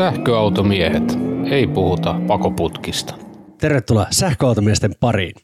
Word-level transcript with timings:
Sähköautomiehet. 0.00 1.18
Ei 1.50 1.66
puhuta 1.66 2.20
pakoputkista. 2.26 3.14
Tervetuloa 3.58 4.06
sähköautomiesten 4.10 4.94
pariin. 5.00 5.34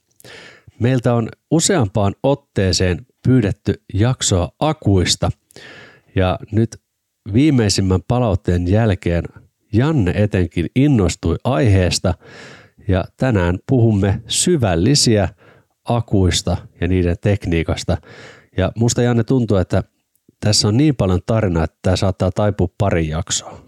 Meiltä 0.81 1.15
on 1.15 1.29
useampaan 1.51 2.15
otteeseen 2.23 3.07
pyydetty 3.27 3.75
jaksoa 3.95 4.49
akuista 4.61 5.31
ja 6.15 6.39
nyt 6.53 6.77
viimeisimmän 7.33 8.01
palautteen 8.09 8.69
jälkeen 8.69 9.25
Janne 9.73 10.13
etenkin 10.15 10.67
innostui 10.77 11.37
aiheesta 11.45 12.15
ja 12.89 13.05
tänään 13.17 13.59
puhumme 13.69 14.23
syvällisiä 14.27 15.29
akuista 15.85 16.57
ja 16.81 16.89
niiden 16.89 17.17
tekniikasta. 17.21 17.97
Ja 18.57 18.73
musta 18.77 19.03
Janne 19.03 19.25
tuntuu, 19.25 19.57
että 19.57 19.83
tässä 20.41 20.69
on 20.69 20.77
niin 20.77 20.97
paljon 20.97 21.21
tarinaa, 21.27 21.65
että 21.65 21.79
tämä 21.83 21.97
saattaa 21.97 22.31
taipua 22.31 22.69
pari 22.79 23.09
jaksoa. 23.09 23.61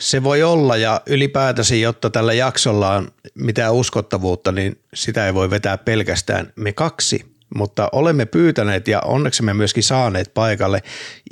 Se 0.00 0.24
voi 0.24 0.42
olla 0.42 0.76
ja 0.76 1.00
ylipäätänsä, 1.06 1.74
jotta 1.74 2.10
tällä 2.10 2.32
jaksolla 2.32 2.96
on 2.96 3.08
mitään 3.34 3.74
uskottavuutta, 3.74 4.52
niin 4.52 4.80
sitä 4.94 5.26
ei 5.26 5.34
voi 5.34 5.50
vetää 5.50 5.78
pelkästään 5.78 6.52
me 6.56 6.72
kaksi. 6.72 7.34
Mutta 7.54 7.88
olemme 7.92 8.26
pyytäneet 8.26 8.88
ja 8.88 9.00
onneksi 9.00 9.42
me 9.42 9.54
myöskin 9.54 9.82
saaneet 9.82 10.34
paikalle 10.34 10.82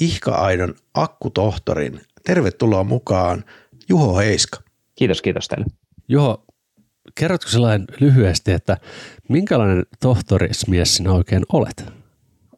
Ihka-aidon 0.00 0.74
akkutohtorin. 0.94 2.00
Tervetuloa 2.24 2.84
mukaan 2.84 3.44
Juho 3.88 4.18
Heiska. 4.18 4.60
Kiitos, 4.94 5.22
kiitos 5.22 5.48
teille. 5.48 5.66
Juho, 6.08 6.44
kerrotko 7.14 7.50
sellainen 7.50 7.86
lyhyesti, 8.00 8.52
että 8.52 8.76
minkälainen 9.28 9.86
tohtorismies 10.00 10.96
sinä 10.96 11.12
oikein 11.12 11.42
olet? 11.52 11.84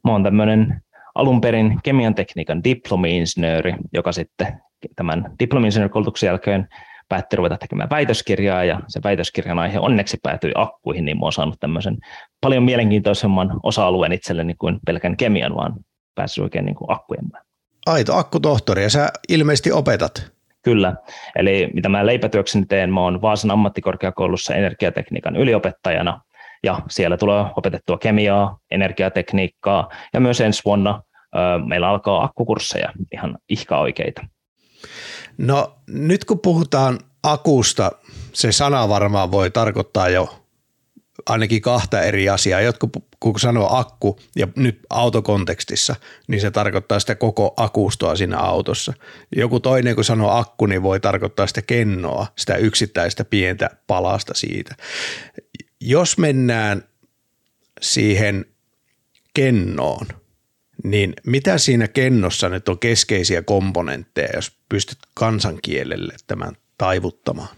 Mä 0.05 0.12
oon 0.12 0.23
tämmöinen 0.23 0.84
alun 1.14 1.41
perin 1.41 1.80
kemian 1.82 2.14
tekniikan 2.14 2.64
diplomi-insinööri, 2.64 3.74
joka 3.92 4.12
sitten 4.12 4.60
tämän 4.96 5.24
diplomi-insinöörikoulutuksen 5.38 6.27
jälkeen 6.27 6.68
päätti 7.09 7.37
ruveta 7.37 7.56
tekemään 7.56 7.90
väitöskirjaa 7.90 8.65
ja 8.65 8.80
se 8.88 9.01
väitöskirjan 9.04 9.59
aihe 9.59 9.79
onneksi 9.79 10.18
päätyi 10.23 10.52
akkuihin, 10.54 11.04
niin 11.04 11.16
mä 11.16 11.23
oon 11.23 11.32
saanut 11.32 11.60
tämmöisen 11.60 11.98
paljon 12.40 12.62
mielenkiintoisemman 12.62 13.60
osa-alueen 13.62 14.12
itselleni 14.12 14.54
kuin 14.54 14.79
pelkän 14.87 15.16
kemian, 15.16 15.54
vaan 15.56 15.74
päässyt 16.15 16.45
oikein 16.45 16.65
niin 16.65 16.76
kuin 16.76 16.90
akkujen 16.90 17.24
Aito 17.87 18.16
akkutohtori 18.16 18.82
ja 18.82 18.90
sä 18.90 19.09
ilmeisesti 19.28 19.73
opetat. 19.73 20.32
Kyllä, 20.62 20.95
eli 21.37 21.71
mitä 21.74 21.88
mä 21.88 22.06
leipätyökseni 22.06 22.66
teen, 22.66 22.93
mä 22.93 23.01
oon 23.01 23.23
Vaasan 23.23 23.51
ammattikorkeakoulussa 23.51 24.54
energiatekniikan 24.54 25.37
yliopettajana 25.37 26.21
ja 26.65 26.80
siellä 26.90 27.16
tulee 27.16 27.45
opetettua 27.57 27.98
kemiaa, 27.98 28.59
energiatekniikkaa 28.70 29.88
ja 30.12 30.20
myös 30.20 30.40
ensi 30.40 30.62
vuonna 30.65 31.02
meillä 31.66 31.88
alkaa 31.88 32.24
akkukursseja, 32.24 32.93
ihan 33.12 33.38
ihka 33.48 33.79
oikeita. 33.79 34.26
No 35.38 35.76
nyt 35.88 36.24
kun 36.24 36.40
puhutaan 36.40 36.98
akusta, 37.23 37.93
se 38.32 38.52
sana 38.52 38.88
varmaan 38.88 39.30
voi 39.30 39.51
tarkoittaa 39.51 40.09
jo 40.09 40.45
ainakin 41.26 41.62
kahta 41.62 42.02
eri 42.02 42.29
asiaa. 42.29 42.60
Jotkut 42.60 42.90
kun 43.21 43.40
sanoo 43.40 43.76
akku 43.76 44.18
ja 44.37 44.49
nyt 44.56 44.80
autokontekstissa, 44.90 45.96
niin 46.28 46.40
se 46.40 46.51
tarkoittaa 46.51 47.01
sitä 47.01 47.15
koko 47.15 47.54
akustoa 47.56 48.16
siinä 48.16 48.38
autossa. 48.38 48.93
Joku 49.37 49.60
toinen 49.60 49.95
kun 49.95 50.04
sanoo 50.04 50.30
akku, 50.30 50.66
niin 50.66 50.82
voi 50.82 51.01
tarkoittaa 51.01 51.46
sitä 51.46 51.62
kennoa, 51.62 52.26
sitä 52.38 52.56
yksittäistä 52.56 53.24
pientä 53.24 53.71
palasta 53.87 54.34
siitä. 54.34 54.74
Jos 55.87 56.18
mennään 56.18 56.82
siihen 57.80 58.45
kennoon, 59.35 60.07
niin 60.85 61.15
mitä 61.27 61.59
siinä 61.59 61.88
kennossa 61.88 62.49
nyt 62.49 62.68
on 62.68 62.79
keskeisiä 62.79 63.43
komponentteja, 63.43 64.28
jos 64.34 64.59
pystyt 64.69 64.99
kansankielelle 65.15 66.12
tämän 66.27 66.53
taivuttamaan? 66.78 67.56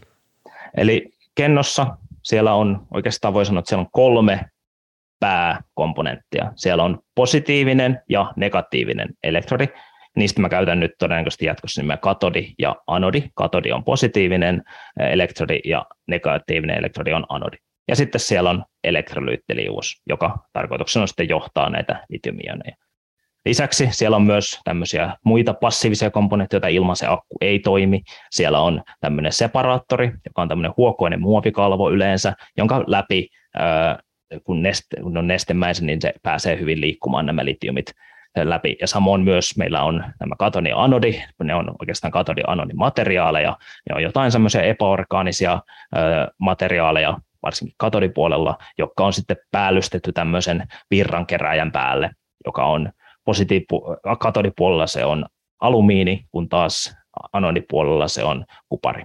Eli 0.76 1.12
kennossa 1.34 1.96
siellä 2.22 2.54
on 2.54 2.86
oikeastaan 2.94 3.34
voi 3.34 3.46
sanoa, 3.46 3.58
että 3.58 3.68
siellä 3.68 3.82
on 3.82 3.90
kolme 3.92 4.40
pääkomponenttia. 5.20 6.52
Siellä 6.56 6.84
on 6.84 6.98
positiivinen 7.14 8.02
ja 8.08 8.32
negatiivinen 8.36 9.08
elektrodi. 9.22 9.68
Niistä 10.16 10.40
mä 10.40 10.48
käytän 10.48 10.80
nyt 10.80 10.92
todennäköisesti 10.98 11.46
jatkossa 11.46 11.82
nimeä 11.82 11.96
katodi 11.96 12.54
ja 12.58 12.76
anodi. 12.86 13.22
Katodi 13.34 13.72
on 13.72 13.84
positiivinen 13.84 14.62
elektrodi 15.00 15.60
ja 15.64 15.86
negatiivinen 16.06 16.78
elektrodi 16.78 17.12
on 17.12 17.26
anodi. 17.28 17.56
Ja 17.88 17.96
sitten 17.96 18.20
siellä 18.20 18.50
on 18.50 18.64
elektrolyyttiliuus, 18.84 20.02
joka 20.08 20.38
tarkoituksena 20.52 21.02
on 21.02 21.08
sitten 21.08 21.28
johtaa 21.28 21.70
näitä 21.70 22.04
litiumioneja. 22.08 22.76
Lisäksi 23.46 23.88
siellä 23.90 24.16
on 24.16 24.22
myös 24.22 24.60
tämmöisiä 24.64 25.16
muita 25.24 25.54
passiivisia 25.54 26.10
komponentteja, 26.10 26.56
joita 26.56 26.68
ilman 26.68 26.96
se 26.96 27.06
akku 27.06 27.36
ei 27.40 27.58
toimi. 27.58 28.02
Siellä 28.30 28.60
on 28.60 28.82
tämmöinen 29.00 29.32
separaattori, 29.32 30.12
joka 30.24 30.42
on 30.42 30.48
tämmöinen 30.48 30.72
huokoinen 30.76 31.20
muovikalvo 31.20 31.90
yleensä, 31.90 32.32
jonka 32.56 32.84
läpi, 32.86 33.28
kun, 34.44 34.62
neste, 34.62 35.00
kun 35.02 35.16
on 35.16 35.26
nestemäisen, 35.26 35.86
niin 35.86 36.00
se 36.00 36.14
pääsee 36.22 36.58
hyvin 36.60 36.80
liikkumaan 36.80 37.26
nämä 37.26 37.44
litiumit 37.44 37.86
läpi. 38.36 38.76
Ja 38.80 38.86
samoin 38.86 39.20
myös 39.20 39.56
meillä 39.56 39.82
on 39.82 40.04
nämä 40.20 40.34
katoni 40.38 40.70
anodi, 40.74 41.22
ne 41.44 41.54
on 41.54 41.74
oikeastaan 41.80 42.12
katodi 42.12 42.40
ja 42.40 42.52
anodi 42.52 42.74
materiaaleja, 42.74 43.56
ne 43.88 43.96
on 43.96 44.02
jotain 44.02 44.32
semmoisia 44.32 44.62
epäorgaanisia 44.62 45.60
materiaaleja, 46.38 47.18
varsinkin 47.46 47.74
katodipuolella, 47.78 48.58
jotka 48.78 49.06
on 49.06 49.12
sitten 49.12 49.36
päällystetty 49.50 50.12
tämmöisen 50.12 50.66
virrankeräjän 50.90 51.72
päälle, 51.72 52.10
joka 52.46 52.64
on 52.64 52.92
positiiv- 53.30 54.16
katodipuolella 54.18 54.86
se 54.86 55.04
on 55.04 55.26
alumiini, 55.60 56.24
kun 56.30 56.48
taas 56.48 56.96
anodipuolella 57.32 58.08
se 58.08 58.24
on 58.24 58.44
kupari. 58.68 59.02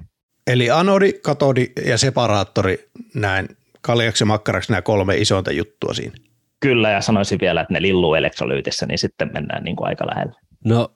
Eli 0.48 0.72
anodi, 0.72 1.14
katodi 1.14 1.68
ja 1.86 1.98
separaattori, 1.98 2.90
näin 3.16 3.48
kaljaksi 3.82 4.22
ja 4.22 4.26
makkaraksi 4.26 4.72
nämä 4.72 4.82
kolme 4.82 5.18
isointa 5.18 5.52
juttua 5.52 5.94
siinä. 5.94 6.16
Kyllä, 6.60 6.90
ja 6.90 7.02
sanoisin 7.02 7.40
vielä, 7.42 7.62
että 7.62 7.74
ne 7.74 7.82
lilluu 7.82 8.16
elektrolyytissä, 8.16 8.86
niin 8.86 8.98
sitten 8.98 9.30
mennään 9.34 9.64
niin 9.64 9.76
kuin 9.76 9.88
aika 9.88 10.08
lähelle. 10.08 10.36
No, 10.66 10.92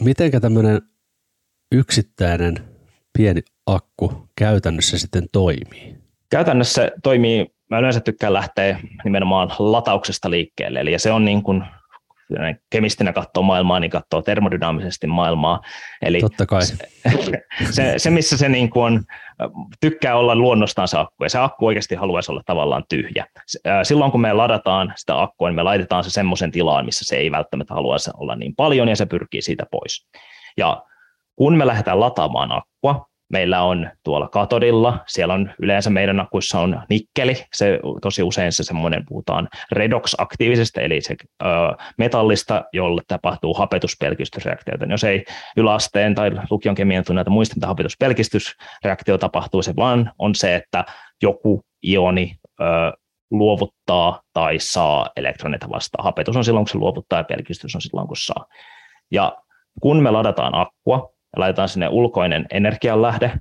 mitenkä 0.00 0.40
tämmöinen 0.40 0.82
yksittäinen 1.72 2.54
pieni 3.18 3.40
akku 3.66 4.28
käytännössä 4.38 4.98
sitten 4.98 5.26
toimii? 5.32 6.05
Käytännössä 6.30 6.90
toimii, 7.02 7.46
mä 7.70 7.78
yleensä 7.78 8.00
tykkään 8.00 8.32
lähteä 8.32 8.80
nimenomaan 9.04 9.50
latauksesta 9.58 10.30
liikkeelle, 10.30 10.80
eli 10.80 10.98
se 10.98 11.12
on 11.12 11.24
niin 11.24 11.42
kuin 11.42 11.64
kemistinä 12.70 13.12
katsoo 13.12 13.42
maailmaa, 13.42 13.80
niin 13.80 13.90
katsoo 13.90 14.22
termodynaamisesti 14.22 15.06
maailmaa. 15.06 15.60
Eli 16.02 16.20
Totta 16.20 16.46
kai. 16.46 16.62
Se, 16.62 16.76
se, 17.70 17.94
se 17.96 18.10
missä 18.10 18.36
se 18.36 18.48
niin 18.48 18.70
kuin 18.70 18.84
on, 18.84 19.04
tykkää 19.80 20.16
olla 20.16 20.36
luonnostaan 20.36 20.88
se 20.88 20.98
akku, 20.98 21.24
ja 21.24 21.30
se 21.30 21.38
akku 21.38 21.66
oikeasti 21.66 21.94
haluaisi 21.94 22.32
olla 22.32 22.42
tavallaan 22.46 22.84
tyhjä. 22.88 23.26
Silloin 23.82 24.12
kun 24.12 24.20
me 24.20 24.32
ladataan 24.32 24.92
sitä 24.96 25.22
akkua, 25.22 25.48
niin 25.48 25.56
me 25.56 25.62
laitetaan 25.62 26.04
se 26.04 26.10
semmoisen 26.10 26.50
tilaan, 26.50 26.84
missä 26.84 27.04
se 27.04 27.16
ei 27.16 27.30
välttämättä 27.30 27.74
halua 27.74 27.96
olla 28.16 28.36
niin 28.36 28.54
paljon, 28.56 28.88
ja 28.88 28.96
se 28.96 29.06
pyrkii 29.06 29.42
siitä 29.42 29.66
pois. 29.70 30.06
Ja 30.56 30.82
kun 31.36 31.56
me 31.56 31.66
lähdetään 31.66 32.00
lataamaan 32.00 32.52
akkua, 32.52 33.06
meillä 33.32 33.62
on 33.62 33.90
tuolla 34.04 34.28
katodilla, 34.28 34.98
siellä 35.06 35.34
on 35.34 35.50
yleensä 35.62 35.90
meidän 35.90 36.20
akuissa 36.20 36.60
on 36.60 36.82
nikkeli, 36.90 37.34
se 37.54 37.80
tosi 38.02 38.22
usein 38.22 38.52
se 38.52 38.64
semmoinen 38.64 39.04
puhutaan 39.08 39.48
redox-aktiivisesta, 39.72 40.80
eli 40.80 41.00
se 41.00 41.14
ö, 41.42 41.46
metallista, 41.98 42.64
jolle 42.72 43.02
tapahtuu 43.08 43.54
hapetuspelkistysreaktioita. 43.54 44.84
Jos 44.84 45.04
ei 45.04 45.24
yläasteen 45.56 46.14
tai 46.14 46.30
lukion 46.50 46.74
kemian 46.74 47.04
tunneta 47.04 47.30
muista, 47.30 47.54
mitä 47.56 47.66
hapetuspelkistysreaktio 47.66 49.18
tapahtuu, 49.18 49.62
se 49.62 49.76
vaan 49.76 50.12
on 50.18 50.34
se, 50.34 50.54
että 50.54 50.84
joku 51.22 51.62
ioni 51.82 52.36
ö, 52.60 52.64
luovuttaa 53.30 54.22
tai 54.32 54.58
saa 54.58 55.10
elektronita 55.16 55.70
vastaan. 55.70 56.04
Hapetus 56.04 56.36
on 56.36 56.44
silloin, 56.44 56.64
kun 56.64 56.72
se 56.72 56.78
luovuttaa 56.78 57.18
ja 57.18 57.24
pelkistys 57.24 57.74
on 57.74 57.80
silloin, 57.80 58.08
kun 58.08 58.16
saa. 58.16 58.46
Ja 59.10 59.36
kun 59.80 60.02
me 60.02 60.10
ladataan 60.10 60.54
akkua, 60.54 61.15
ja 61.36 61.40
laitetaan 61.40 61.68
sinne 61.68 61.88
ulkoinen 61.88 62.46
energianlähde, 62.50 63.32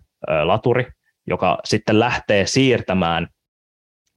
laturi, 0.44 0.88
joka 1.28 1.60
sitten 1.64 2.00
lähtee 2.00 2.46
siirtämään 2.46 3.28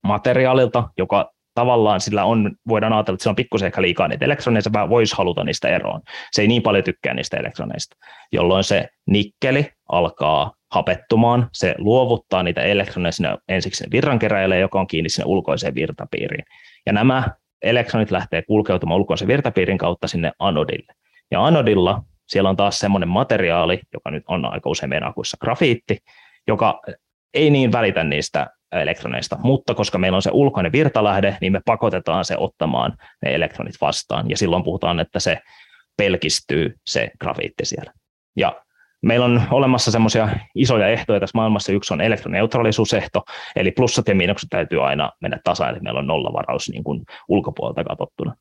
materiaalilta, 0.05 0.88
joka 0.99 1.31
tavallaan 1.55 2.00
sillä 2.00 2.25
on, 2.25 2.56
voidaan 2.69 2.93
ajatella, 2.93 3.15
että 3.15 3.23
se 3.23 3.29
on 3.29 3.37
pikkusen 3.37 3.67
ehkä 3.67 3.82
liikaa 3.82 4.09
niitä 4.09 4.25
elektroneja, 4.25 4.62
se 4.62 4.70
voisi 4.73 5.17
haluta 5.17 5.44
niistä 5.44 5.69
eroon. 5.69 6.00
Se 6.32 6.43
ei 6.43 6.49
niin 6.49 6.62
paljon 6.62 6.85
tykkää 6.85 7.15
niistä 7.15 7.37
elektroneista, 7.37 7.97
jolloin 8.32 8.65
se 8.65 8.88
nikkeli 9.06 9.70
alkaa 9.93 10.53
hapettumaan, 10.73 11.49
se 11.53 11.75
luovuttaa 11.79 12.43
niitä 12.43 12.62
elektroneja 12.62 13.12
sinne 13.12 13.37
ensiksi 13.49 13.85
virrankeräjälle, 13.91 14.59
joka 14.59 14.81
on 14.81 14.87
kiinni 14.87 15.09
sinne 15.09 15.26
ulkoiseen 15.26 15.75
virtapiiriin. 15.75 16.44
Ja 16.87 16.93
nämä 16.93 17.29
elektronit 17.62 18.11
lähtee 18.11 18.43
kulkeutumaan 18.43 19.00
ulkoisen 19.00 19.29
virtapiirin 19.29 19.79
kautta 19.79 20.09
sinne 20.09 20.32
anodille. 20.38 20.93
Ja 21.31 21.44
anodilla 21.44 22.03
siellä 22.29 22.51
on 22.51 22.57
taas 22.57 22.79
semmoinen 22.79 23.09
materiaali, 23.09 23.81
joka 23.93 24.11
nyt 24.11 24.25
on 24.29 24.45
aika 24.45 24.71
usein 24.71 24.91
meidän 24.91 25.09
akuissa 25.09 25.37
grafiitti, 25.41 25.99
joka 26.47 26.81
ei 27.35 27.51
niin 27.51 27.73
välitä 27.73 28.05
niistä 28.05 28.47
elektroneista, 28.73 29.39
mutta 29.43 29.75
koska 29.75 29.99
meillä 29.99 30.17
on 30.17 30.23
se 30.23 30.31
ulkoinen 30.33 30.73
virtalähde, 30.73 31.39
niin 31.41 31.53
me 31.53 31.61
pakotetaan 31.65 32.25
se 32.25 32.37
ottamaan 32.39 32.97
ne 33.23 33.35
elektronit 33.35 33.75
vastaan, 33.81 34.31
ja 34.31 34.37
silloin 34.37 34.65
puhutaan, 34.65 35.01
että 35.01 35.21
se 35.21 35.39
pelkistyy 35.97 36.75
se 36.87 37.11
grafiitti 37.21 37.65
siellä. 37.65 37.93
Ja 38.37 38.63
Meillä 39.03 39.27
on 39.27 39.43
olemassa 39.51 39.91
semmoisia 39.91 40.29
isoja 40.55 40.89
ehtoja 40.89 41.21
tässä 41.21 41.39
maailmassa. 41.39 41.73
Yksi 41.73 41.95
on 41.95 42.01
elektroneutraalisuusehto, 42.01 43.25
eli 43.57 43.71
plussat 43.71 44.09
ja 44.09 44.15
miinukset 44.15 44.49
täytyy 44.51 44.87
aina 44.87 45.13
mennä 45.21 45.39
tasan, 45.45 45.71
eli 45.71 45.81
meillä 45.81 46.01
on 46.01 46.07
nollavaraus 46.07 46.69
niin 46.69 46.85
kuin 46.85 47.03
ulkopuolelta 47.29 47.85
katsottuna. 47.85 48.35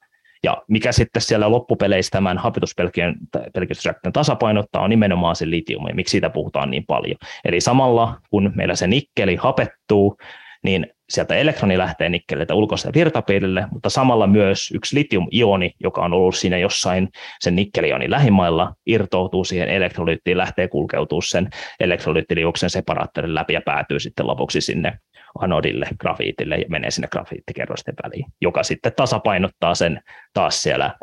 Ja 0.43 0.63
mikä 0.67 0.91
sitten 0.91 1.21
siellä 1.21 1.51
loppupeleissä 1.51 2.11
tämän 2.11 2.37
hapituspelkistysreaktion 2.37 4.13
tasapainottaa 4.13 4.81
on 4.81 4.89
nimenomaan 4.89 5.35
se 5.35 5.49
litium, 5.49 5.87
ja 5.87 5.95
miksi 5.95 6.11
siitä 6.11 6.29
puhutaan 6.29 6.71
niin 6.71 6.85
paljon. 6.85 7.17
Eli 7.45 7.61
samalla 7.61 8.21
kun 8.29 8.51
meillä 8.55 8.75
se 8.75 8.87
nikkeli 8.87 9.35
hapettuu, 9.35 10.17
niin 10.63 10.87
sieltä 11.09 11.35
elektroni 11.35 11.77
lähtee 11.77 12.09
nikkeliltä 12.09 12.53
ulkoiselle 12.53 12.93
virtapiirille, 12.93 13.67
mutta 13.71 13.89
samalla 13.89 14.27
myös 14.27 14.71
yksi 14.73 14.95
litium-ioni, 14.95 15.71
joka 15.79 16.01
on 16.01 16.13
ollut 16.13 16.35
siinä 16.35 16.57
jossain 16.57 17.09
sen 17.39 17.55
nikkelionin 17.55 18.11
lähimailla, 18.11 18.73
irtoutuu 18.85 19.43
siihen 19.43 19.69
elektrolyyttiin, 19.69 20.37
lähtee 20.37 20.67
kulkeutuu 20.67 21.21
sen 21.21 21.49
elektrolyyttiliuksen 21.79 22.69
separaattorin 22.69 23.35
läpi 23.35 23.53
ja 23.53 23.61
päätyy 23.65 23.99
sitten 23.99 24.27
lopuksi 24.27 24.61
sinne 24.61 24.99
anodille, 25.39 25.87
grafiitille 25.99 26.55
ja 26.55 26.65
menee 26.69 26.91
sinne 26.91 27.07
grafiittikerrosten 27.07 27.95
väliin, 28.03 28.25
joka 28.41 28.63
sitten 28.63 28.93
tasapainottaa 28.95 29.75
sen 29.75 30.01
taas 30.33 30.63
siellä 30.63 30.93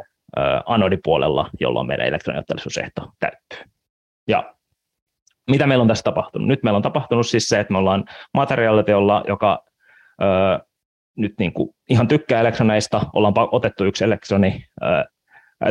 anodipuolella, 0.67 1.51
jolloin 1.61 1.87
meidän 1.87 2.07
elektroneutraalisuusehto 2.07 3.11
täyttyy. 3.21 3.73
Ja 4.29 4.55
mitä 5.51 5.67
meillä 5.67 5.83
on 5.83 5.89
tässä 5.89 6.03
tapahtunut? 6.03 6.49
Nyt 6.49 6.63
meillä 6.63 6.77
on 6.77 6.83
tapahtunut 6.83 7.27
siis 7.27 7.49
se, 7.49 7.61
että 7.61 7.73
me 7.73 7.79
ollaan 7.79 8.05
materiaaliteolla, 8.35 9.25
joka 9.29 9.65
ö, 10.23 10.65
nyt 11.17 11.35
niin 11.39 11.53
kuin 11.53 11.71
ihan 11.91 12.09
tykkää 12.09 12.41
elektroneista, 12.41 13.07
ollaan 13.13 13.35
otettu 13.53 13.85
yksi 13.85 14.05
elektroni, 14.05 14.65
ö, 14.83 15.05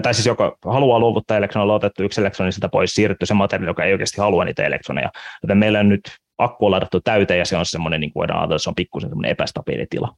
tai 0.01 0.13
siis 0.13 0.27
joka 0.27 0.57
haluaa 0.65 0.99
luovuttaa 0.99 1.37
elektronilla, 1.37 1.73
otettu 1.73 2.03
yksi 2.03 2.21
elektroni 2.21 2.51
sitä 2.51 2.69
pois, 2.69 2.93
siirrytty 2.93 3.25
se 3.25 3.33
materiaali, 3.33 3.69
joka 3.69 3.83
ei 3.83 3.91
oikeasti 3.91 4.21
halua 4.21 4.45
niitä 4.45 4.63
elektroneja. 4.63 5.09
Joten 5.43 5.57
meillä 5.57 5.79
on 5.79 5.89
nyt 5.89 6.01
akku 6.37 6.65
on 6.65 6.71
ladattu 6.71 7.01
täyteen 7.01 7.39
ja 7.39 7.45
se 7.45 7.57
on 7.57 7.65
semmoinen, 7.65 8.01
niin 8.01 8.13
kuin 8.13 8.31
ajatella, 8.31 8.57
se 8.57 8.69
on 8.69 8.75
pikkusen 8.75 9.09
semmoinen 9.09 9.31
epästabiili 9.31 9.85
tila. 9.89 10.15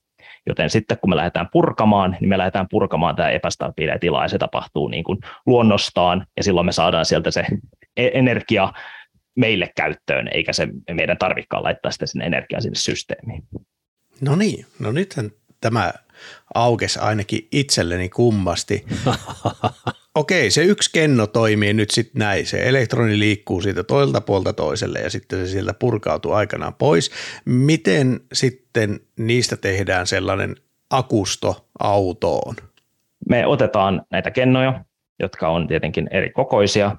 Joten 0.48 0.70
sitten 0.70 0.98
kun 1.02 1.10
me 1.10 1.16
lähdetään 1.16 1.50
purkamaan, 1.52 2.18
niin 2.20 2.30
me 2.30 2.38
lähdetään 2.38 2.68
purkamaan 2.70 3.16
tämä 3.16 3.30
epästabiili 3.30 4.00
tila 4.00 4.24
ja 4.24 4.28
se 4.28 4.38
tapahtuu 4.38 4.88
niin 4.88 5.04
kuin 5.04 5.20
luonnostaan 5.46 6.26
ja 6.38 6.44
silloin 6.44 6.66
me 6.66 6.72
saadaan 6.72 7.06
sieltä 7.06 7.32
se 7.32 7.46
e-, 7.98 8.10
energia 8.14 8.74
meille 9.36 9.70
käyttöön, 9.76 10.30
eikä 10.34 10.54
se 10.54 10.68
meidän 10.94 11.18
tarvikaan 11.18 11.64
laittaa 11.64 11.92
sitä 11.92 12.06
sinne 12.06 12.26
energiaa 12.26 12.62
sinne 12.62 12.76
systeemiin. 12.76 13.44
No 14.22 14.36
niin, 14.36 14.66
no 14.80 14.92
nythän 14.92 15.32
tämä 15.62 15.94
aukesi 16.56 17.00
ainakin 17.00 17.48
itselleni 17.52 18.10
kummasti. 18.10 18.86
Okei, 20.16 20.52
se 20.52 20.64
yksi 20.64 20.90
kenno 20.94 21.28
toimii 21.28 21.74
nyt 21.74 21.92
sitten 21.92 22.20
näin. 22.20 22.46
Se 22.46 22.70
elektroni 22.70 23.20
liikkuu 23.20 23.62
siitä 23.62 23.84
toilta 23.84 24.22
puolta 24.22 24.54
toiselle 24.54 25.00
ja 25.00 25.10
sitten 25.10 25.40
se 25.40 25.52
sieltä 25.52 25.74
purkautuu 25.74 26.32
aikanaan 26.32 26.74
pois. 26.74 27.12
Miten 27.46 28.20
sitten 28.34 29.00
niistä 29.20 29.58
tehdään 29.58 30.08
sellainen 30.08 30.56
akusto 30.90 31.68
autoon? 31.80 32.56
Me 33.30 33.46
otetaan 33.46 34.02
näitä 34.12 34.32
kennoja, 34.32 34.86
jotka 35.20 35.50
on 35.50 35.68
tietenkin 35.68 36.08
eri 36.12 36.30
kokoisia, 36.30 36.98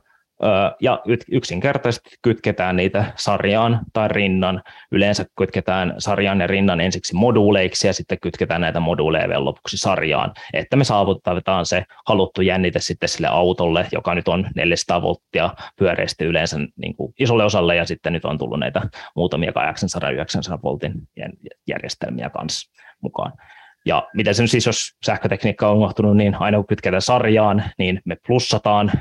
ja 0.81 1.03
yksinkertaisesti 1.33 2.11
kytketään 2.23 2.77
niitä 2.77 3.05
sarjaan 3.17 3.81
tai 3.93 4.09
rinnan. 4.09 4.63
Yleensä 4.93 5.25
kytketään 5.39 5.95
sarjan 5.99 6.41
ja 6.41 6.47
rinnan 6.47 6.81
ensiksi 6.81 7.15
moduuleiksi 7.15 7.87
ja 7.87 7.93
sitten 7.93 8.19
kytketään 8.21 8.61
näitä 8.61 8.81
moduuleja 8.81 9.29
vielä 9.29 9.45
lopuksi 9.45 9.77
sarjaan, 9.77 10.33
että 10.53 10.77
me 10.77 10.85
saavutetaan 10.85 11.67
se 11.67 11.85
haluttu 12.07 12.43
jännite 12.43 12.79
sitten 12.79 13.09
sille 13.09 13.27
autolle, 13.27 13.87
joka 13.93 14.15
nyt 14.15 14.29
on 14.29 14.49
400 14.55 15.03
volttia 15.03 15.51
pyöreästi 15.79 16.25
yleensä 16.25 16.57
niin 16.77 16.97
kuin 16.97 17.15
isolle 17.19 17.45
osalle 17.45 17.77
ja 17.77 17.85
sitten 17.85 18.13
nyt 18.13 18.25
on 18.25 18.39
tullut 18.39 18.61
näitä 18.61 18.83
muutamia 19.17 19.51
800-900 19.51 20.63
voltin 20.63 20.93
järjestelmiä 21.69 22.31
kanssa 22.31 22.73
mukaan. 23.01 23.33
Ja 23.87 24.09
miten 24.15 24.35
se 24.35 24.47
siis, 24.47 24.67
jos 24.67 24.97
sähkötekniikka 25.07 25.69
on 25.69 25.77
unohtunut, 25.77 26.17
niin 26.17 26.37
aina 26.41 26.59
kun 26.59 26.67
kytketään 26.67 27.03
sarjaan, 27.03 27.65
niin 27.79 28.01
me 28.05 28.17
plussataan 28.27 28.93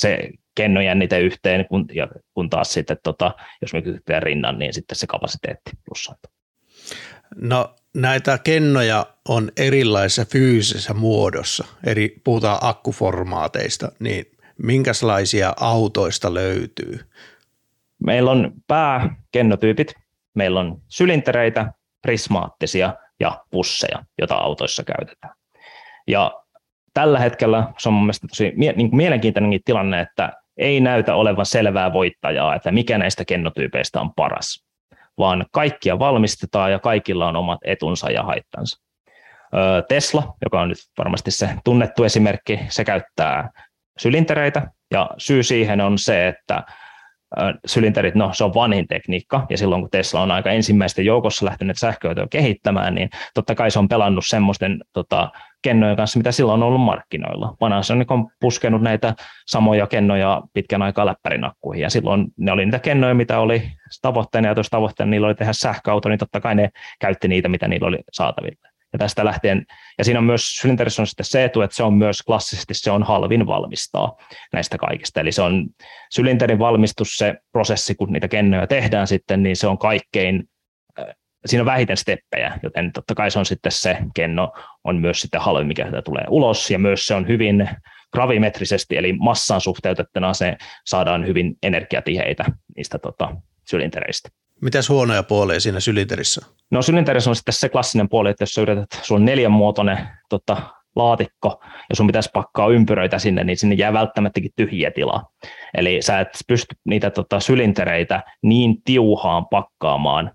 se 0.00 0.30
kennojännite 0.54 1.20
yhteen, 1.20 1.66
kun, 1.68 1.86
ja 1.94 2.08
kun 2.34 2.50
taas 2.50 2.72
sitten, 2.72 2.96
tota, 3.02 3.34
jos 3.62 3.72
me 3.72 3.82
kytketään 3.82 4.22
rinnan, 4.22 4.58
niin 4.58 4.74
sitten 4.74 4.96
se 4.96 5.06
kapasiteetti 5.06 5.70
plussaantuu. 5.84 6.32
No 7.36 7.74
näitä 7.94 8.38
kennoja 8.38 9.06
on 9.28 9.52
erilaisessa 9.56 10.24
fyysisessä 10.24 10.94
muodossa, 10.94 11.64
eri, 11.86 12.20
puhutaan 12.24 12.58
akkuformaateista, 12.60 13.92
niin 13.98 14.24
minkälaisia 14.62 15.54
autoista 15.60 16.34
löytyy? 16.34 17.00
Meillä 18.04 18.30
on 18.30 18.52
pääkennotyypit, 18.66 19.94
meillä 20.34 20.60
on 20.60 20.82
sylintereitä, 20.88 21.72
prismaattisia 22.02 22.94
ja 23.20 23.44
pusseja, 23.50 24.04
joita 24.18 24.34
autoissa 24.34 24.84
käytetään. 24.84 25.34
Ja 26.06 26.44
tällä 26.98 27.18
hetkellä 27.18 27.68
se 27.78 27.88
on 27.88 27.92
mun 27.92 28.02
mielestä 28.02 28.26
tosi 28.28 28.52
mie- 28.56 28.72
niin 28.72 28.90
kuin 28.90 28.96
mielenkiintoinenkin 28.96 29.60
tilanne, 29.64 30.00
että 30.00 30.32
ei 30.56 30.80
näytä 30.80 31.14
olevan 31.14 31.46
selvää 31.46 31.92
voittajaa, 31.92 32.54
että 32.54 32.72
mikä 32.72 32.98
näistä 32.98 33.24
kennotyypeistä 33.24 34.00
on 34.00 34.14
paras, 34.16 34.64
vaan 35.18 35.46
kaikkia 35.52 35.98
valmistetaan 35.98 36.72
ja 36.72 36.78
kaikilla 36.78 37.28
on 37.28 37.36
omat 37.36 37.58
etunsa 37.64 38.10
ja 38.10 38.22
haittansa. 38.22 38.82
Tesla, 39.88 40.34
joka 40.44 40.60
on 40.60 40.68
nyt 40.68 40.78
varmasti 40.98 41.30
se 41.30 41.48
tunnettu 41.64 42.04
esimerkki, 42.04 42.60
se 42.68 42.84
käyttää 42.84 43.50
sylintereitä 43.98 44.70
ja 44.90 45.10
syy 45.18 45.42
siihen 45.42 45.80
on 45.80 45.98
se, 45.98 46.28
että 46.28 46.64
sylinterit, 47.66 48.14
no 48.14 48.30
se 48.32 48.44
on 48.44 48.54
vanhin 48.54 48.88
tekniikka, 48.88 49.46
ja 49.50 49.58
silloin 49.58 49.82
kun 49.82 49.90
Tesla 49.90 50.20
on 50.20 50.30
aika 50.30 50.50
ensimmäisten 50.50 51.04
joukossa 51.04 51.46
lähtenyt 51.46 51.78
sähköautoa 51.78 52.26
kehittämään, 52.30 52.94
niin 52.94 53.10
totta 53.34 53.54
kai 53.54 53.70
se 53.70 53.78
on 53.78 53.88
pelannut 53.88 54.24
semmoisten 54.26 54.80
tota, 54.92 55.30
kennojen 55.62 55.96
kanssa, 55.96 56.18
mitä 56.18 56.32
silloin 56.32 56.62
on 56.62 56.68
ollut 56.68 56.80
markkinoilla. 56.80 57.56
Panasonic 57.58 58.10
on 58.10 58.30
puskenut 58.40 58.82
näitä 58.82 59.14
samoja 59.46 59.86
kennoja 59.86 60.42
pitkän 60.52 60.82
aikaa 60.82 61.06
läppärinakkuihin, 61.06 61.82
ja 61.82 61.90
silloin 61.90 62.26
ne 62.36 62.52
oli 62.52 62.64
niitä 62.64 62.78
kennoja, 62.78 63.14
mitä 63.14 63.40
oli 63.40 63.62
tavoitteena, 64.02 64.48
ja 64.48 64.54
jos 64.56 64.68
tavoitteena 64.70 65.10
niillä 65.10 65.26
oli 65.26 65.34
tehdä 65.34 65.52
sähköauto, 65.52 66.08
niin 66.08 66.18
totta 66.18 66.40
kai 66.40 66.54
ne 66.54 66.70
käytti 67.00 67.28
niitä, 67.28 67.48
mitä 67.48 67.68
niillä 67.68 67.86
oli 67.86 67.98
saatavilla. 68.12 68.68
Ja 68.92 68.98
tästä 68.98 69.24
lähtien, 69.24 69.66
ja 69.98 70.04
siinä 70.04 70.20
on 70.20 70.24
myös 70.24 70.56
Sylinterissä 70.56 71.02
on 71.02 71.06
sitten 71.06 71.26
se 71.26 71.44
etu, 71.44 71.60
että 71.60 71.76
se 71.76 71.82
on 71.82 71.94
myös 71.94 72.22
klassisesti 72.22 72.74
se 72.74 72.90
on 72.90 73.02
halvin 73.02 73.46
valmistaa 73.46 74.16
näistä 74.52 74.78
kaikista. 74.78 75.20
Eli 75.20 75.32
se 75.32 75.42
on 75.42 75.68
sylinterin 76.10 76.58
valmistus, 76.58 77.16
se 77.16 77.34
prosessi, 77.52 77.94
kun 77.94 78.12
niitä 78.12 78.28
kennoja 78.28 78.66
tehdään 78.66 79.06
sitten, 79.06 79.42
niin 79.42 79.56
se 79.56 79.66
on 79.66 79.78
kaikkein, 79.78 80.44
siinä 81.46 81.62
on 81.62 81.66
vähiten 81.66 81.96
steppejä, 81.96 82.58
joten 82.62 82.92
totta 82.92 83.14
kai 83.14 83.30
se 83.30 83.38
on 83.38 83.46
sitten 83.46 83.72
se 83.72 83.96
kenno 84.14 84.52
on 84.84 84.96
myös 84.96 85.20
sitten 85.20 85.40
halvin, 85.40 85.66
mikä 85.66 85.84
sitä 85.84 86.02
tulee 86.02 86.24
ulos, 86.28 86.70
ja 86.70 86.78
myös 86.78 87.06
se 87.06 87.14
on 87.14 87.28
hyvin 87.28 87.68
gravimetrisesti, 88.12 88.96
eli 88.96 89.12
massaan 89.12 89.60
suhteutettuna 89.60 90.34
se 90.34 90.56
saadaan 90.86 91.26
hyvin 91.26 91.56
energiatiheitä 91.62 92.44
niistä 92.76 92.98
tota, 92.98 93.36
sylintereistä. 93.70 94.28
Mitäs 94.62 94.88
huonoja 94.88 95.22
puolia 95.22 95.60
siinä 95.60 95.80
sylinterissä 95.80 96.46
No 96.70 96.82
sylinterissä 96.82 97.30
on 97.30 97.36
sitten 97.36 97.54
se 97.54 97.68
klassinen 97.68 98.08
puoli, 98.08 98.30
että 98.30 98.42
jos 98.42 98.50
sä 98.50 98.60
yrität, 98.60 98.86
sulla 99.02 99.18
on 99.18 99.24
neljänmuotoinen 99.24 99.98
tota, 100.28 100.56
laatikko 100.96 101.60
ja 101.90 101.96
sun 101.96 102.06
pitäisi 102.06 102.30
pakkaa 102.32 102.68
ympyröitä 102.68 103.18
sinne, 103.18 103.44
niin 103.44 103.56
sinne 103.56 103.74
jää 103.74 103.92
välttämättäkin 103.92 104.50
tyhjiä 104.56 104.90
tilaa. 104.90 105.30
Eli 105.74 106.02
sä 106.02 106.20
et 106.20 106.28
pysty 106.48 106.76
niitä 106.84 107.10
tota, 107.10 107.40
sylintereitä 107.40 108.22
niin 108.42 108.82
tiuhaan 108.82 109.46
pakkaamaan 109.50 110.32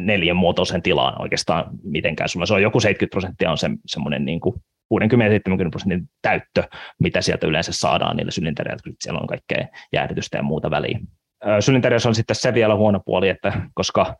neljän 0.00 0.36
muotoisen 0.36 0.82
tilaan 0.82 1.22
oikeastaan 1.22 1.64
mitenkään. 1.82 2.28
Sulla 2.28 2.46
se 2.46 2.54
on 2.54 2.62
joku 2.62 2.80
70 2.80 3.14
prosenttia 3.14 3.50
on 3.50 3.58
se, 3.58 3.70
semmoinen 3.86 4.24
niin 4.24 4.40
kuin 4.40 4.54
60-70 4.94 5.70
prosentin 5.70 6.08
täyttö, 6.22 6.62
mitä 6.98 7.20
sieltä 7.20 7.46
yleensä 7.46 7.72
saadaan 7.72 8.16
niillä 8.16 8.30
sylintereillä, 8.30 8.82
kun 8.84 8.94
siellä 9.00 9.20
on 9.20 9.26
kaikkea 9.26 9.66
jäähdytystä 9.92 10.36
ja 10.36 10.42
muuta 10.42 10.70
väliin. 10.70 11.00
Sylinteriössä 11.60 12.08
on 12.08 12.14
sitten 12.14 12.36
se 12.36 12.54
vielä 12.54 12.74
huono 12.74 13.00
puoli, 13.04 13.28
että 13.28 13.52
koska 13.74 14.16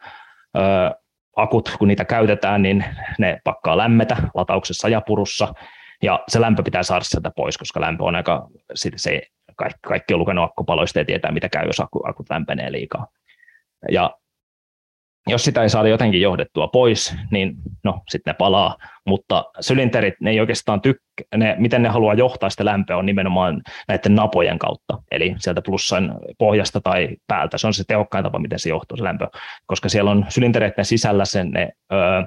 akut, 1.37 1.76
kun 1.79 1.88
niitä 1.88 2.05
käytetään, 2.05 2.62
niin 2.62 2.85
ne 3.19 3.41
pakkaa 3.45 3.76
lämmetä 3.76 4.17
latauksessa 4.35 4.88
ja 4.88 5.00
purussa, 5.00 5.55
ja 6.02 6.21
se 6.29 6.41
lämpö 6.41 6.62
pitää 6.62 6.83
saada 6.83 7.05
sieltä 7.05 7.31
pois, 7.37 7.59
koska 7.59 7.81
lämpö 7.81 8.05
on 8.05 8.17
aika, 8.17 8.49
se, 8.75 9.23
kaikki, 9.57 9.79
kaikki 9.87 10.14
on 10.14 10.21
lukenut 10.21 10.45
akkupaloista 10.45 10.99
ja 10.99 11.05
tietää, 11.05 11.33
mitä 11.33 11.49
käy, 11.49 11.67
jos 11.67 11.81
akut 11.81 12.31
lämpenee 12.31 12.73
liikaa. 12.73 13.07
Ja 13.91 14.11
jos 15.26 15.45
sitä 15.45 15.62
ei 15.62 15.69
saada 15.69 15.88
jotenkin 15.88 16.21
johdettua 16.21 16.69
pois, 16.69 17.17
niin 17.31 17.55
no, 17.85 18.00
sitten 18.09 18.33
ne 18.33 18.37
palaa, 18.38 18.76
mutta 19.07 19.45
sylinterit, 19.61 20.14
ne 20.21 20.31
ei 20.31 20.41
oikeastaan 20.41 20.81
tykkä, 20.81 21.02
ne, 21.37 21.57
miten 21.59 21.83
ne 21.83 21.88
haluaa 21.88 22.14
johtaa 22.14 22.50
sitä 22.50 22.64
lämpöä 22.64 22.97
on 22.97 23.07
nimenomaan 23.07 23.62
näiden 23.88 24.14
napojen 24.14 24.59
kautta, 24.59 24.99
eli 25.11 25.35
sieltä 25.38 25.62
plussan 25.67 26.19
pohjasta 26.38 26.81
tai 26.81 27.09
päältä, 27.26 27.59
se 27.59 27.67
on 27.67 27.75
se 27.75 27.85
tehokkain 27.88 28.25
tapa, 28.25 28.38
miten 28.38 28.59
se 28.59 28.69
johtuu 28.69 28.97
se 28.97 29.05
lämpö, 29.05 29.29
koska 29.67 29.88
siellä 29.88 30.11
on 30.11 30.26
sylintereiden 30.29 30.85
sisällä 30.85 31.25
sen 31.25 31.50
ne, 31.50 31.69
öö, 31.93 32.23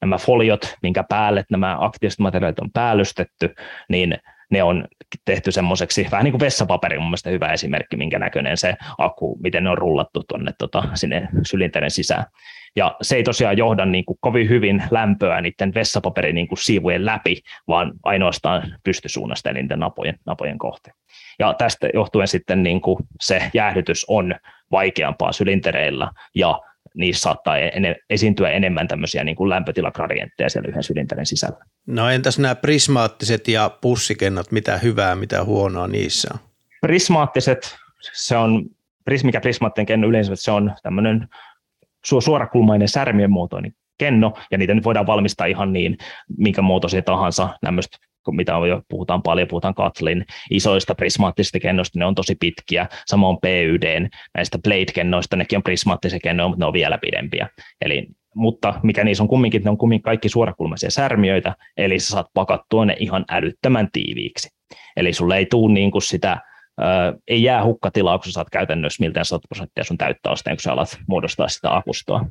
nämä 0.00 0.18
foliot, 0.18 0.74
minkä 0.82 1.04
päälle 1.08 1.44
nämä 1.50 1.76
aktiiviset 1.80 2.18
materiaalit 2.18 2.58
on 2.58 2.72
päällystetty, 2.72 3.54
niin 3.88 4.16
ne 4.54 4.62
on 4.62 4.88
tehty 5.24 5.52
semmoiseksi, 5.52 6.06
vähän 6.10 6.24
niin 6.24 6.32
kuin 6.32 6.40
vessapaperi 6.40 6.98
mun 6.98 7.06
mielestä 7.06 7.30
hyvä 7.30 7.52
esimerkki, 7.52 7.96
minkä 7.96 8.18
näköinen 8.18 8.56
se 8.56 8.74
akku, 8.98 9.38
miten 9.42 9.64
ne 9.64 9.70
on 9.70 9.78
rullattu 9.78 10.22
tuonne 10.28 10.52
tota, 10.58 10.82
sinne 10.94 11.28
sylinterin 11.46 11.90
sisään. 11.90 12.24
Ja 12.76 12.96
se 13.02 13.16
ei 13.16 13.22
tosiaan 13.22 13.56
johda 13.56 13.86
niin 13.86 14.04
kuin 14.04 14.18
kovin 14.20 14.48
hyvin 14.48 14.82
lämpöä 14.90 15.40
niiden 15.40 15.74
vessapaperin 15.74 16.34
niin 16.34 16.48
kuin 16.48 16.58
siivujen 16.58 17.06
läpi, 17.06 17.40
vaan 17.68 17.92
ainoastaan 18.02 18.74
pystysuunnasta 18.84 19.50
eli 19.50 19.62
niiden 19.62 19.78
napojen, 19.78 20.18
napojen 20.26 20.58
kohteen. 20.58 20.96
Ja 21.38 21.54
tästä 21.54 21.88
johtuen 21.94 22.28
sitten 22.28 22.62
niin 22.62 22.80
kuin 22.80 22.98
se 23.20 23.50
jäähdytys 23.54 24.04
on 24.08 24.34
vaikeampaa 24.70 25.32
sylintereillä 25.32 26.10
ja 26.34 26.60
niissä 26.94 27.22
saattaa 27.22 27.58
ene, 27.58 27.96
esiintyä 28.10 28.50
enemmän 28.50 28.88
tämmöisiä 28.88 29.24
niin 29.24 29.36
kuin 29.36 29.50
lämpötilagradientteja 29.50 30.50
siellä 30.50 30.68
yhden 30.68 30.82
sylinterin 30.82 31.26
sisällä. 31.26 31.64
No 31.86 32.10
entäs 32.10 32.38
nämä 32.38 32.54
prismaattiset 32.54 33.48
ja 33.48 33.70
pussikennot, 33.80 34.52
mitä 34.52 34.78
hyvää, 34.78 35.14
mitä 35.16 35.44
huonoa 35.44 35.88
niissä 35.88 36.28
on? 36.34 36.40
Prismaattiset, 36.80 37.76
se 38.12 38.36
on, 38.36 38.64
mikä 39.22 39.40
prismaattinen 39.40 39.86
kenno 39.86 40.08
yleensä, 40.08 40.32
se 40.36 40.50
on 40.50 40.74
tämmöinen 40.82 41.28
suorakulmainen 42.04 42.88
särmien 42.88 43.30
muotoinen 43.30 43.72
kenno, 43.98 44.32
ja 44.50 44.58
niitä 44.58 44.74
nyt 44.74 44.84
voidaan 44.84 45.06
valmistaa 45.06 45.46
ihan 45.46 45.72
niin, 45.72 45.98
minkä 46.38 46.62
muotoisia 46.62 47.02
tahansa, 47.02 47.48
nämmöistä 48.26 48.36
mitä 48.36 48.56
on 48.56 48.68
jo 48.68 48.82
puhutaan 48.88 49.22
paljon, 49.22 49.48
puhutaan 49.48 49.74
Katlin 49.74 50.24
isoista 50.50 50.94
prismaattisista 50.94 51.60
kennoista, 51.60 51.98
ne 51.98 52.06
on 52.06 52.14
tosi 52.14 52.34
pitkiä, 52.40 52.86
samoin 53.06 53.38
PYD, 53.42 54.08
näistä 54.34 54.58
Blade-kennoista, 54.58 55.36
nekin 55.36 55.56
on 55.56 55.62
prismaattisia 55.62 56.18
kennoja, 56.22 56.48
mutta 56.48 56.64
ne 56.64 56.66
on 56.66 56.72
vielä 56.72 56.98
pidempiä. 56.98 57.48
Eli, 57.80 58.06
mutta 58.34 58.74
mikä 58.82 59.04
niissä 59.04 59.24
on 59.24 59.28
kumminkin, 59.28 59.62
ne 59.64 59.70
on 59.70 59.78
kumminkin 59.78 60.02
kaikki 60.02 60.28
suorakulmaisia 60.28 60.90
särmiöitä, 60.90 61.54
eli 61.76 61.98
sä 61.98 62.06
saat 62.06 62.26
pakattua 62.34 62.84
ne 62.84 62.96
ihan 62.98 63.24
älyttömän 63.30 63.88
tiiviiksi. 63.92 64.48
Eli 64.96 65.12
sulle 65.12 65.36
ei 65.36 65.46
tule 65.46 65.72
niin 65.72 65.90
kuin 65.90 66.02
sitä 66.02 66.40
Ö, 66.80 67.18
ei 67.28 67.42
jää 67.42 67.64
hukkatilaa, 67.64 68.18
kun 68.18 68.24
sä 68.24 68.30
saat 68.32 68.50
käytännössä 68.50 69.02
miltään 69.02 69.24
100 69.24 69.48
prosenttia 69.48 69.84
sun 69.84 69.98
täyttöasteen, 69.98 70.56
kun 70.56 70.62
sä 70.62 70.72
alat 70.72 70.98
muodostaa 71.08 71.48
sitä 71.48 71.76
akustoa. 71.76 72.26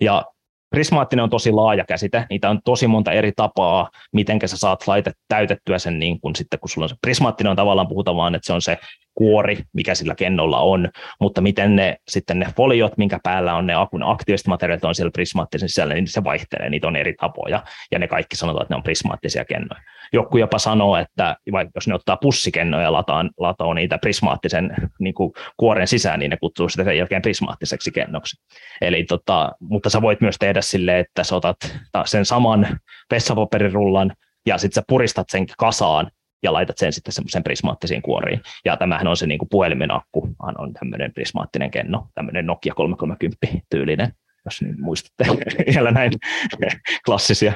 Ja 0.00 0.24
Prismaattinen 0.72 1.22
on 1.22 1.30
tosi 1.30 1.52
laaja 1.52 1.84
käsite, 1.84 2.26
niitä 2.30 2.50
on 2.50 2.60
tosi 2.64 2.86
monta 2.86 3.12
eri 3.12 3.32
tapaa, 3.36 3.90
miten 4.12 4.38
sä 4.44 4.56
saat 4.56 4.86
laitet 4.86 5.14
täytettyä 5.28 5.78
sen 5.78 5.98
niin 5.98 6.20
kun 6.20 6.36
sitten, 6.36 6.60
kun 6.60 6.68
sulla 6.68 6.84
on 6.84 6.88
se 6.88 6.96
prismaattinen 7.02 7.50
on 7.50 7.56
tavallaan 7.56 7.88
puhutaan 7.88 8.16
vaan, 8.16 8.34
että 8.34 8.46
se 8.46 8.52
on 8.52 8.62
se 8.62 8.78
kuori, 9.14 9.58
mikä 9.72 9.94
sillä 9.94 10.14
kennolla 10.14 10.60
on, 10.60 10.88
mutta 11.20 11.40
miten 11.40 11.76
ne 11.76 11.96
sitten 12.08 12.38
ne 12.38 12.46
foliot, 12.56 12.96
minkä 12.96 13.18
päällä 13.22 13.54
on 13.54 13.66
ne 13.66 13.74
akun 13.74 14.02
aktiiviset 14.02 14.46
materiaalit 14.46 14.84
on 14.84 14.94
siellä 14.94 15.10
prismaattisen 15.10 15.68
sisällä, 15.68 15.94
niin 15.94 16.08
se 16.08 16.24
vaihtelee, 16.24 16.70
niitä 16.70 16.86
on 16.86 16.96
eri 16.96 17.14
tapoja, 17.20 17.62
ja 17.90 17.98
ne 17.98 18.08
kaikki 18.08 18.36
sanotaan, 18.36 18.62
että 18.62 18.74
ne 18.74 18.76
on 18.76 18.82
prismaattisia 18.82 19.44
kennoja. 19.44 19.82
Joku 20.12 20.36
jopa 20.36 20.58
sanoo, 20.58 20.96
että 20.96 21.36
vaikka 21.52 21.72
jos 21.74 21.88
ne 21.88 21.94
ottaa 21.94 22.16
pussikennoja 22.16 22.82
ja 22.82 22.92
lataa, 22.92 23.24
latoo 23.38 23.74
niitä 23.74 23.98
prismaattisen 23.98 24.74
niin 25.00 25.14
kuin 25.14 25.32
kuoren 25.56 25.88
sisään, 25.88 26.18
niin 26.18 26.30
ne 26.30 26.36
kutsuu 26.36 26.68
sitä 26.68 26.84
sen 26.84 26.98
jälkeen 26.98 27.22
prismaattiseksi 27.22 27.90
kennoksi. 27.90 28.36
Eli 28.80 29.04
tota, 29.04 29.52
mutta 29.60 29.90
sä 29.90 30.02
voit 30.02 30.20
myös 30.20 30.36
tehdä 30.38 30.60
sille, 30.60 30.98
että 30.98 31.24
sä 31.24 31.36
otat 31.36 31.56
sen 32.04 32.24
saman 32.24 32.66
vessapaperirullan, 33.10 34.12
ja 34.46 34.58
sitten 34.58 34.74
sä 34.74 34.84
puristat 34.88 35.26
sen 35.30 35.46
kasaan, 35.58 36.10
ja 36.42 36.52
laitat 36.52 36.78
sen 36.78 36.92
sitten 36.92 37.12
semmoisen 37.12 37.42
prismaattisiin 37.42 38.02
kuoriin. 38.02 38.40
Ja 38.64 38.76
tämähän 38.76 39.06
on 39.06 39.16
se 39.16 39.26
niin 39.26 39.38
kuin 39.38 39.48
puhelimen 39.48 39.90
akku, 39.90 40.28
on 40.58 40.72
tämmöinen 40.72 41.12
prismaattinen 41.12 41.70
kenno, 41.70 42.08
tämmöinen 42.14 42.46
Nokia 42.46 42.74
330 42.74 43.66
tyylinen, 43.70 44.12
jos 44.44 44.62
nyt 44.62 44.78
muistatte 44.78 45.24
vielä 45.74 45.90
näin 45.90 46.12
klassisia 47.06 47.52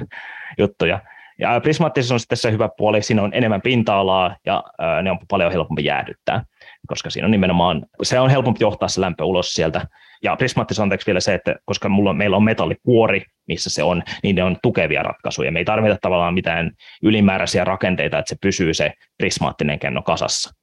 juttuja. 0.59 1.01
Ja 1.39 1.61
prismaattisessa 1.61 2.15
on 2.15 2.21
sitten 2.21 2.39
se 2.39 2.53
hyvä 2.53 2.69
puoli, 2.77 3.03
siinä 3.03 3.23
on 3.23 3.35
enemmän 3.35 3.63
pinta-alaa 3.63 4.37
ja 4.47 4.65
ne 5.03 5.11
on 5.11 5.19
paljon 5.29 5.53
helpompi 5.53 5.85
jäähdyttää, 5.85 6.45
koska 6.87 7.11
siinä 7.11 7.25
on 7.25 7.31
nimenomaan, 7.31 7.87
se 8.03 8.21
on 8.21 8.31
helpompi 8.31 8.59
johtaa 8.61 8.89
se 8.89 9.01
lämpö 9.01 9.25
ulos 9.25 9.55
sieltä. 9.55 9.87
Ja 10.23 10.37
prismaattisessa 10.37 10.83
on 10.83 10.91
vielä 11.07 11.21
se, 11.21 11.35
että 11.35 11.55
koska 11.65 11.89
mulla 11.89 12.11
on, 12.11 12.17
meillä 12.17 12.37
on 12.37 12.45
metallikuori, 12.45 13.23
missä 13.49 13.71
se 13.71 13.83
on, 13.83 14.03
niin 14.23 14.37
ne 14.37 14.45
on 14.45 14.57
tukevia 14.63 15.03
ratkaisuja. 15.03 15.53
Me 15.53 15.59
ei 15.59 15.65
tarvita 15.65 15.99
tavallaan 16.01 16.35
mitään 16.35 16.71
ylimääräisiä 17.03 17.65
rakenteita, 17.65 18.19
että 18.19 18.29
se 18.29 18.37
pysyy 18.41 18.75
se 18.75 18.93
prismaattinen 19.19 19.79
kenno 19.79 20.03
kasassa. 20.03 20.55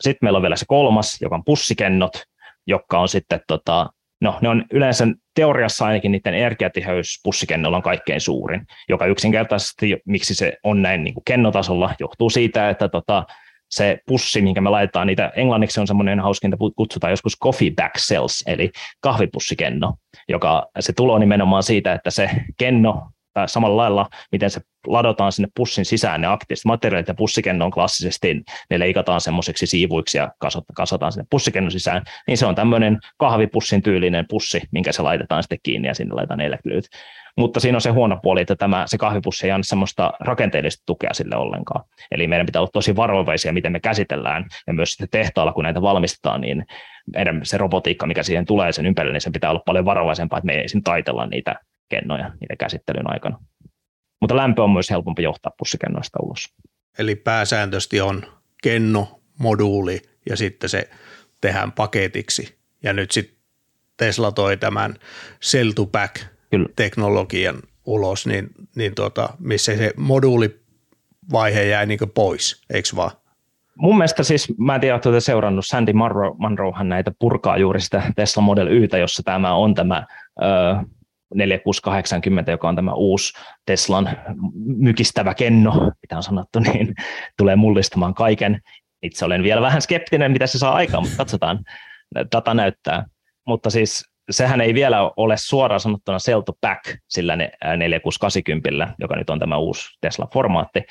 Sitten 0.00 0.18
meillä 0.26 0.36
on 0.36 0.42
vielä 0.42 0.56
se 0.56 0.64
kolmas, 0.68 1.18
joka 1.20 1.34
on 1.34 1.44
pussikennot, 1.44 2.24
joka 2.66 2.98
on 2.98 3.08
sitten 3.08 3.40
tota, 3.48 3.90
no 4.20 4.38
ne 4.42 4.48
on 4.48 4.64
yleensä 4.72 5.06
teoriassa 5.34 5.86
ainakin 5.86 6.12
niiden 6.12 6.34
energiatiheys 6.34 7.20
pussikennolla 7.22 7.76
on 7.76 7.82
kaikkein 7.82 8.20
suurin, 8.20 8.66
joka 8.88 9.06
yksinkertaisesti, 9.06 9.96
miksi 10.06 10.34
se 10.34 10.56
on 10.62 10.82
näin 10.82 11.04
niin 11.04 11.14
kuin 11.14 11.24
kennotasolla, 11.24 11.94
johtuu 12.00 12.30
siitä, 12.30 12.70
että 12.70 12.88
tota, 12.88 13.24
se 13.74 13.98
pussi, 14.06 14.42
minkä 14.42 14.60
me 14.60 14.70
laitetaan, 14.70 15.06
niitä 15.06 15.32
englanniksi 15.36 15.80
on 15.80 15.86
semmoinen 15.86 16.20
hauskinta, 16.20 16.56
kutsutaan 16.76 17.10
joskus 17.10 17.38
coffee 17.42 17.70
back 17.70 17.96
cells, 17.98 18.44
eli 18.46 18.70
kahvipussikenno, 19.00 19.94
joka 20.28 20.66
se 20.80 20.92
tulo 20.92 21.18
nimenomaan 21.18 21.62
siitä, 21.62 21.92
että 21.92 22.10
se 22.10 22.30
kenno 22.58 23.02
samalla 23.46 23.76
lailla, 23.76 24.08
miten 24.32 24.50
se 24.50 24.60
ladotaan 24.86 25.32
sinne 25.32 25.48
pussin 25.56 25.84
sisään 25.84 26.20
ne 26.20 26.26
aktiiviset 26.26 26.64
materiaalit 26.64 27.08
ja 27.08 27.14
pussikennon 27.14 27.70
klassisesti 27.70 28.42
ne 28.70 28.78
leikataan 28.78 29.20
semmoiseksi 29.20 29.66
siivuiksi 29.66 30.18
ja 30.18 30.32
kasataan 30.74 31.12
sinne 31.12 31.26
pussikennon 31.30 31.70
sisään, 31.70 32.02
niin 32.26 32.38
se 32.38 32.46
on 32.46 32.54
tämmöinen 32.54 32.98
kahvipussin 33.18 33.82
tyylinen 33.82 34.24
pussi, 34.28 34.60
minkä 34.72 34.92
se 34.92 35.02
laitetaan 35.02 35.42
sitten 35.42 35.58
kiinni 35.62 35.88
ja 35.88 35.94
sinne 35.94 36.14
laitetaan 36.14 36.40
elektrolyyt. 36.40 36.84
Mutta 37.36 37.60
siinä 37.60 37.76
on 37.76 37.80
se 37.80 37.90
huono 37.90 38.18
puoli, 38.22 38.40
että 38.40 38.56
tämä, 38.56 38.84
se 38.86 38.98
kahvipussi 38.98 39.46
ei 39.46 39.52
anna 39.52 39.64
semmoista 39.64 40.12
rakenteellista 40.20 40.82
tukea 40.86 41.14
sille 41.14 41.36
ollenkaan. 41.36 41.84
Eli 42.10 42.26
meidän 42.26 42.46
pitää 42.46 42.62
olla 42.62 42.70
tosi 42.72 42.96
varovaisia, 42.96 43.52
miten 43.52 43.72
me 43.72 43.80
käsitellään, 43.80 44.44
ja 44.66 44.72
myös 44.72 44.90
sitten 44.90 45.08
tehtaalla, 45.10 45.52
kun 45.52 45.64
näitä 45.64 45.82
valmistetaan, 45.82 46.40
niin 46.40 46.64
meidän 47.14 47.40
se 47.42 47.58
robotiikka, 47.58 48.06
mikä 48.06 48.22
siihen 48.22 48.44
tulee 48.44 48.72
sen 48.72 48.86
ympärille, 48.86 49.12
niin 49.12 49.20
sen 49.20 49.32
pitää 49.32 49.50
olla 49.50 49.62
paljon 49.66 49.84
varovaisempaa, 49.84 50.38
että 50.38 50.46
me 50.46 50.52
ei 50.52 50.66
taitella 50.84 51.26
niitä 51.26 51.54
kennoja 51.88 52.30
niiden 52.40 52.58
käsittelyn 52.58 53.12
aikana. 53.12 53.38
Mutta 54.24 54.36
lämpö 54.36 54.62
on 54.62 54.70
myös 54.70 54.90
helpompi 54.90 55.22
johtaa 55.22 55.52
pussikennoista 55.58 56.18
ulos. 56.22 56.54
Eli 56.98 57.14
pääsääntöisesti 57.14 58.00
on 58.00 58.22
kenno, 58.62 59.20
moduuli 59.38 60.02
ja 60.30 60.36
sitten 60.36 60.70
se 60.70 60.90
tehdään 61.40 61.72
paketiksi. 61.72 62.58
Ja 62.82 62.92
nyt 62.92 63.10
sitten 63.10 63.36
Tesla 63.96 64.32
toi 64.32 64.56
tämän 64.56 64.94
cell 65.42 65.70
to 65.70 65.86
pack 65.86 66.22
teknologian 66.76 67.56
ulos, 67.84 68.26
niin, 68.26 68.48
niin 68.76 68.94
tuota, 68.94 69.28
missä 69.38 69.76
se 69.76 69.92
moduulivaihe 69.96 71.64
jäi 71.64 71.86
niin 71.86 71.98
pois, 72.14 72.62
eikö 72.70 72.88
vaan? 72.96 73.10
Mun 73.76 73.96
mielestä 73.96 74.22
siis, 74.22 74.58
mä 74.58 74.74
en 74.74 74.80
tiedä, 74.80 74.96
että 74.96 75.20
seurannut, 75.20 75.66
Sandy 75.66 75.92
Monroe, 75.92 76.30
Monroehan 76.38 76.88
näitä 76.88 77.12
purkaa 77.18 77.56
juuri 77.58 77.80
sitä 77.80 78.12
Tesla 78.16 78.42
Model 78.42 78.66
Ytä, 78.66 78.98
jossa 78.98 79.22
tämä 79.22 79.54
on 79.54 79.74
tämä 79.74 80.06
ö, 80.42 80.44
4680, 81.34 82.50
joka 82.50 82.68
on 82.68 82.76
tämä 82.76 82.92
uusi 82.92 83.32
Teslan 83.66 84.10
mykistävä 84.64 85.34
kenno, 85.34 85.92
mitä 86.02 86.16
on 86.16 86.22
sanottu, 86.22 86.58
niin 86.58 86.94
tulee 87.38 87.56
mullistamaan 87.56 88.14
kaiken. 88.14 88.60
Itse 89.02 89.24
olen 89.24 89.42
vielä 89.42 89.60
vähän 89.60 89.82
skeptinen, 89.82 90.32
mitä 90.32 90.46
se 90.46 90.58
saa 90.58 90.74
aikaan, 90.74 91.02
mutta 91.02 91.16
katsotaan. 91.16 91.64
Data 92.32 92.54
näyttää. 92.54 93.04
Mutta 93.46 93.70
siis 93.70 94.04
sehän 94.30 94.60
ei 94.60 94.74
vielä 94.74 95.10
ole 95.16 95.36
suoraan 95.36 95.80
sanottuna 95.80 96.18
sell 96.18 96.40
to 96.40 96.52
back 96.60 96.98
sillä 97.08 97.36
4680, 97.36 98.94
joka 98.98 99.16
nyt 99.16 99.30
on 99.30 99.38
tämä 99.38 99.56
uusi 99.56 99.88
Tesla-formaatti, 100.00 100.82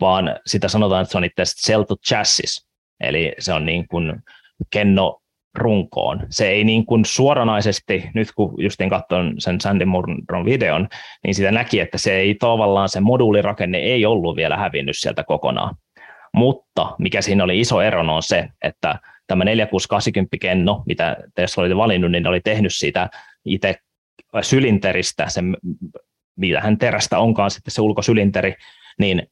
vaan 0.00 0.36
sitä 0.46 0.68
sanotaan, 0.68 1.02
että 1.02 1.12
se 1.12 1.18
on 1.18 1.24
itse 1.24 1.42
asiassa 1.42 1.72
sell 1.72 1.82
to 1.82 1.96
chassis, 2.08 2.68
eli 3.00 3.32
se 3.38 3.52
on 3.52 3.66
niin 3.66 3.88
kuin 3.88 4.22
kenno 4.70 5.20
runkoon. 5.54 6.26
Se 6.30 6.48
ei 6.48 6.64
niin 6.64 6.86
kuin 6.86 7.04
suoranaisesti, 7.04 8.10
nyt 8.14 8.28
kun 8.36 8.54
justiin 8.58 8.90
katson 8.90 9.34
sen 9.38 9.60
Sandy 9.60 9.84
Murron 9.84 10.44
videon, 10.44 10.88
niin 11.24 11.34
sitä 11.34 11.50
näki, 11.50 11.80
että 11.80 11.98
se 11.98 12.16
ei 12.16 12.34
tavallaan, 12.34 12.88
se 12.88 13.00
moduulirakenne 13.00 13.78
ei 13.78 14.06
ollut 14.06 14.36
vielä 14.36 14.56
hävinnyt 14.56 14.96
sieltä 14.98 15.24
kokonaan. 15.24 15.74
Mutta 16.34 16.94
mikä 16.98 17.22
siinä 17.22 17.44
oli 17.44 17.60
iso 17.60 17.80
ero 17.80 18.14
on 18.14 18.22
se, 18.22 18.48
että 18.62 18.98
tämä 19.26 19.44
4680 19.44 20.36
kenno, 20.40 20.82
mitä 20.86 21.16
Tesla 21.34 21.64
oli 21.64 21.76
valinnut, 21.76 22.10
niin 22.10 22.26
oli 22.26 22.40
tehnyt 22.40 22.74
siitä 22.74 23.08
itse 23.44 23.76
sylinteristä, 24.42 25.26
se, 25.28 25.40
hän 26.60 26.78
terästä 26.78 27.18
onkaan 27.18 27.50
sitten 27.50 27.74
se 27.74 27.82
ulkosylinteri, 27.82 28.54
niin 28.98 29.22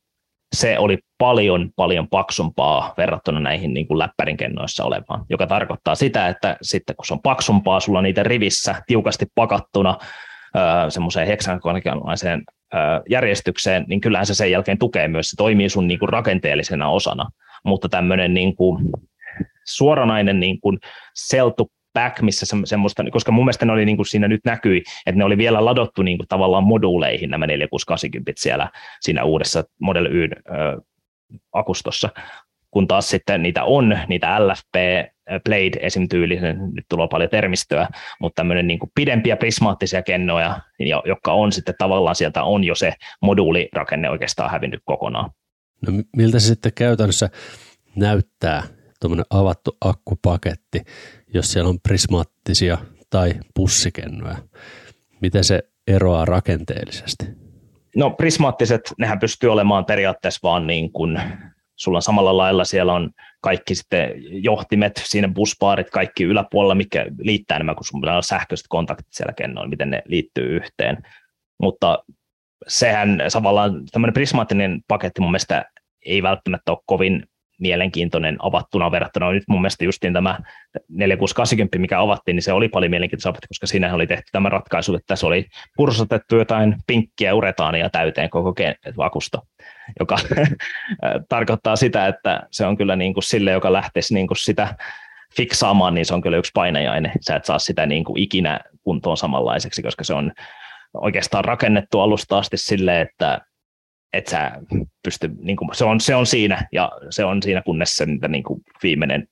se 0.56 0.78
oli 0.78 0.98
paljon, 1.18 1.70
paljon 1.76 2.08
paksumpaa 2.08 2.94
verrattuna 2.96 3.40
näihin 3.40 3.74
niin 3.74 3.86
kuin 3.88 3.98
läppärin 3.98 4.36
kennoissa 4.36 4.84
olevaan, 4.84 5.24
joka 5.30 5.46
tarkoittaa 5.46 5.94
sitä, 5.94 6.28
että 6.28 6.56
sitten 6.62 6.96
kun 6.96 7.06
se 7.06 7.14
on 7.14 7.22
paksumpaa, 7.22 7.80
sulla 7.80 7.98
on 7.98 8.04
niitä 8.04 8.22
rivissä 8.22 8.74
tiukasti 8.86 9.26
pakattuna 9.34 9.98
semmoiseen 10.88 11.26
heksagonalaiseen 11.26 12.42
järjestykseen, 13.10 13.84
niin 13.88 14.00
kyllähän 14.00 14.26
se 14.26 14.34
sen 14.34 14.50
jälkeen 14.50 14.78
tukee 14.78 15.08
myös, 15.08 15.30
se 15.30 15.36
toimii 15.36 15.68
sun 15.68 15.88
niin 15.88 15.98
kuin 15.98 16.08
rakenteellisena 16.08 16.88
osana, 16.88 17.28
mutta 17.64 17.88
tämmöinen 17.88 18.34
niin 18.34 18.56
kuin 18.56 18.84
suoranainen 19.66 20.40
niin 20.40 20.60
kuin 20.60 20.78
seltu 21.14 21.70
back, 21.94 22.22
missä 22.22 22.46
se, 22.46 22.56
semmoista, 22.64 23.04
koska 23.10 23.32
mun 23.32 23.44
mielestä 23.44 23.66
ne 23.66 23.72
oli 23.72 23.84
niin 23.84 23.96
kuin 23.96 24.06
siinä 24.06 24.28
nyt 24.28 24.40
näkyi, 24.44 24.82
että 25.06 25.18
ne 25.18 25.24
oli 25.24 25.38
vielä 25.38 25.64
ladottu 25.64 26.02
niin 26.02 26.18
kuin 26.18 26.28
tavallaan 26.28 26.64
moduuleihin 26.64 27.30
nämä 27.30 27.46
4680 27.46 28.42
siellä 28.42 28.70
siinä 29.00 29.24
uudessa 29.24 29.64
Model 29.80 30.06
Y 30.06 30.28
akustossa, 31.52 32.08
kun 32.70 32.86
taas 32.86 33.10
sitten 33.10 33.42
niitä 33.42 33.64
on, 33.64 33.98
niitä 34.08 34.46
LFP, 34.46 34.74
Blade 35.44 35.78
esim. 35.80 36.08
tyylisen, 36.08 36.58
nyt 36.72 36.84
tulee 36.88 37.08
paljon 37.10 37.30
termistöä, 37.30 37.88
mutta 38.20 38.40
tämmöinen 38.40 38.66
niin 38.66 38.78
kuin 38.78 38.90
pidempiä 38.94 39.36
prismaattisia 39.36 40.02
kennoja, 40.02 40.60
jotka 41.04 41.32
on 41.32 41.52
sitten 41.52 41.74
tavallaan 41.78 42.16
sieltä 42.16 42.42
on 42.42 42.64
jo 42.64 42.74
se 42.74 42.94
moduulirakenne 43.22 44.10
oikeastaan 44.10 44.50
hävinnyt 44.50 44.80
kokonaan. 44.84 45.30
No 45.86 45.92
miltä 46.16 46.38
se 46.38 46.46
sitten 46.46 46.72
käytännössä 46.74 47.30
näyttää, 47.96 48.62
tuommoinen 49.00 49.26
avattu 49.30 49.76
akkupaketti, 49.80 50.82
jos 51.34 51.52
siellä 51.52 51.68
on 51.68 51.80
prismaattisia 51.80 52.78
tai 53.10 53.32
pussikennoja? 53.54 54.36
Miten 55.20 55.44
se 55.44 55.62
eroaa 55.86 56.24
rakenteellisesti? 56.24 57.26
No 57.96 58.10
prismaattiset, 58.10 58.80
nehän 58.98 59.18
pystyy 59.18 59.52
olemaan 59.52 59.84
periaatteessa 59.84 60.40
vaan 60.42 60.66
niin 60.66 60.92
kuin, 60.92 61.20
sulla 61.76 61.98
on 61.98 62.02
samalla 62.02 62.36
lailla, 62.36 62.64
siellä 62.64 62.92
on 62.92 63.10
kaikki 63.40 63.74
sitten 63.74 64.10
johtimet, 64.44 65.02
siinä 65.04 65.28
buspaarit, 65.28 65.90
kaikki 65.90 66.24
yläpuolella, 66.24 66.74
mikä 66.74 67.06
liittää 67.18 67.56
enemmän, 67.56 67.76
kun 67.76 67.84
sun 67.84 68.08
on 68.08 68.22
sähköiset 68.22 68.66
kontaktit 68.68 69.06
siellä 69.10 69.32
kennoilla, 69.32 69.70
miten 69.70 69.90
ne 69.90 70.02
liittyy 70.04 70.56
yhteen. 70.56 70.96
Mutta 71.60 72.04
sehän 72.68 73.18
tavallaan 73.32 73.84
tämmöinen 73.92 74.14
prismaattinen 74.14 74.80
paketti 74.88 75.20
mun 75.20 75.30
mielestä 75.30 75.64
ei 76.06 76.22
välttämättä 76.22 76.72
ole 76.72 76.82
kovin 76.86 77.26
mielenkiintoinen 77.58 78.36
avattuna 78.38 78.90
verrattuna. 78.90 79.32
Nyt 79.32 79.42
mun 79.48 79.60
mielestä 79.60 79.84
justiin 79.84 80.12
tämä 80.12 80.38
4680, 80.88 81.78
mikä 81.78 82.00
avattiin, 82.00 82.34
niin 82.34 82.42
se 82.42 82.52
oli 82.52 82.68
paljon 82.68 82.90
mielenkiintoista, 82.90 83.48
koska 83.48 83.66
siinä 83.66 83.94
oli 83.94 84.06
tehty 84.06 84.24
tämä 84.32 84.48
ratkaisu, 84.48 84.94
että 84.94 85.16
se 85.16 85.26
oli 85.26 85.46
pursotettu 85.76 86.36
jotain 86.36 86.76
pinkkiä 86.86 87.34
uretaania 87.34 87.90
täyteen 87.90 88.30
koko 88.30 88.54
vakusto, 88.96 89.38
joka 90.00 90.16
tarkoittaa 91.28 91.76
sitä, 91.76 92.06
että 92.06 92.42
se 92.50 92.66
on 92.66 92.76
kyllä 92.76 92.96
niin 92.96 93.14
kuin 93.14 93.24
sille, 93.24 93.50
joka 93.50 93.72
lähtisi 93.72 94.14
niin 94.14 94.26
kuin 94.26 94.38
sitä 94.38 94.74
fiksaamaan, 95.36 95.94
niin 95.94 96.06
se 96.06 96.14
on 96.14 96.20
kyllä 96.20 96.36
yksi 96.36 96.50
painajainen. 96.54 97.12
Sä 97.20 97.36
et 97.36 97.44
saa 97.44 97.58
sitä 97.58 97.86
niin 97.86 98.04
kuin 98.04 98.18
ikinä 98.18 98.60
kuntoon 98.82 99.16
samanlaiseksi, 99.16 99.82
koska 99.82 100.04
se 100.04 100.14
on 100.14 100.32
oikeastaan 100.94 101.44
rakennettu 101.44 102.00
alusta 102.00 102.38
asti 102.38 102.56
sille, 102.56 103.00
että 103.00 103.40
että 104.12 104.30
sä 104.30 104.52
pysty, 105.02 105.30
niin 105.40 105.56
kuin, 105.56 105.68
se, 105.72 105.84
on, 105.84 106.00
se 106.00 106.14
on 106.14 106.26
siinä 106.26 106.66
ja 106.72 106.92
se 107.10 107.24
on 107.24 107.42
siinä, 107.42 107.62
kunnes 107.62 107.96
se 107.96 108.06
niin 108.06 108.42
kuin 108.42 108.60
viimeinen 108.82 109.28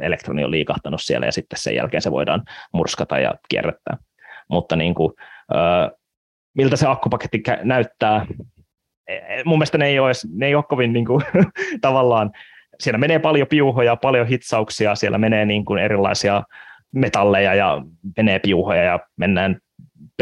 elektroni 0.00 0.44
on 0.44 0.50
liikahtanut 0.50 1.02
siellä 1.02 1.26
ja 1.26 1.32
sitten 1.32 1.58
sen 1.58 1.74
jälkeen 1.74 2.02
se 2.02 2.10
voidaan 2.10 2.42
murskata 2.72 3.18
ja 3.18 3.34
kierrättää. 3.48 3.96
Mutta 4.48 4.76
niin 4.76 4.94
kuin, 4.94 5.12
miltä 6.54 6.76
se 6.76 6.86
akkupaketti 6.86 7.42
näyttää, 7.62 8.26
e, 9.06 9.14
e, 9.14 9.42
mun 9.44 9.58
mielestä 9.58 9.78
ne 9.78 9.86
ei 9.86 9.98
ole, 9.98 10.12
ne 10.34 10.46
ei 10.46 10.54
ole 10.54 10.64
kovin 10.68 10.92
niin 10.92 11.06
kuin, 11.06 11.24
tavallaan, 11.80 12.30
siellä 12.80 12.98
menee 12.98 13.18
paljon 13.18 13.48
piuhoja, 13.48 13.96
paljon 13.96 14.26
hitsauksia, 14.26 14.94
siellä 14.94 15.18
menee 15.18 15.44
niin 15.44 15.64
kuin 15.64 15.82
erilaisia 15.82 16.42
metalleja 16.94 17.54
ja 17.54 17.82
menee 18.16 18.38
piuhoja 18.38 18.82
ja 18.82 19.00
mennään 19.16 19.58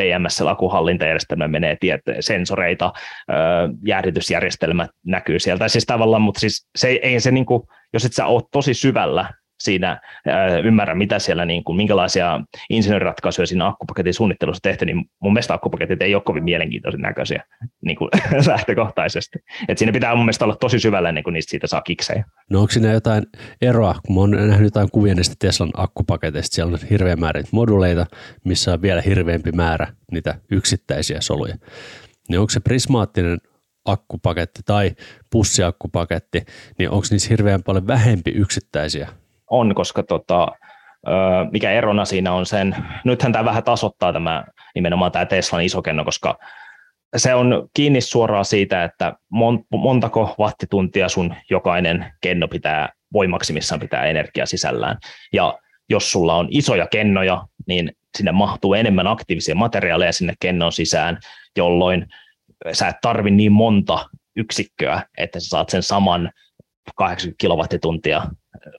PMS-lakuhallintajärjestelmä 0.00 1.48
menee 1.48 1.76
tiet- 1.80 2.16
sensoreita, 2.20 2.92
jäähdytysjärjestelmät 3.86 4.90
näkyy 5.06 5.38
sieltä. 5.38 5.68
Siis 5.68 5.86
tavallaan, 5.86 6.22
mutta 6.22 6.40
siis 6.40 6.68
se, 6.76 6.88
ei 6.88 7.20
se 7.20 7.30
niin 7.30 7.46
kuin, 7.46 7.62
jos 7.92 8.04
et 8.04 8.12
sä 8.12 8.26
ole 8.26 8.42
tosi 8.52 8.74
syvällä 8.74 9.30
siinä 9.62 10.00
ymmärrä, 10.64 10.94
mitä 10.94 11.18
siellä, 11.18 11.44
niin 11.44 11.64
kuin, 11.64 11.76
minkälaisia 11.76 12.40
insinööriratkaisuja 12.70 13.46
siinä 13.46 13.66
akkupaketin 13.66 14.14
suunnittelussa 14.14 14.62
tehty, 14.62 14.86
niin 14.86 15.04
mun 15.20 15.32
mielestä 15.32 15.54
akkupaketit 15.54 16.02
ei 16.02 16.14
ole 16.14 16.22
kovin 16.22 16.44
mielenkiintoisen 16.44 17.00
näköisiä 17.00 17.44
niin 17.84 17.96
kuin 17.96 18.10
lähtökohtaisesti. 18.46 19.38
Et 19.68 19.78
siinä 19.78 19.92
pitää 19.92 20.14
mun 20.14 20.24
mielestä 20.24 20.44
olla 20.44 20.56
tosi 20.56 20.78
syvällä 20.78 21.08
ennen 21.08 21.24
kuin 21.24 21.34
niistä 21.34 21.50
siitä 21.50 21.66
saa 21.66 21.82
kiksejä. 21.82 22.24
No 22.50 22.60
onko 22.60 22.72
siinä 22.72 22.92
jotain 22.92 23.26
eroa, 23.62 23.94
kun 24.06 24.14
mä 24.14 24.20
oon 24.20 24.30
nähnyt 24.30 24.64
jotain 24.64 24.90
kuvia 24.90 25.14
niistä 25.14 25.34
Teslan 25.38 25.70
akkupaketeista, 25.76 26.54
siellä 26.54 26.72
on 26.72 26.88
hirveä 26.90 27.16
määrä 27.16 27.42
moduleita, 27.52 28.06
missä 28.44 28.72
on 28.72 28.82
vielä 28.82 29.02
hirveämpi 29.02 29.52
määrä 29.52 29.86
niitä 30.12 30.34
yksittäisiä 30.50 31.20
soluja. 31.20 31.56
Niin 32.28 32.40
onko 32.40 32.50
se 32.50 32.60
prismaattinen 32.60 33.38
akkupaketti 33.84 34.60
tai 34.64 34.92
pussiakkupaketti, 35.30 36.44
niin 36.78 36.90
onko 36.90 37.06
niissä 37.10 37.28
hirveän 37.30 37.62
paljon 37.62 37.86
vähempi 37.86 38.30
yksittäisiä 38.30 39.08
on, 39.52 39.74
koska 39.74 40.02
tota, 40.02 40.48
mikä 41.50 41.70
erona 41.70 42.04
siinä 42.04 42.32
on 42.32 42.46
sen, 42.46 42.76
nythän 43.04 43.32
tämä 43.32 43.44
vähän 43.44 43.64
tasoittaa 43.64 44.12
tämä 44.12 44.44
nimenomaan 44.74 45.12
tämä 45.12 45.26
Teslan 45.26 45.62
isokenno, 45.62 46.04
koska 46.04 46.38
se 47.16 47.34
on 47.34 47.68
kiinni 47.74 48.00
suoraan 48.00 48.44
siitä, 48.44 48.84
että 48.84 49.14
montako 49.70 50.34
wattituntia 50.38 51.08
sun 51.08 51.34
jokainen 51.50 52.12
kenno 52.20 52.48
pitää 52.48 52.88
voimaksimissaan 53.12 53.80
pitää 53.80 54.04
energiaa 54.04 54.46
sisällään. 54.46 54.98
Ja 55.32 55.58
jos 55.88 56.12
sulla 56.12 56.34
on 56.34 56.48
isoja 56.50 56.86
kennoja, 56.86 57.46
niin 57.66 57.92
sinne 58.16 58.32
mahtuu 58.32 58.74
enemmän 58.74 59.06
aktiivisia 59.06 59.54
materiaaleja 59.54 60.12
sinne 60.12 60.34
kennon 60.40 60.72
sisään, 60.72 61.18
jolloin 61.56 62.06
sä 62.72 62.88
et 62.88 62.96
tarvi 63.02 63.30
niin 63.30 63.52
monta 63.52 64.06
yksikköä, 64.36 65.02
että 65.18 65.40
sä 65.40 65.48
saat 65.48 65.68
sen 65.68 65.82
saman 65.82 66.30
80 66.96 67.38
kilowattituntia 67.38 68.22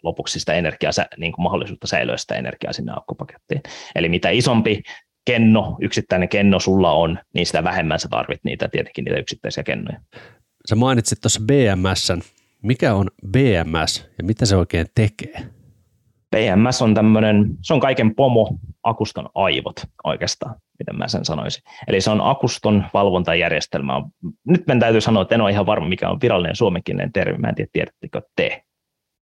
lopuksi 0.04 0.40
sitä 0.40 0.54
energiaa, 0.54 0.92
niin 1.18 1.32
kuin 1.32 1.44
mahdollisuutta 1.44 1.88
säilöä 1.88 2.18
sitä 2.18 2.36
energiaa 2.36 2.74
sinne 2.74 2.94
akkupakettiin. 2.96 3.62
Eli 3.96 4.10
mitä 4.10 4.30
isompi 4.30 4.82
kenno, 5.26 5.78
yksittäinen 5.82 6.30
kenno 6.30 6.60
sulla 6.60 6.92
on, 6.92 7.20
niin 7.34 7.46
sitä 7.46 7.64
vähemmän 7.64 8.00
sä 8.00 8.08
tarvit 8.08 8.40
niitä 8.44 8.68
tietenkin 8.68 9.06
niitä 9.06 9.20
yksittäisiä 9.20 9.64
kennoja. 9.64 10.02
Sä 10.70 10.76
mainitsit 10.76 11.22
tuossa 11.22 11.42
BMS. 11.42 12.14
Mikä 12.62 12.94
on 12.94 13.08
BMS 13.28 14.10
ja 14.18 14.24
mitä 14.24 14.46
se 14.46 14.56
oikein 14.56 14.88
tekee? 14.96 15.34
BMS 16.36 16.82
on 16.82 16.94
tämmöinen, 16.94 17.58
se 17.62 17.74
on 17.74 17.80
kaiken 17.80 18.16
pomo 18.16 18.60
akuston 18.84 19.30
aivot 19.36 19.76
oikeastaan, 20.04 20.56
miten 20.80 20.98
mä 20.98 21.08
sen 21.08 21.26
sanoisin. 21.26 21.64
Eli 21.88 22.02
se 22.02 22.10
on 22.10 22.22
akuston 22.22 22.86
valvontajärjestelmä. 22.94 23.94
Nyt 24.48 24.68
meidän 24.68 24.80
täytyy 24.80 25.02
sanoa, 25.02 25.22
että 25.22 25.36
en 25.36 25.42
ole 25.42 25.52
ihan 25.52 25.66
varma, 25.66 25.88
mikä 25.88 26.10
on 26.10 26.22
virallinen 26.22 26.56
suomenkielinen 26.56 27.14
termi. 27.14 27.38
Mä 27.38 27.50
en 27.50 27.56
tiedä, 27.56 27.70
tiedättekö 27.74 28.22
te, 28.36 28.64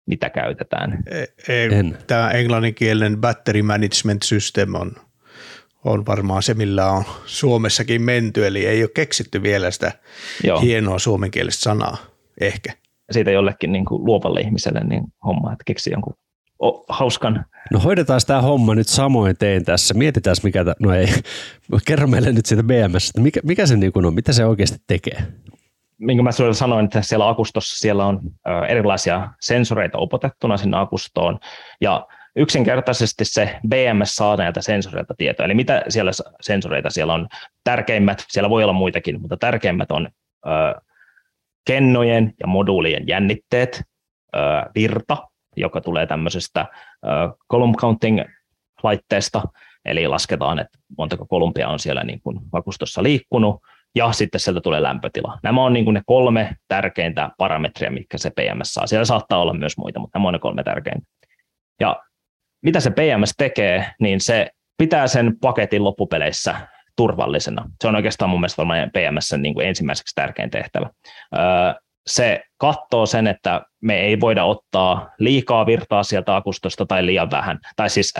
mitä 0.08 0.30
käytetään. 0.30 1.04
E- 1.12 1.54
ei, 1.54 1.74
en. 1.74 1.98
Tämä 2.08 2.30
englanninkielinen 2.30 3.22
battery 3.22 3.62
management 3.62 4.24
system 4.24 4.76
on, 4.76 4.92
on 5.86 6.06
varmaan 6.06 6.44
se, 6.44 6.54
millä 6.54 6.92
on 6.92 7.04
Suomessakin 7.26 8.02
menty, 8.02 8.48
eli 8.48 8.66
ei 8.66 8.84
ole 8.84 8.90
keksitty 8.94 9.44
vielä 9.44 9.72
sitä 9.72 9.92
Joo. 10.44 10.60
hienoa 10.60 11.00
suomenkielistä 11.00 11.62
sanaa, 11.62 11.98
ehkä. 12.42 12.74
Siitä 13.12 13.32
jollekin 13.32 13.72
niin 13.72 13.86
kuin 13.86 14.06
luovalle 14.06 14.42
ihmiselle 14.42 14.84
niin 14.84 15.04
homma, 15.26 15.52
että 15.52 15.64
keksi 15.66 15.92
jonkun 15.92 16.14
o, 16.60 16.86
hauskan. 16.90 17.46
No 17.72 17.80
hoidetaan 17.80 18.22
tämä 18.28 18.42
homma 18.42 18.76
nyt 18.76 18.88
samoin 18.88 19.36
tein 19.38 19.66
tässä. 19.66 19.94
Mietitään, 19.94 20.36
mikä, 20.44 20.66
ta- 20.66 20.76
no 20.80 20.94
ei, 20.94 21.08
kerro 21.88 22.08
meille 22.08 22.32
nyt 22.32 22.46
siitä 22.46 22.64
BMS, 22.64 23.10
että 23.10 23.22
mikä, 23.22 23.40
mikä 23.44 23.66
se 23.66 23.76
niin 23.76 23.92
on, 24.06 24.14
mitä 24.14 24.34
se 24.34 24.46
oikeasti 24.46 24.78
tekee? 24.88 25.18
Minkä 25.98 26.24
mä 26.24 26.32
sinulle 26.32 26.54
sanoin, 26.54 26.86
että 26.86 27.02
siellä 27.02 27.30
akustossa 27.30 27.80
siellä 27.80 28.06
on 28.06 28.20
erilaisia 28.68 29.30
sensoreita 29.42 30.00
upotettuna 30.00 30.58
sinne 30.58 30.78
akustoon, 30.78 31.40
ja 31.82 32.08
yksinkertaisesti 32.38 33.26
se 33.26 33.60
BMS 33.68 34.16
saa 34.16 34.38
näiltä 34.38 34.62
sensoreilta 34.62 35.14
tietoa. 35.18 35.46
Eli 35.46 35.54
mitä 35.54 35.84
siellä 35.90 36.12
sensoreita 36.42 36.90
siellä 36.90 37.14
on? 37.14 37.28
Tärkeimmät, 37.64 38.26
siellä 38.28 38.50
voi 38.50 38.64
olla 38.64 38.74
muitakin, 38.74 39.22
mutta 39.22 39.38
tärkeimmät 39.38 39.92
on 39.92 40.10
ö, 40.46 40.50
kennojen 41.66 42.34
ja 42.40 42.48
moduulien 42.48 43.08
jännitteet, 43.08 43.82
ö, 44.36 44.40
virta, 44.76 45.18
joka 45.58 45.82
tulee 45.82 46.08
tämmöisestä 46.08 46.66
column 47.52 47.76
counting 47.76 48.22
laitteesta, 48.84 49.44
eli 49.86 50.08
lasketaan, 50.08 50.60
että 50.60 50.80
montako 50.98 51.26
kolumpia 51.26 51.70
on 51.70 51.80
siellä 51.80 52.04
niin 52.04 52.22
kuin 52.22 52.40
vakustossa 52.54 53.04
liikkunut, 53.04 53.62
ja 53.96 54.12
sitten 54.12 54.42
sieltä 54.42 54.62
tulee 54.62 54.84
lämpötila. 54.84 55.40
Nämä 55.44 55.64
on 55.64 55.74
niin 55.74 55.86
kuin 55.86 55.94
ne 55.94 56.02
kolme 56.06 56.56
tärkeintä 56.68 57.30
parametria, 57.38 57.92
mitkä 57.92 58.18
se 58.18 58.30
PMS 58.30 58.74
saa. 58.74 58.88
Siellä 58.88 59.06
saattaa 59.06 59.40
olla 59.40 59.54
myös 59.54 59.78
muita, 59.78 60.00
mutta 60.00 60.20
nämä 60.20 60.28
on 60.28 60.34
ne 60.34 60.40
kolme 60.40 60.64
tärkeintä. 60.64 61.08
Ja 61.80 62.04
mitä 62.62 62.80
se 62.80 62.90
PMS 62.90 63.34
tekee, 63.38 63.92
niin 64.00 64.22
se 64.22 64.50
pitää 64.78 65.08
sen 65.08 65.40
paketin 65.42 65.84
loppupeleissä 65.84 66.68
turvallisena. 66.96 67.70
Se 67.82 67.88
on 67.88 67.96
oikeastaan 67.96 68.30
mun 68.30 68.40
mielestä 68.40 68.58
varmaan 68.58 68.92
PMS 68.92 69.34
niin 69.38 69.54
kuin 69.54 69.68
ensimmäiseksi 69.68 70.16
tärkein 70.16 70.50
tehtävä 70.50 70.90
se 72.08 72.44
katsoo 72.58 73.06
sen, 73.06 73.28
että 73.28 73.62
me 73.82 74.00
ei 74.00 74.20
voida 74.20 74.44
ottaa 74.44 75.10
liikaa 75.20 75.66
virtaa 75.66 76.04
sieltä 76.04 76.36
akustosta 76.36 76.86
tai 76.86 77.06
liian 77.06 77.32
vähän. 77.32 77.60
Tai 77.76 77.90
siis 77.90 78.14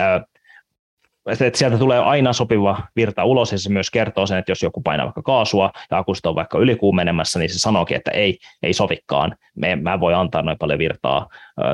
että 1.40 1.58
sieltä 1.58 1.78
tulee 1.78 1.98
aina 1.98 2.32
sopiva 2.32 2.82
virta 2.96 3.24
ulos, 3.24 3.52
ja 3.52 3.58
se 3.58 3.70
myös 3.70 3.90
kertoo 3.90 4.26
sen, 4.26 4.38
että 4.38 4.50
jos 4.52 4.62
joku 4.62 4.80
painaa 4.80 5.06
vaikka 5.06 5.22
kaasua 5.22 5.70
ja 5.90 5.98
akusto 5.98 6.28
on 6.28 6.34
vaikka 6.34 6.58
ylikuumenemassa, 6.58 7.38
niin 7.38 7.50
se 7.50 7.58
sanookin, 7.58 7.96
että 7.96 8.10
ei, 8.10 8.38
ei 8.62 8.72
sovikaan. 8.72 9.36
Me, 9.56 9.76
mä 9.76 10.00
voi 10.00 10.14
antaa 10.14 10.42
noin 10.42 10.58
paljon 10.58 10.78
virtaa 10.78 11.28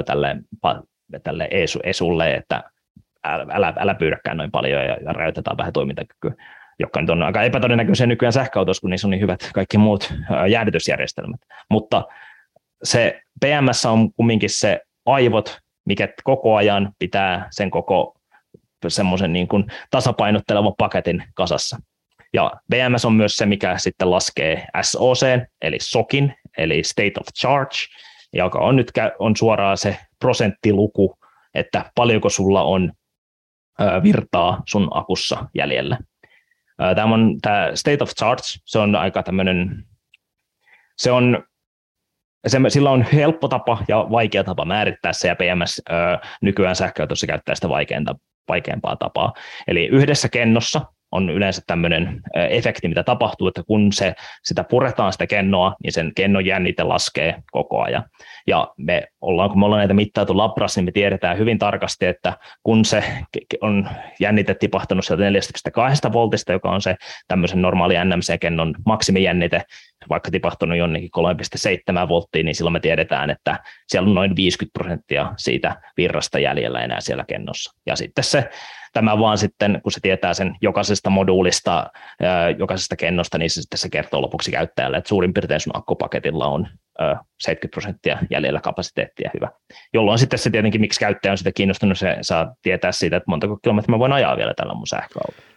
tälle, 0.07 0.37
tälle 1.22 1.48
ESU, 1.50 1.81
ESUlle, 1.83 2.35
että 2.35 2.62
älä, 3.24 3.72
älä 3.77 3.94
pyydäkään 3.94 4.37
noin 4.37 4.50
paljon 4.50 4.83
ja, 4.83 4.96
ja 5.05 5.12
rajoitetaan 5.12 5.57
vähän 5.57 5.72
toimintakykyä 5.72 6.35
jotka 6.79 7.01
nyt 7.01 7.11
on 7.11 7.23
aika 7.23 7.43
epätodennäköisiä 7.43 8.07
nykyään 8.07 8.33
sähköautossa, 8.33 8.81
kun 8.81 8.91
niissä 8.91 9.07
on 9.07 9.11
niin 9.11 9.21
hyvät 9.21 9.51
kaikki 9.55 9.79
muut 9.79 10.15
jäähdytysjärjestelmät. 10.51 11.41
Mutta 11.71 12.05
se 12.83 13.21
PMS 13.41 13.87
on 13.87 14.13
kumminkin 14.13 14.51
se 14.51 14.81
aivot, 15.07 15.61
mikä 15.87 16.09
koko 16.25 16.57
ajan 16.57 16.93
pitää 16.99 17.49
sen 17.51 17.71
koko 17.71 18.17
semmoisen 18.89 19.33
niin 19.33 19.49
kuin 19.49 19.65
tasapainottelevan 19.91 20.75
paketin 20.79 21.25
kasassa. 21.35 21.77
Ja 22.33 22.53
BMS 22.71 23.05
on 23.05 23.13
myös 23.13 23.37
se, 23.37 23.47
mikä 23.47 23.79
sitten 23.79 24.11
laskee 24.11 24.67
SOC, 24.83 25.23
eli 25.63 25.77
SOKin, 25.81 26.35
eli 26.59 26.85
State 26.85 27.13
of 27.21 27.27
Charge, 27.39 27.77
joka 28.33 28.59
on 28.59 28.77
nyt 28.77 28.93
on 29.19 29.37
suoraan 29.37 29.77
se 29.79 29.97
prosenttiluku, 30.19 31.19
että 31.55 31.91
paljonko 31.95 32.29
sulla 32.29 32.63
on 32.63 32.93
virtaa 34.03 34.63
sun 34.67 34.89
akussa 34.91 35.47
jäljellä. 35.55 35.99
Tämä 36.77 37.15
on 37.15 37.39
tämä 37.43 37.71
State 37.75 38.03
of 38.03 38.11
Charge, 38.11 38.43
se 38.65 38.79
on 38.79 38.97
aika 38.97 39.23
tämmöinen, 39.23 39.85
se 40.99 41.13
on 41.13 41.45
se, 42.47 42.59
sillä 42.69 42.91
on 42.91 43.03
helppo 43.13 43.49
tapa 43.49 43.85
ja 43.89 44.07
vaikea 44.11 44.45
tapa 44.45 44.65
määrittää 44.65 45.13
se, 45.13 45.29
ja 45.29 45.37
PMS 45.37 45.83
ö, 45.91 45.93
nykyään 46.43 46.77
sähköautossa 46.77 47.27
käyttää 47.27 47.55
sitä 47.55 47.69
vaikeinta, 47.69 48.15
vaikeampaa 48.49 48.97
tapaa. 48.97 49.33
Eli 49.67 49.87
yhdessä 49.87 50.29
kennossa 50.29 50.81
on 51.14 51.31
yleensä 51.31 51.62
tämmöinen 51.66 52.20
efekti, 52.50 52.88
mitä 52.88 53.03
tapahtuu, 53.03 53.48
että 53.48 53.62
kun 53.66 53.92
se, 53.92 54.14
sitä 54.44 54.64
puretaan 54.64 55.12
sitä 55.12 55.27
kennoa, 55.27 55.74
niin 55.83 55.92
sen 55.92 56.12
kennon 56.16 56.46
jännite 56.46 56.83
laskee 56.83 57.35
koko 57.50 57.83
ajan. 57.83 58.05
Ja 58.46 58.68
me 58.77 59.03
ollaan, 59.20 59.50
kun 59.50 59.59
me 59.59 59.64
ollaan 59.64 59.79
näitä 59.79 59.94
mittailtu 59.94 60.37
labrassa, 60.37 60.81
niin 60.81 60.85
me 60.85 60.92
tiedetään 60.92 61.38
hyvin 61.38 61.59
tarkasti, 61.59 62.07
että 62.07 62.33
kun 62.62 62.85
se 62.85 63.05
on 63.61 63.88
jännite 64.20 64.55
tipahtanut 64.55 65.05
sieltä 65.05 65.24
4,2 66.07 66.12
voltista, 66.12 66.53
joka 66.53 66.70
on 66.70 66.83
se 66.83 66.96
tämmöisen 67.29 67.62
normaali 67.62 67.94
NMC-kennon 68.05 68.74
maksimijännite, 68.87 69.62
vaikka 70.09 70.31
tipahtunut 70.31 70.79
jonnekin 70.79 71.11
3,7 72.03 72.09
volttiin, 72.09 72.46
niin 72.46 72.55
silloin 72.55 72.72
me 72.72 72.81
tiedetään, 72.81 73.31
että 73.31 73.59
siellä 73.88 74.09
on 74.09 74.14
noin 74.14 74.37
50 74.37 74.79
prosenttia 74.79 75.33
siitä 75.37 75.77
virrasta 75.96 76.38
jäljellä 76.38 76.81
enää 76.81 77.00
siellä 77.00 77.24
kennossa. 77.29 77.77
Ja 77.87 77.96
sitten 77.96 78.24
se 78.24 78.50
Tämä 78.94 79.18
vaan 79.18 79.38
sitten, 79.38 79.80
kun 79.83 79.92
se 79.92 80.00
tietää 80.00 80.35
sen 80.35 80.57
jokaisesta 80.61 81.11
moduulista, 81.11 81.87
jokaisesta 82.59 82.96
kennosta, 82.96 83.38
niin 83.38 83.50
se 83.50 83.62
sitten 83.62 83.78
se 83.78 83.88
kertoo 83.88 84.22
lopuksi 84.22 84.50
käyttäjälle, 84.50 84.96
että 84.96 85.09
suurin 85.09 85.35
piirtein 85.35 85.61
sun 85.61 85.76
akkupaketilla 85.76 86.46
on 86.46 86.68
70 87.40 87.68
prosenttia 87.74 88.18
jäljellä 88.30 88.61
kapasiteettia 88.61 89.30
hyvä. 89.35 89.48
Jolloin 89.94 90.18
sitten 90.18 90.38
se 90.38 90.50
tietenkin, 90.50 90.80
miksi 90.80 91.00
käyttäjä 91.00 91.33
on 91.33 91.38
sitä 91.38 91.52
kiinnostunut, 91.52 91.98
se 91.98 92.16
saa 92.22 92.54
tietää 92.62 92.92
siitä, 92.92 93.16
että 93.16 93.30
montako 93.30 93.59
kilometriä 93.62 93.94
mä 93.94 93.98
voin 93.98 94.12
ajaa 94.12 94.37
vielä 94.37 94.54
tällä 94.57 94.74
mun 94.74 94.87
sähköautolla. 94.87 95.54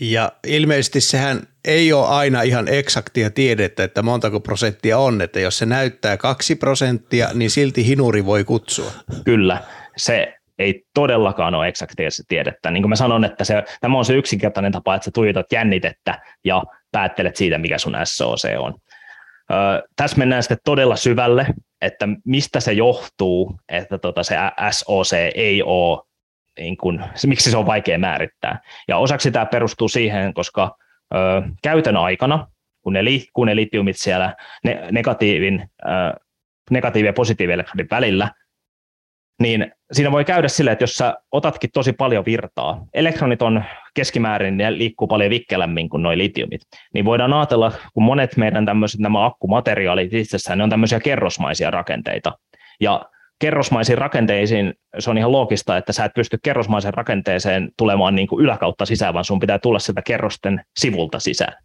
Ja 0.00 0.32
ilmeisesti 0.46 1.00
sehän 1.00 1.40
ei 1.64 1.92
ole 1.92 2.06
aina 2.06 2.42
ihan 2.42 2.68
eksaktia 2.68 3.30
tiedettä, 3.30 3.84
että 3.84 4.02
montako 4.02 4.40
prosenttia 4.40 4.98
on, 4.98 5.22
että 5.22 5.40
jos 5.40 5.58
se 5.58 5.66
näyttää 5.66 6.16
kaksi 6.16 6.54
prosenttia, 6.54 7.28
niin 7.34 7.50
silti 7.50 7.86
hinuri 7.86 8.24
voi 8.24 8.44
kutsua. 8.44 8.90
Kyllä, 9.24 9.62
se 9.96 10.34
ei 10.58 10.84
todellakaan 10.94 11.54
ole 11.54 11.68
eksaktia 11.68 12.08
tiedettä. 12.28 12.70
Niin 12.70 12.82
kuin 12.82 12.88
mä 12.88 12.96
sanon, 12.96 13.24
että 13.24 13.44
se, 13.44 13.64
tämä 13.80 13.98
on 13.98 14.04
se 14.04 14.14
yksinkertainen 14.14 14.72
tapa, 14.72 14.94
että 14.94 15.04
sä 15.04 15.10
tuijotat 15.14 15.52
jännitettä 15.52 16.22
ja 16.44 16.62
päättelet 16.92 17.36
siitä, 17.36 17.58
mikä 17.58 17.78
sun 17.78 17.96
SOC 18.04 18.48
on. 18.58 18.74
Ö, 19.50 19.88
tässä 19.96 20.16
mennään 20.16 20.42
sitten 20.42 20.58
todella 20.64 20.96
syvälle, 20.96 21.46
että 21.80 22.08
mistä 22.24 22.60
se 22.60 22.72
johtuu, 22.72 23.60
että 23.68 23.98
tota 23.98 24.22
se 24.22 24.36
SOC 24.70 25.12
ei 25.34 25.62
ole, 25.62 26.02
niin 26.58 26.76
kun, 26.76 27.04
miksi 27.26 27.50
se 27.50 27.56
on 27.56 27.66
vaikea 27.66 27.98
määrittää. 27.98 28.60
Ja 28.88 28.96
osaksi 28.96 29.30
tämä 29.30 29.46
perustuu 29.46 29.88
siihen, 29.88 30.34
koska 30.34 30.76
ö, 31.14 31.16
käytön 31.62 31.96
aikana, 31.96 32.48
kun 32.82 32.92
ne 32.92 33.04
liikkuu 33.04 33.44
ne 33.44 33.56
litiumit 33.56 33.96
siellä 33.96 34.34
ne, 34.64 34.88
negatiivin, 34.90 35.70
ö, 35.84 36.20
negatiivi- 36.70 37.06
ja 37.06 37.12
positiivielektrodin 37.12 37.88
välillä, 37.90 38.30
niin 39.40 39.72
siinä 39.92 40.12
voi 40.12 40.24
käydä 40.24 40.48
silleen, 40.48 40.72
että 40.72 40.82
jos 40.82 40.94
sä 40.94 41.14
otatkin 41.32 41.70
tosi 41.74 41.92
paljon 41.92 42.24
virtaa, 42.24 42.86
elektronit 42.94 43.42
on 43.42 43.64
keskimäärin, 43.94 44.56
ne 44.56 44.78
liikkuu 44.78 45.06
paljon 45.06 45.30
vikkelämmin 45.30 45.88
kuin 45.88 46.02
nuo 46.02 46.18
litiumit, 46.18 46.60
niin 46.94 47.04
voidaan 47.04 47.32
ajatella, 47.32 47.72
kun 47.94 48.02
monet 48.02 48.36
meidän 48.36 48.66
tämmöiset 48.66 49.00
nämä 49.00 49.24
akkumateriaalit 49.24 50.14
itsessään, 50.14 50.58
ne 50.58 50.64
on 50.64 50.70
tämmöisiä 50.70 51.00
kerrosmaisia 51.00 51.70
rakenteita, 51.70 52.32
ja 52.80 53.04
kerrosmaisiin 53.38 53.98
rakenteisiin 53.98 54.74
se 54.98 55.10
on 55.10 55.18
ihan 55.18 55.32
loogista, 55.32 55.76
että 55.76 55.92
sä 55.92 56.04
et 56.04 56.14
pysty 56.14 56.38
kerrosmaiseen 56.42 56.94
rakenteeseen 56.94 57.70
tulemaan 57.78 58.14
niin 58.14 58.28
kuin 58.28 58.44
yläkautta 58.44 58.86
sisään, 58.86 59.14
vaan 59.14 59.24
sun 59.24 59.40
pitää 59.40 59.58
tulla 59.58 59.78
sieltä 59.78 60.02
kerrosten 60.02 60.60
sivulta 60.78 61.18
sisään. 61.18 61.62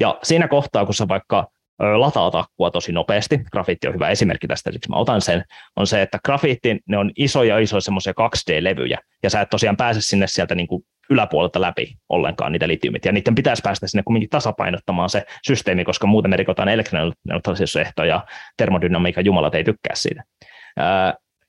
Ja 0.00 0.18
siinä 0.22 0.48
kohtaa, 0.48 0.84
kun 0.84 0.94
sä 0.94 1.08
vaikka 1.08 1.46
lataat 1.78 2.34
akkua 2.34 2.70
tosi 2.70 2.92
nopeasti, 2.92 3.40
grafiitti 3.52 3.88
on 3.88 3.94
hyvä 3.94 4.08
esimerkki 4.08 4.46
tästä, 4.46 4.72
siksi 4.72 4.90
mä 4.90 4.96
otan 4.96 5.20
sen, 5.20 5.44
on 5.76 5.86
se, 5.86 6.02
että 6.02 6.18
grafiitti, 6.24 6.80
ne 6.88 6.98
on 6.98 7.10
isoja 7.16 7.58
isoja 7.58 7.80
semmoisia 7.80 8.12
2D-levyjä, 8.12 8.98
ja 9.22 9.30
sä 9.30 9.40
et 9.40 9.50
tosiaan 9.50 9.76
pääse 9.76 10.00
sinne 10.00 10.26
sieltä 10.26 10.54
niin 10.54 10.66
kuin 10.66 10.82
yläpuolelta 11.10 11.60
läpi 11.60 11.94
ollenkaan 12.08 12.52
niitä 12.52 12.68
litiumit, 12.68 13.04
ja 13.04 13.12
niiden 13.12 13.34
pitäisi 13.34 13.62
päästä 13.62 13.86
sinne 13.86 14.02
kuitenkin 14.02 14.30
tasapainottamaan 14.30 15.10
se 15.10 15.24
systeemi, 15.46 15.84
koska 15.84 16.06
muuten 16.06 16.30
me 16.30 16.36
rikotaan 16.36 16.68
elektroneutraalisuusehtoja 16.68 18.14
ja 18.14 18.24
termodynamiikan 18.56 19.24
jumalat 19.24 19.54
ei 19.54 19.64
tykkää 19.64 19.94
siitä. 19.94 20.22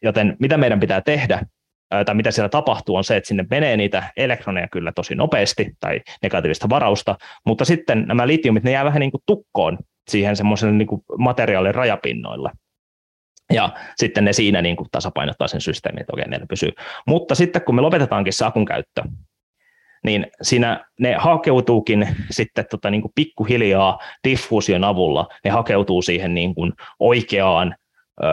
Joten 0.03 0.35
mitä 0.39 0.57
meidän 0.57 0.79
pitää 0.79 1.01
tehdä, 1.01 1.41
tai 2.05 2.15
mitä 2.15 2.31
siellä 2.31 2.49
tapahtuu, 2.49 2.95
on 2.95 3.03
se, 3.03 3.15
että 3.15 3.27
sinne 3.27 3.45
menee 3.49 3.77
niitä 3.77 4.03
elektroneja 4.17 4.67
kyllä 4.71 4.91
tosi 4.95 5.15
nopeasti 5.15 5.71
tai 5.79 6.01
negatiivista 6.23 6.69
varausta, 6.69 7.15
mutta 7.45 7.65
sitten 7.65 8.05
nämä 8.07 8.27
litiumit, 8.27 8.63
ne 8.63 8.71
jää 8.71 8.85
vähän 8.85 8.99
niin 8.99 9.11
kuin 9.11 9.21
tukkoon 9.25 9.77
siihen 10.07 10.35
semmoiselle 10.35 10.73
niin 10.73 10.87
materiaalin 11.17 11.75
rajapinnoilla. 11.75 12.51
Ja 13.53 13.69
sitten 13.95 14.25
ne 14.25 14.33
siinä 14.33 14.61
niin 14.61 14.75
kuin 14.75 14.87
tasapainottaa 14.91 15.47
sen 15.47 15.61
systeemin, 15.61 16.01
että 16.01 16.13
okei, 16.13 16.27
ne 16.27 16.39
pysyy. 16.49 16.71
Mutta 17.07 17.35
sitten 17.35 17.61
kun 17.61 17.75
me 17.75 17.81
lopetetaankin 17.81 18.33
se 18.33 18.45
akun 18.45 18.65
käyttö, 18.65 19.01
niin 20.05 20.27
siinä 20.41 20.85
ne 20.99 21.15
hakeutuukin 21.15 22.07
sitten 22.31 22.65
tota, 22.69 22.89
niin 22.89 23.01
kuin 23.01 23.11
pikkuhiljaa 23.15 23.99
diffuusion 24.27 24.83
avulla, 24.83 25.27
ne 25.43 25.51
hakeutuu 25.51 26.01
siihen 26.01 26.33
niin 26.35 26.55
kuin 26.55 26.73
oikeaan 26.99 27.75
ö, 28.23 28.25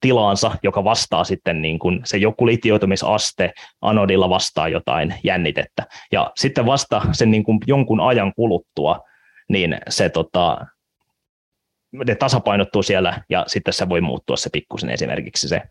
tilaansa, 0.00 0.52
joka 0.62 0.84
vastaa 0.84 1.24
sitten 1.24 1.62
niin 1.62 1.78
kuin 1.78 2.00
se 2.04 2.16
joku 2.16 2.46
litioitumisaste 2.46 3.52
anodilla 3.80 4.28
vastaa 4.28 4.68
jotain 4.68 5.14
jännitettä. 5.24 5.86
Ja 6.12 6.30
sitten 6.36 6.66
vasta 6.66 7.02
sen 7.12 7.30
niin 7.30 7.44
kuin 7.44 7.58
jonkun 7.66 8.00
ajan 8.00 8.32
kuluttua, 8.36 9.00
niin 9.48 9.78
se 9.88 10.08
tota, 10.08 10.66
ne 11.92 12.14
tasapainottuu 12.14 12.82
siellä 12.82 13.22
ja 13.28 13.44
sitten 13.46 13.74
se 13.74 13.88
voi 13.88 14.00
muuttua 14.00 14.36
se 14.36 14.50
pikkusen 14.52 14.90
esimerkiksi 14.90 15.48
se 15.48 15.62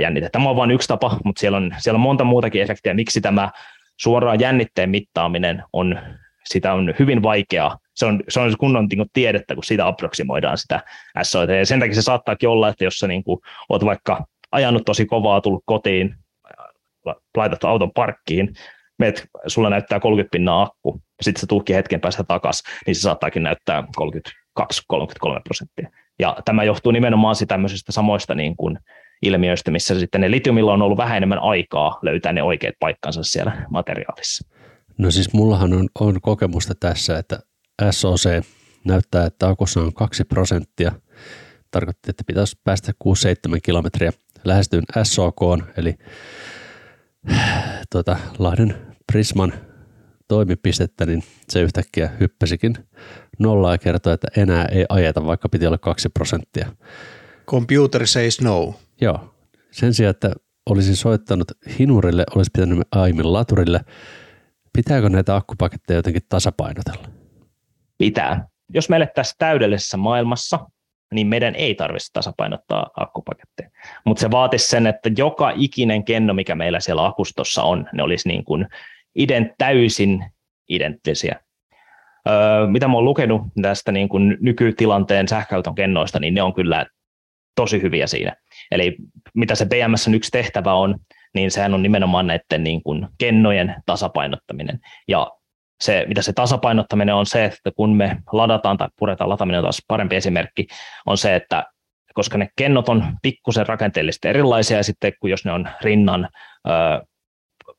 jännite. 0.00 0.28
Tämä 0.28 0.50
on 0.50 0.56
vain 0.56 0.70
yksi 0.70 0.88
tapa, 0.88 1.18
mutta 1.24 1.40
siellä 1.40 1.56
on, 1.56 1.74
siellä 1.78 1.96
on 1.96 2.02
monta 2.02 2.24
muutakin 2.24 2.62
efektiä, 2.62 2.94
miksi 2.94 3.20
tämä 3.20 3.50
suoraan 3.96 4.40
jännitteen 4.40 4.90
mittaaminen 4.90 5.62
on, 5.72 6.00
sitä 6.44 6.72
on 6.72 6.94
hyvin 6.98 7.22
vaikeaa. 7.22 7.78
Se 7.94 8.06
on, 8.06 8.22
se 8.28 8.40
on 8.40 8.54
kunnon 8.58 8.86
niin 8.86 9.06
tiedettä, 9.12 9.54
kun 9.54 9.64
siitä 9.64 9.86
aproksimoidaan 9.86 10.58
sitä 10.58 10.80
SOT. 11.22 11.48
Ja 11.48 11.66
sen 11.66 11.80
takia 11.80 11.94
se 11.94 12.02
saattaakin 12.02 12.48
olla, 12.48 12.68
että 12.68 12.84
jos 12.84 12.98
sä 12.98 13.06
niin 13.06 13.24
kuin, 13.24 13.40
oot 13.68 13.84
vaikka 13.84 14.24
ajanut 14.52 14.82
tosi 14.84 15.06
kovaa, 15.06 15.40
tullut 15.40 15.62
kotiin, 15.66 16.14
laitat 17.36 17.64
auton 17.64 17.92
parkkiin, 17.94 18.54
meet, 18.98 19.28
sulla 19.46 19.70
näyttää 19.70 20.00
30 20.00 20.30
pinnaa 20.30 20.62
akku, 20.62 21.00
sitten 21.22 21.40
se 21.40 21.46
tuukki 21.46 21.74
hetken 21.74 22.00
päästä 22.00 22.24
takaisin, 22.24 22.72
niin 22.86 22.94
se 22.94 23.00
saattaakin 23.00 23.42
näyttää 23.42 23.84
30 23.96 24.30
2-33 24.60 24.64
prosenttia. 25.44 25.90
Ja 26.18 26.36
tämä 26.44 26.64
johtuu 26.64 26.92
nimenomaan 26.92 27.36
tämmöisistä 27.48 27.92
samoista 27.92 28.34
niin 28.34 28.56
kuin 28.56 28.78
ilmiöistä, 29.22 29.70
missä 29.70 29.98
sitten 29.98 30.20
ne 30.20 30.30
litiumilla 30.30 30.72
on 30.72 30.82
ollut 30.82 30.98
vähän 30.98 31.16
enemmän 31.16 31.38
aikaa 31.38 31.98
löytää 32.02 32.32
ne 32.32 32.42
oikeat 32.42 32.74
paikkansa 32.80 33.22
siellä 33.22 33.66
materiaalissa. 33.70 34.48
No 34.98 35.10
siis 35.10 35.32
mullahan 35.32 35.72
on, 35.72 35.88
on 36.00 36.20
kokemusta 36.20 36.74
tässä, 36.80 37.18
että 37.18 37.38
SOC 37.90 38.44
näyttää, 38.84 39.26
että 39.26 39.48
akussa 39.48 39.80
on 39.80 39.94
2 39.94 40.24
prosenttia. 40.24 40.92
Tarkoitti, 41.70 42.10
että 42.10 42.22
pitäisi 42.26 42.60
päästä 42.64 42.92
6-7 43.04 43.58
kilometriä. 43.62 44.12
Lähestyin 44.44 44.82
SOK, 45.02 45.40
eli 45.76 45.94
tuota, 47.92 48.16
Lahden 48.38 48.74
Prisman 49.12 49.52
toimipistettä, 50.28 51.06
niin 51.06 51.22
se 51.48 51.60
yhtäkkiä 51.60 52.10
hyppäsikin 52.20 52.74
nollaa 53.38 53.74
ja 53.74 53.78
kertoi, 53.78 54.12
että 54.12 54.28
enää 54.36 54.64
ei 54.64 54.84
ajeta, 54.88 55.26
vaikka 55.26 55.48
piti 55.48 55.66
olla 55.66 55.78
kaksi 55.78 56.08
prosenttia. 56.08 56.66
Computer 57.46 58.06
says 58.06 58.40
no. 58.40 58.74
Joo. 59.00 59.34
Sen 59.70 59.94
sijaan, 59.94 60.10
että 60.10 60.30
olisin 60.70 60.96
soittanut 60.96 61.46
hinurille, 61.78 62.24
olisi 62.34 62.50
pitänyt 62.54 62.88
aiemmin 62.92 63.32
laturille. 63.32 63.80
Pitääkö 64.72 65.08
näitä 65.08 65.36
akkupaketteja 65.36 65.98
jotenkin 65.98 66.22
tasapainotella? 66.28 67.08
Pitää. 67.98 68.48
Jos 68.74 68.88
me 68.88 68.96
elettäisiin 68.96 69.36
täydellisessä 69.38 69.96
maailmassa, 69.96 70.58
niin 71.14 71.26
meidän 71.26 71.54
ei 71.54 71.74
tarvitse 71.74 72.12
tasapainottaa 72.12 72.90
akkupaketteja. 72.96 73.70
Mutta 74.04 74.20
se 74.20 74.30
vaatisi 74.30 74.68
sen, 74.68 74.86
että 74.86 75.10
joka 75.16 75.52
ikinen 75.56 76.04
kenno, 76.04 76.34
mikä 76.34 76.54
meillä 76.54 76.80
siellä 76.80 77.06
akustossa 77.06 77.62
on, 77.62 77.88
ne 77.92 78.02
olisi 78.02 78.28
niin 78.28 78.44
kuin 78.44 78.66
ident, 79.14 79.52
täysin 79.58 80.24
identtisiä. 80.68 81.40
Öö, 82.28 82.66
mitä 82.66 82.88
mä 82.88 82.94
oon 82.94 83.04
lukenut 83.04 83.42
tästä 83.62 83.92
niin 83.92 84.08
kuin 84.08 84.36
nykytilanteen 84.40 85.28
sähköauton 85.28 85.74
kennoista, 85.74 86.20
niin 86.20 86.34
ne 86.34 86.42
on 86.42 86.54
kyllä 86.54 86.86
tosi 87.56 87.82
hyviä 87.82 88.06
siinä. 88.06 88.36
Eli 88.70 88.96
mitä 89.34 89.54
se 89.54 89.66
BMSn 89.66 90.14
yksi 90.14 90.30
tehtävä 90.30 90.74
on, 90.74 90.98
niin 91.34 91.50
sehän 91.50 91.74
on 91.74 91.82
nimenomaan 91.82 92.26
näiden 92.26 92.64
niin 92.64 92.82
kuin 92.82 93.08
kennojen 93.18 93.74
tasapainottaminen. 93.86 94.80
Ja 95.08 95.30
se, 95.80 96.04
mitä 96.08 96.22
se 96.22 96.32
tasapainottaminen 96.32 97.14
on 97.14 97.26
se, 97.26 97.44
että 97.44 97.70
kun 97.76 97.96
me 97.96 98.16
ladataan 98.32 98.76
tai 98.76 98.88
puretaan 98.98 99.30
lataaminen 99.30 99.58
on 99.58 99.64
taas 99.64 99.82
parempi 99.88 100.16
esimerkki, 100.16 100.66
on 101.06 101.18
se, 101.18 101.34
että 101.34 101.64
koska 102.14 102.38
ne 102.38 102.48
kennot 102.56 102.88
on 102.88 103.04
pikkusen 103.22 103.66
rakenteellisesti 103.66 104.28
erilaisia, 104.28 104.76
ja 104.76 104.82
sitten 104.82 105.12
kun 105.20 105.30
jos 105.30 105.44
ne 105.44 105.52
on 105.52 105.68
rinnan 105.80 106.28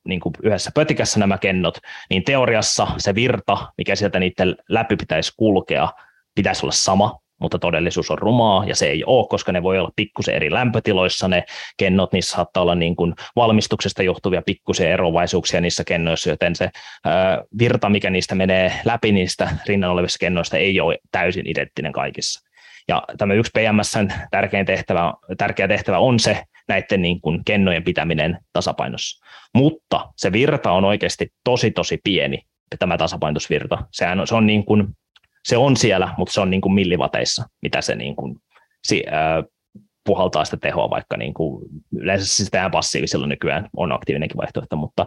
niin 0.05 0.19
kuin 0.19 0.33
yhdessä 0.43 0.71
pötikässä 0.73 1.19
nämä 1.19 1.37
kennot, 1.37 1.77
niin 2.09 2.23
teoriassa 2.23 2.87
se 2.97 3.15
virta, 3.15 3.57
mikä 3.77 3.95
sieltä 3.95 4.19
niiden 4.19 4.55
läpi 4.69 4.95
pitäisi 4.95 5.33
kulkea, 5.37 5.89
pitäisi 6.35 6.65
olla 6.65 6.73
sama, 6.73 7.19
mutta 7.41 7.59
todellisuus 7.59 8.11
on 8.11 8.17
rumaa 8.17 8.65
ja 8.65 8.75
se 8.75 8.87
ei 8.87 9.03
ole, 9.03 9.27
koska 9.29 9.51
ne 9.51 9.63
voi 9.63 9.79
olla 9.79 9.91
pikkusen 9.95 10.35
eri 10.35 10.51
lämpötiloissa 10.51 11.27
ne 11.27 11.43
kennot, 11.77 12.13
niissä 12.13 12.35
saattaa 12.35 12.63
olla 12.63 12.75
niin 12.75 12.95
kuin 12.95 13.13
valmistuksesta 13.35 14.03
johtuvia 14.03 14.41
pikkusen 14.45 14.91
erovaisuuksia 14.91 15.61
niissä 15.61 15.83
kennoissa, 15.83 16.29
joten 16.29 16.55
se 16.55 16.69
virta, 17.59 17.89
mikä 17.89 18.09
niistä 18.09 18.35
menee 18.35 18.73
läpi 18.85 19.11
niistä 19.11 19.49
rinnan 19.67 19.91
olevissa 19.91 20.19
kennoista 20.19 20.57
ei 20.57 20.79
ole 20.79 20.97
täysin 21.11 21.47
identtinen 21.47 21.91
kaikissa. 21.91 22.49
Ja 22.87 23.03
tämä 23.17 23.33
yksi 23.33 23.51
PMSn 23.51 24.07
tärkein 24.31 24.65
tehtävä, 24.65 25.13
tärkeä 25.37 25.67
tehtävä 25.67 25.97
on 25.97 26.19
se 26.19 26.43
näiden 26.67 27.01
niin 27.01 27.21
kuin 27.21 27.41
kennojen 27.45 27.83
pitäminen 27.83 28.37
tasapainossa. 28.53 29.25
Mutta 29.53 30.09
se 30.15 30.31
virta 30.31 30.71
on 30.71 30.85
oikeasti 30.85 31.27
tosi 31.43 31.71
tosi 31.71 31.99
pieni, 32.03 32.41
tämä 32.79 32.97
tasapainotusvirta. 32.97 33.77
Sehän 33.91 34.19
on, 34.19 34.27
se 34.27 34.35
on 34.35 34.45
niin 34.45 34.65
kuin 34.65 34.87
se 35.45 35.57
on 35.57 35.77
siellä, 35.77 36.13
mutta 36.17 36.33
se 36.33 36.41
on 36.41 36.49
niin 36.49 36.61
kuin 36.61 36.73
millivateissa, 36.73 37.43
mitä 37.61 37.81
se 37.81 37.95
niin 37.95 38.15
kuin, 38.15 38.35
si, 38.83 39.03
ää, 39.11 39.43
puhaltaa 40.05 40.45
sitä 40.45 40.57
tehoa, 40.57 40.89
vaikka 40.89 41.17
niin 41.17 41.33
kuin, 41.33 41.65
yleensä 41.95 42.25
siis 42.25 42.49
tehdään 42.51 42.71
passiivisella 42.71 43.27
nykyään, 43.27 43.69
on 43.77 43.91
aktiivinenkin 43.91 44.37
vaihtoehto, 44.37 44.75
mutta 44.75 45.05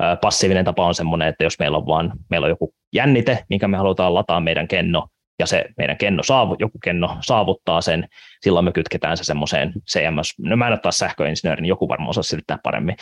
ää, 0.00 0.16
passiivinen 0.16 0.64
tapa 0.64 0.86
on 0.86 0.94
semmoinen, 0.94 1.28
että 1.28 1.44
jos 1.44 1.58
meillä 1.58 1.76
on 1.76 1.86
vaan, 1.86 2.12
meillä 2.30 2.44
on 2.44 2.50
joku 2.50 2.74
jännite, 2.94 3.44
minkä 3.48 3.68
me 3.68 3.76
halutaan 3.76 4.14
lataa 4.14 4.40
meidän 4.40 4.68
kenno, 4.68 5.08
ja 5.40 5.46
se 5.46 5.64
meidän 5.78 5.96
kenno 5.96 6.22
saavu, 6.22 6.56
joku 6.58 6.78
kenno 6.84 7.16
saavuttaa 7.20 7.80
sen, 7.80 8.08
silloin 8.40 8.64
me 8.64 8.72
kytketään 8.72 9.16
se 9.16 9.24
semmoiseen 9.24 9.72
CMS, 9.90 10.34
no 10.38 10.56
mä 10.56 10.66
en 10.66 10.72
ole 10.72 10.78
taas 10.78 10.98
sähköinsinööri, 10.98 11.62
niin 11.62 11.68
joku 11.68 11.88
varmaan 11.88 12.10
osaa 12.10 12.22
selittää 12.22 12.58
paremmin, 12.62 12.96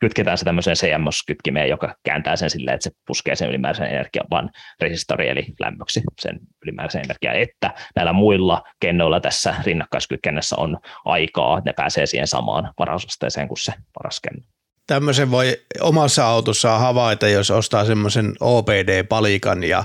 kytketään 0.00 0.38
se 0.38 0.44
tämmöiseen 0.44 0.76
CMS-kytkimeen, 0.76 1.68
joka 1.68 1.94
kääntää 2.02 2.36
sen 2.36 2.50
silleen, 2.50 2.74
että 2.74 2.84
se 2.84 2.96
puskee 3.06 3.36
sen 3.36 3.48
ylimääräisen 3.48 3.86
energian 3.86 4.26
vaan 4.30 4.50
resistori 4.80 5.28
eli 5.28 5.46
lämmöksi 5.60 6.00
sen 6.20 6.40
ylimääräisen 6.64 7.02
energian, 7.04 7.36
että 7.36 7.74
näillä 7.96 8.12
muilla 8.12 8.62
kennoilla 8.80 9.20
tässä 9.20 9.54
rinnakkaiskytkennässä 9.64 10.56
on 10.58 10.78
aikaa, 11.04 11.58
että 11.58 11.70
ne 11.70 11.74
pääsee 11.76 12.06
siihen 12.06 12.26
samaan 12.26 12.72
varausasteeseen 12.78 13.48
kuin 13.48 13.58
se 13.58 13.72
paras 13.94 14.20
kenno. 14.20 14.44
Tämmöisen 14.86 15.30
voi 15.30 15.56
omassa 15.80 16.26
autossa 16.26 16.78
havaita, 16.78 17.28
jos 17.28 17.50
ostaa 17.50 17.84
semmoisen 17.84 18.32
OPD-palikan 18.40 19.64
ja 19.64 19.84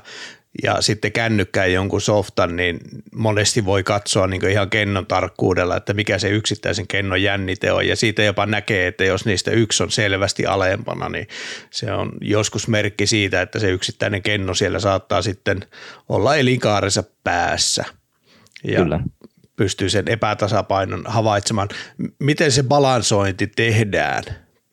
ja 0.64 0.82
sitten 0.82 1.12
kännykkään 1.12 1.74
jonkun 1.74 2.02
softan, 2.02 2.56
niin 2.56 2.80
monesti 3.16 3.66
voi 3.66 3.84
katsoa 3.84 4.28
niin 4.28 4.50
ihan 4.50 4.70
kennon 4.70 5.06
tarkkuudella, 5.06 5.78
että 5.78 5.94
mikä 5.94 6.20
se 6.20 6.30
yksittäisen 6.30 6.88
kennon 6.88 7.22
jännite 7.22 7.72
on. 7.72 7.88
Ja 7.88 7.96
siitä 7.96 8.24
jopa 8.24 8.46
näkee, 8.46 8.88
että 8.88 9.04
jos 9.04 9.26
niistä 9.26 9.52
yksi 9.52 9.84
on 9.84 9.92
selvästi 9.92 10.46
alempana, 10.46 11.10
niin 11.10 11.28
se 11.72 11.92
on 11.92 12.12
joskus 12.22 12.68
merkki 12.68 13.08
siitä, 13.08 13.42
että 13.42 13.60
se 13.60 13.70
yksittäinen 13.70 14.22
kenno 14.22 14.54
siellä 14.54 14.80
saattaa 14.80 15.22
sitten 15.22 15.60
olla 16.10 16.36
elinkaarensa 16.36 17.04
päässä. 17.24 17.86
Ja 18.64 18.84
Kyllä. 18.84 19.00
pystyy 19.56 19.90
sen 19.90 20.08
epätasapainon 20.08 21.04
havaitsemaan. 21.06 21.70
Miten 22.20 22.52
se 22.52 22.64
balansointi 22.64 23.48
tehdään? 23.48 24.24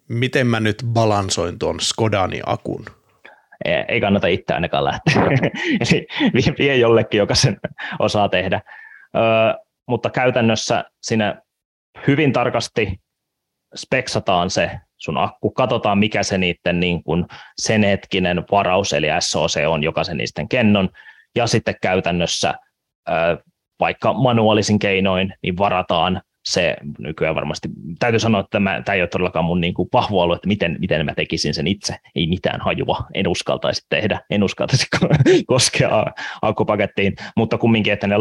Miten 0.09 0.47
mä 0.47 0.61
nyt 0.61 0.83
balansoin 0.87 1.59
tuon 1.59 1.81
Skodani 1.81 2.41
akun? 2.47 2.87
Ei 3.64 4.01
kannata 4.01 4.27
itse 4.27 4.55
ainakaan 4.55 4.85
lähteä. 4.85 5.23
Eli 5.81 6.07
vie 6.59 6.77
jollekin, 6.77 7.19
joka 7.19 7.35
sen 7.35 7.57
osaa 7.99 8.29
tehdä. 8.29 8.61
Ö, 9.16 9.21
mutta 9.88 10.11
käytännössä 10.11 10.85
siinä 11.03 11.42
hyvin 12.07 12.33
tarkasti 12.33 13.01
speksataan 13.77 14.51
se 14.51 14.71
sun 14.97 15.19
akku, 15.19 15.51
katsotaan 15.51 15.99
mikä 15.99 16.23
se 16.23 16.38
niiden 16.38 16.81
niin 16.81 17.03
kuin 17.03 17.25
sen 17.59 17.83
hetkinen 17.83 18.45
varaus, 18.51 18.92
eli 18.92 19.07
SOC 19.21 19.57
on 19.66 19.83
jokaisen 19.83 20.16
niisten 20.16 20.49
kennon, 20.49 20.88
ja 21.37 21.47
sitten 21.47 21.75
käytännössä 21.83 22.55
ö, 23.09 23.12
vaikka 23.81 24.12
manuaalisin 24.12 24.79
keinoin, 24.79 25.35
niin 25.42 25.59
varataan 25.59 26.23
se 26.47 26.77
nykyään 26.99 27.35
varmasti, 27.35 27.69
täytyy 27.99 28.21
sanoa, 28.21 28.41
että 28.41 28.51
tämä, 28.51 28.83
tämä 28.85 28.95
ei 28.95 29.03
ole 29.03 29.09
todellakaan 29.09 29.45
mun 29.45 29.61
niin 29.61 29.75
kuin 29.75 29.89
vahvo 29.93 30.23
alue, 30.23 30.37
että 30.37 30.49
miten, 30.49 30.77
miten 30.81 31.07
mä 31.07 31.15
tekisin 31.15 31.55
sen 31.55 31.67
itse, 31.67 31.97
ei 32.15 32.27
mitään 32.27 32.61
hajua, 32.61 33.05
en 33.15 33.29
uskaltaisi 33.29 33.87
tehdä, 33.89 34.21
en 34.31 34.43
uskaltaisi 34.43 34.87
koskea 35.47 36.05
akkupakettiin, 36.43 37.17
mutta 37.37 37.59
kumminkin, 37.59 37.93
että 37.93 38.07
ne 38.07 38.15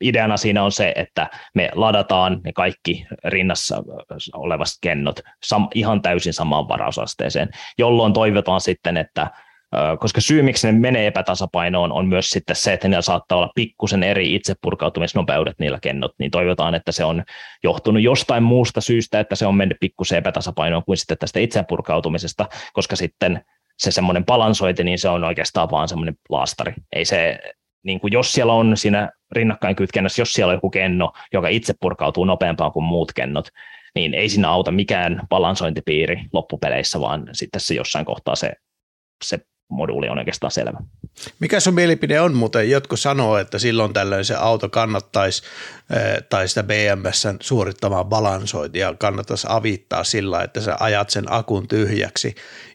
ideana 0.00 0.36
siinä 0.36 0.64
on 0.64 0.72
se, 0.72 0.92
että 0.96 1.30
me 1.54 1.70
ladataan 1.74 2.40
ne 2.44 2.52
kaikki 2.52 3.06
rinnassa 3.24 3.82
olevat 4.32 4.68
kennot 4.80 5.20
ihan 5.74 6.02
täysin 6.02 6.32
samaan 6.32 6.68
varausasteeseen, 6.68 7.48
jolloin 7.78 8.12
toivotaan 8.12 8.60
sitten, 8.60 8.96
että 8.96 9.30
koska 9.98 10.20
syy, 10.20 10.42
miksi 10.42 10.66
ne 10.66 10.78
menee 10.78 11.06
epätasapainoon, 11.06 11.92
on 11.92 12.08
myös 12.08 12.30
sitten 12.30 12.56
se, 12.56 12.72
että 12.72 12.88
niillä 12.88 13.02
saattaa 13.02 13.38
olla 13.38 13.52
pikkusen 13.54 14.02
eri 14.02 14.34
itsepurkautumisnopeudet 14.34 15.58
niillä 15.58 15.78
kennot, 15.82 16.12
niin 16.18 16.30
toivotaan, 16.30 16.74
että 16.74 16.92
se 16.92 17.04
on 17.04 17.24
johtunut 17.62 18.02
jostain 18.02 18.42
muusta 18.42 18.80
syystä, 18.80 19.20
että 19.20 19.36
se 19.36 19.46
on 19.46 19.54
mennyt 19.54 19.76
pikkusen 19.80 20.18
epätasapainoon 20.18 20.84
kuin 20.84 20.96
sitten 20.96 21.18
tästä 21.18 21.40
itsepurkautumisesta, 21.40 22.48
koska 22.72 22.96
sitten 22.96 23.44
se 23.78 23.90
semmoinen 23.90 24.24
balansointi, 24.24 24.84
niin 24.84 24.98
se 24.98 25.08
on 25.08 25.24
oikeastaan 25.24 25.70
vaan 25.70 25.88
semmoinen 25.88 26.14
laastari. 26.28 26.74
Ei 26.92 27.04
se, 27.04 27.38
niin 27.82 28.00
kuin 28.00 28.12
jos 28.12 28.32
siellä 28.32 28.52
on 28.52 28.76
siinä 28.76 29.10
rinnakkain 29.32 29.76
kytkennässä, 29.76 30.22
jos 30.22 30.32
siellä 30.32 30.50
on 30.50 30.56
joku 30.56 30.70
kenno, 30.70 31.12
joka 31.32 31.48
itse 31.48 31.74
purkautuu 31.80 32.24
nopeampaan 32.24 32.72
kuin 32.72 32.84
muut 32.84 33.12
kennot, 33.12 33.48
niin 33.94 34.14
ei 34.14 34.28
siinä 34.28 34.50
auta 34.50 34.70
mikään 34.70 35.22
balansointipiiri 35.28 36.20
loppupeleissä, 36.32 37.00
vaan 37.00 37.28
sitten 37.32 37.60
se 37.60 37.74
jossain 37.74 38.04
kohtaa 38.04 38.36
se, 38.36 38.52
se 39.24 39.38
moduuli 39.68 40.08
on 40.08 40.18
oikeastaan 40.18 40.50
selvä. 40.50 40.78
Mikä 41.40 41.60
sun 41.60 41.74
mielipide 41.74 42.20
on 42.20 42.34
muuten? 42.34 42.70
Jotkut 42.70 43.00
sanoo, 43.00 43.38
että 43.38 43.58
silloin 43.58 43.92
tällöin 43.92 44.24
se 44.24 44.34
auto 44.34 44.68
kannattaisi 44.68 45.42
tai 46.28 46.48
sitä 46.48 46.62
BMSn 46.62 47.36
suorittamaa 47.40 48.04
balansointia 48.04 48.94
kannattaisi 48.98 49.46
avittaa 49.50 50.04
sillä, 50.04 50.42
että 50.42 50.60
sä 50.60 50.76
ajat 50.80 51.10
sen 51.10 51.32
akun 51.32 51.68
tyhjäksi 51.68 52.34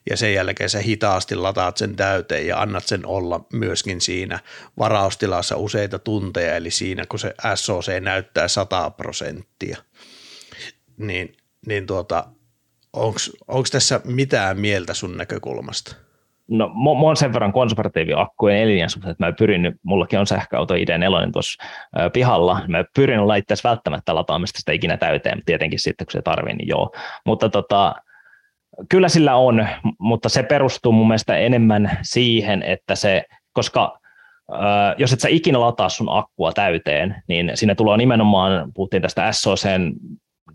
ja 0.09 0.17
sen 0.17 0.33
jälkeen 0.33 0.69
sä 0.69 0.79
hitaasti 0.79 1.35
lataat 1.35 1.77
sen 1.77 1.95
täyteen 1.95 2.47
ja 2.47 2.61
annat 2.61 2.85
sen 2.85 3.05
olla 3.05 3.45
myöskin 3.53 4.01
siinä 4.01 4.39
varaustilassa 4.77 5.57
useita 5.57 5.99
tunteja, 5.99 6.55
eli 6.55 6.71
siinä 6.71 7.03
kun 7.09 7.19
se 7.19 7.33
SOC 7.55 7.87
näyttää 8.01 8.47
100 8.47 8.89
prosenttia. 8.89 9.77
Niin, 10.97 11.37
niin 11.65 11.87
tuota, 11.87 12.25
onko 13.47 13.63
tässä 13.71 14.01
mitään 14.03 14.59
mieltä 14.59 14.93
sun 14.93 15.17
näkökulmasta? 15.17 16.08
No, 16.49 16.67
mä 16.67 16.89
oon 16.89 17.17
sen 17.17 17.33
verran 17.33 17.53
konservatiivi 17.53 18.13
akkujen 18.15 18.57
elinjän 18.57 18.89
että 19.11 19.25
mä 19.25 19.31
pyrin, 19.31 19.79
mullakin 19.83 20.19
on 20.19 20.27
sähköauto 20.27 20.73
ID4 20.73 21.31
tuossa 21.33 21.63
pihalla, 22.13 22.61
mä 22.67 22.83
pyrin 22.95 23.27
laitteessa 23.27 23.69
välttämättä 23.69 24.15
lataamista 24.15 24.59
sitä 24.59 24.71
ikinä 24.71 24.97
täyteen, 24.97 25.37
mutta 25.37 25.45
tietenkin 25.45 25.79
sitten 25.79 26.07
kun 26.07 26.11
se 26.11 26.21
tarvii, 26.21 26.53
niin 26.53 26.67
joo. 26.67 26.91
Mutta 27.25 27.49
tota, 27.49 27.95
kyllä 28.89 29.09
sillä 29.09 29.35
on, 29.35 29.67
mutta 29.99 30.29
se 30.29 30.43
perustuu 30.43 30.91
mun 30.91 31.07
mielestä 31.07 31.37
enemmän 31.37 31.97
siihen, 32.01 32.63
että 32.63 32.95
se, 32.95 33.23
koska 33.53 33.99
jos 34.97 35.13
et 35.13 35.19
sä 35.19 35.27
ikinä 35.29 35.59
lataa 35.59 35.89
sun 35.89 36.07
akkua 36.09 36.51
täyteen, 36.51 37.23
niin 37.27 37.51
siinä 37.53 37.75
tulee 37.75 37.97
nimenomaan, 37.97 38.73
puhuttiin 38.73 39.01
tästä 39.01 39.31
SOCn 39.31 39.93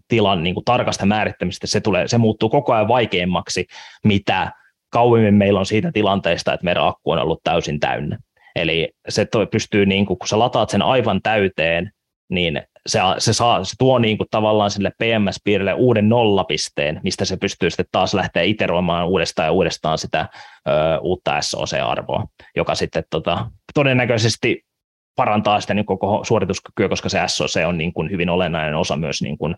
tilan 0.08 0.42
niin 0.42 0.54
kuin 0.54 0.64
tarkasta 0.64 1.06
määrittämistä, 1.06 1.66
se, 1.66 1.80
tulee, 1.80 2.08
se 2.08 2.18
muuttuu 2.18 2.48
koko 2.48 2.72
ajan 2.72 2.88
vaikeammaksi, 2.88 3.66
mitä 4.04 4.52
kauemmin 4.94 5.34
meillä 5.34 5.58
on 5.58 5.66
siitä 5.66 5.92
tilanteesta, 5.92 6.52
että 6.52 6.64
meidän 6.64 6.86
akku 6.86 7.10
on 7.10 7.18
ollut 7.18 7.40
täysin 7.44 7.80
täynnä. 7.80 8.18
Eli 8.56 8.92
se 9.08 9.24
toi 9.24 9.46
pystyy, 9.46 9.86
niin 9.86 10.06
kuin, 10.06 10.18
kun 10.18 10.28
sä 10.28 10.38
lataat 10.38 10.70
sen 10.70 10.82
aivan 10.82 11.22
täyteen, 11.22 11.90
niin 12.30 12.62
se, 12.86 12.98
se, 13.18 13.32
saa, 13.32 13.64
se 13.64 13.74
tuo 13.78 13.98
niin 13.98 14.18
kuin 14.18 14.26
tavallaan 14.30 14.70
sille 14.70 14.92
PMS-piirille 14.98 15.74
uuden 15.74 16.08
nollapisteen, 16.08 17.00
mistä 17.02 17.24
se 17.24 17.36
pystyy 17.36 17.70
sitten 17.70 17.86
taas 17.92 18.14
lähteä 18.14 18.42
iteroimaan 18.42 19.08
uudestaan 19.08 19.46
ja 19.46 19.52
uudestaan 19.52 19.98
sitä 19.98 20.28
ö, 20.68 20.72
uutta 21.00 21.40
SOC-arvoa, 21.40 22.24
joka 22.56 22.74
sitten 22.74 23.04
tota, 23.10 23.50
todennäköisesti 23.74 24.64
parantaa 25.16 25.60
sitä 25.60 25.74
niin 25.74 25.86
koko 25.86 26.24
suorituskykyä, 26.24 26.88
koska 26.88 27.08
se 27.08 27.20
SOC 27.26 27.66
on 27.66 27.78
niin 27.78 27.92
kuin 27.92 28.10
hyvin 28.10 28.30
olennainen 28.30 28.74
osa 28.74 28.96
myös 28.96 29.22
niin 29.22 29.38
kuin 29.38 29.56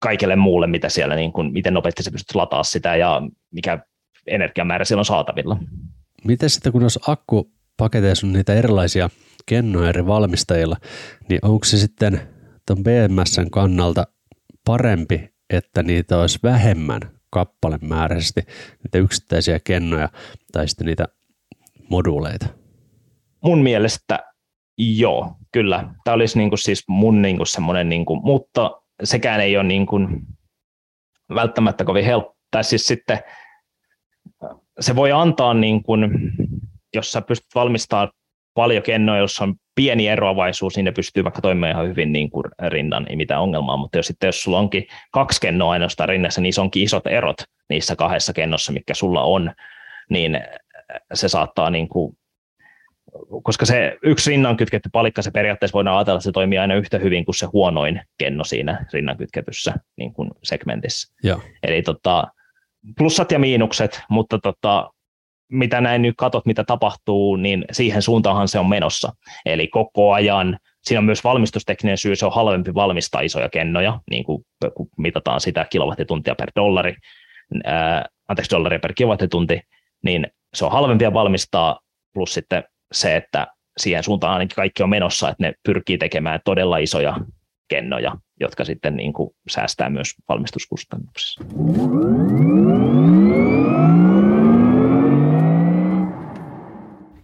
kaikelle 0.00 0.36
muulle, 0.36 0.66
mitä 0.66 0.88
siellä, 0.88 1.14
niin 1.14 1.32
kuin, 1.32 1.52
miten 1.52 1.74
nopeasti 1.74 2.02
se 2.02 2.10
pystyt 2.10 2.34
lataa 2.34 2.62
sitä 2.62 2.96
ja 2.96 3.22
mikä 3.52 3.78
energiamäärä 4.26 4.84
siellä 4.84 5.00
on 5.00 5.04
saatavilla. 5.04 5.58
Miten 6.24 6.50
sitten, 6.50 6.72
kun 6.72 6.82
jos 6.82 6.98
akkupaketeissa 7.08 8.26
on 8.26 8.32
niitä 8.32 8.54
erilaisia 8.54 9.10
kennoja 9.46 9.88
eri 9.88 10.06
valmistajilla, 10.06 10.76
niin 11.28 11.38
onko 11.42 11.64
se 11.64 11.78
sitten 11.78 12.20
että 12.64 12.72
on 12.72 12.84
BMSn 12.84 13.50
kannalta 13.50 14.06
parempi, 14.64 15.28
että 15.50 15.82
niitä 15.82 16.20
olisi 16.20 16.38
vähemmän 16.42 17.00
kappalemääräisesti, 17.30 18.40
niitä 18.84 18.98
yksittäisiä 18.98 19.60
kennoja 19.60 20.08
tai 20.52 20.68
sitten 20.68 20.86
niitä 20.86 21.04
moduuleita? 21.90 22.46
Mun 23.44 23.62
mielestä 23.62 24.18
joo, 24.78 25.36
kyllä. 25.52 25.94
Tämä 26.04 26.14
olisi 26.14 26.38
niin 26.38 26.48
kuin 26.48 26.58
siis 26.58 26.84
mun 26.88 27.22
niin 27.22 27.36
kuin 27.36 27.46
semmoinen, 27.46 27.88
niin 27.88 28.04
kuin, 28.04 28.20
mutta 28.24 28.70
sekään 29.02 29.40
ei 29.40 29.56
ole 29.56 29.64
niin 29.64 29.86
kuin 29.86 30.26
välttämättä 31.34 31.84
kovin 31.84 32.04
helppo. 32.04 32.36
Tai 32.50 32.64
siis 32.64 32.86
sitten 32.86 33.18
se 34.80 34.96
voi 34.96 35.12
antaa, 35.12 35.54
niin 35.54 35.82
kuin, 35.82 36.10
jos 36.94 37.12
sä 37.12 37.22
pystyt 37.22 37.54
valmistamaan 37.54 38.10
paljon 38.54 38.82
kennoja, 38.82 39.20
jos 39.20 39.40
on 39.40 39.54
pieni 39.74 40.08
eroavaisuus, 40.08 40.76
niin 40.76 40.84
ne 40.84 40.92
pystyy 40.92 41.24
vaikka 41.24 41.40
toimimaan 41.40 41.72
ihan 41.72 41.88
hyvin 41.88 42.12
niin 42.12 42.30
kuin 42.30 42.44
rinnan, 42.68 43.06
ei 43.08 43.16
mitään 43.16 43.42
ongelmaa, 43.42 43.76
mutta 43.76 43.98
jos, 43.98 44.06
sitten, 44.06 44.28
jos 44.28 44.42
sulla 44.42 44.58
onkin 44.58 44.86
kaksi 45.12 45.40
kennoa 45.40 45.72
ainoastaan 45.72 46.08
rinnassa, 46.08 46.40
niin 46.40 46.52
se 46.52 46.60
onkin 46.60 46.82
isot 46.82 47.06
erot 47.06 47.36
niissä 47.68 47.96
kahdessa 47.96 48.32
kennossa, 48.32 48.72
mikä 48.72 48.94
sulla 48.94 49.22
on, 49.22 49.52
niin 50.10 50.40
se 51.14 51.28
saattaa 51.28 51.70
niin 51.70 51.88
kuin, 51.88 52.16
koska 53.42 53.66
se 53.66 53.96
yksi 54.02 54.30
rinnan 54.30 54.56
kytketty 54.56 54.88
palikka, 54.92 55.22
se 55.22 55.30
periaatteessa 55.30 55.74
voidaan 55.74 55.96
ajatella, 55.96 56.16
että 56.16 56.24
se 56.24 56.32
toimii 56.32 56.58
aina 56.58 56.74
yhtä 56.74 56.98
hyvin 56.98 57.24
kuin 57.24 57.34
se 57.34 57.46
huonoin 57.46 58.00
kenno 58.18 58.44
siinä 58.44 58.86
rinnan 58.92 59.16
kytketyssä 59.16 59.74
niin 59.96 60.12
kuin 60.12 60.30
segmentissä. 60.42 61.14
Joo. 61.22 61.40
Eli 61.62 61.82
tota, 61.82 62.26
plussat 62.98 63.32
ja 63.32 63.38
miinukset, 63.38 64.02
mutta 64.08 64.38
tota, 64.38 64.90
mitä 65.52 65.80
näin 65.80 66.02
nyt 66.02 66.14
katot, 66.18 66.46
mitä 66.46 66.64
tapahtuu, 66.64 67.36
niin 67.36 67.64
siihen 67.72 68.02
suuntaanhan 68.02 68.48
se 68.48 68.58
on 68.58 68.68
menossa. 68.68 69.12
Eli 69.46 69.68
koko 69.68 70.12
ajan, 70.12 70.58
siinä 70.82 70.98
on 70.98 71.04
myös 71.04 71.24
valmistustekninen 71.24 71.98
syy, 71.98 72.16
se 72.16 72.26
on 72.26 72.34
halvempi 72.34 72.74
valmistaa 72.74 73.20
isoja 73.20 73.48
kennoja, 73.48 74.00
niin 74.10 74.24
kuin 74.24 74.44
kun 74.74 74.88
mitataan 74.98 75.40
sitä 75.40 75.66
kilowattituntia 75.70 76.34
per 76.34 76.50
dollari, 76.56 76.96
ää, 77.64 78.06
anteeksi 78.28 78.50
dollaria 78.50 78.78
per 78.78 78.92
kilowattitunti, 78.92 79.60
niin 80.04 80.26
se 80.54 80.64
on 80.64 80.72
halvempia 80.72 81.12
valmistaa, 81.12 81.80
plus 82.14 82.34
sitten 82.34 82.64
se, 82.92 83.16
että 83.16 83.46
siihen 83.76 84.04
suuntaan 84.04 84.32
ainakin 84.32 84.56
kaikki 84.56 84.82
on 84.82 84.90
menossa, 84.90 85.28
että 85.28 85.42
ne 85.42 85.52
pyrkii 85.62 85.98
tekemään 85.98 86.40
todella 86.44 86.78
isoja 86.78 87.16
kennoja, 87.68 88.12
jotka 88.40 88.64
sitten 88.64 88.96
niin 88.96 89.12
kuin 89.12 89.30
säästää 89.48 89.90
myös 89.90 90.14
valmistuskustannuksissa. 90.28 91.44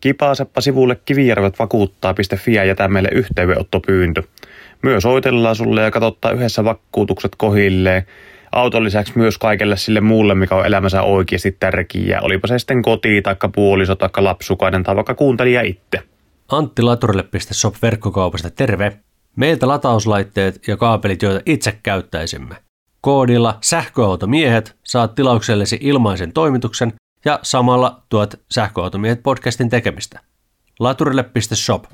Kipaasepa 0.00 0.60
sivulle 0.60 1.00
kivijärvet 1.04 1.58
vakuuttaa.fi 1.58 2.54
ja 2.54 2.64
jätä 2.64 2.88
meille 2.88 3.08
yhteydenottopyyntö. 3.12 4.22
Myös 4.82 5.06
oitellaan 5.06 5.56
sulle 5.56 5.82
ja 5.82 5.90
katsottaa 5.90 6.30
yhdessä 6.30 6.64
vakuutukset 6.64 7.32
kohilleen. 7.36 8.02
Auton 8.52 8.84
lisäksi 8.84 9.12
myös 9.16 9.38
kaikelle 9.38 9.76
sille 9.76 10.00
muulle, 10.00 10.34
mikä 10.34 10.54
on 10.54 10.66
elämänsä 10.66 11.02
oikeasti 11.02 11.56
tärkeää. 11.60 12.20
Olipa 12.20 12.46
se 12.48 12.58
sitten 12.58 12.82
koti, 12.82 13.22
taikka 13.22 13.48
puoliso, 13.48 13.94
taikka 13.94 14.24
lapsukainen 14.24 14.82
tai 14.82 14.96
vaikka 14.96 15.14
kuuntelija 15.14 15.62
itse. 15.62 15.98
Antti 16.48 16.82
Laturille.shop 16.82 17.74
verkkokaupasta 17.82 18.50
terve. 18.50 18.92
Meiltä 19.36 19.68
latauslaitteet 19.68 20.68
ja 20.68 20.76
kaapelit, 20.76 21.22
joita 21.22 21.40
itse 21.46 21.78
käyttäisimme. 21.82 22.56
Koodilla 23.00 23.58
sähköautomiehet 23.60 24.76
saat 24.84 25.14
tilauksellesi 25.14 25.78
ilmaisen 25.80 26.32
toimituksen 26.32 26.92
ja 27.24 27.38
samalla 27.42 28.02
tuot 28.08 28.34
sähköautomiehet 28.50 29.22
podcastin 29.22 29.70
tekemistä. 29.70 30.20
Laturille.shop. 30.78 31.84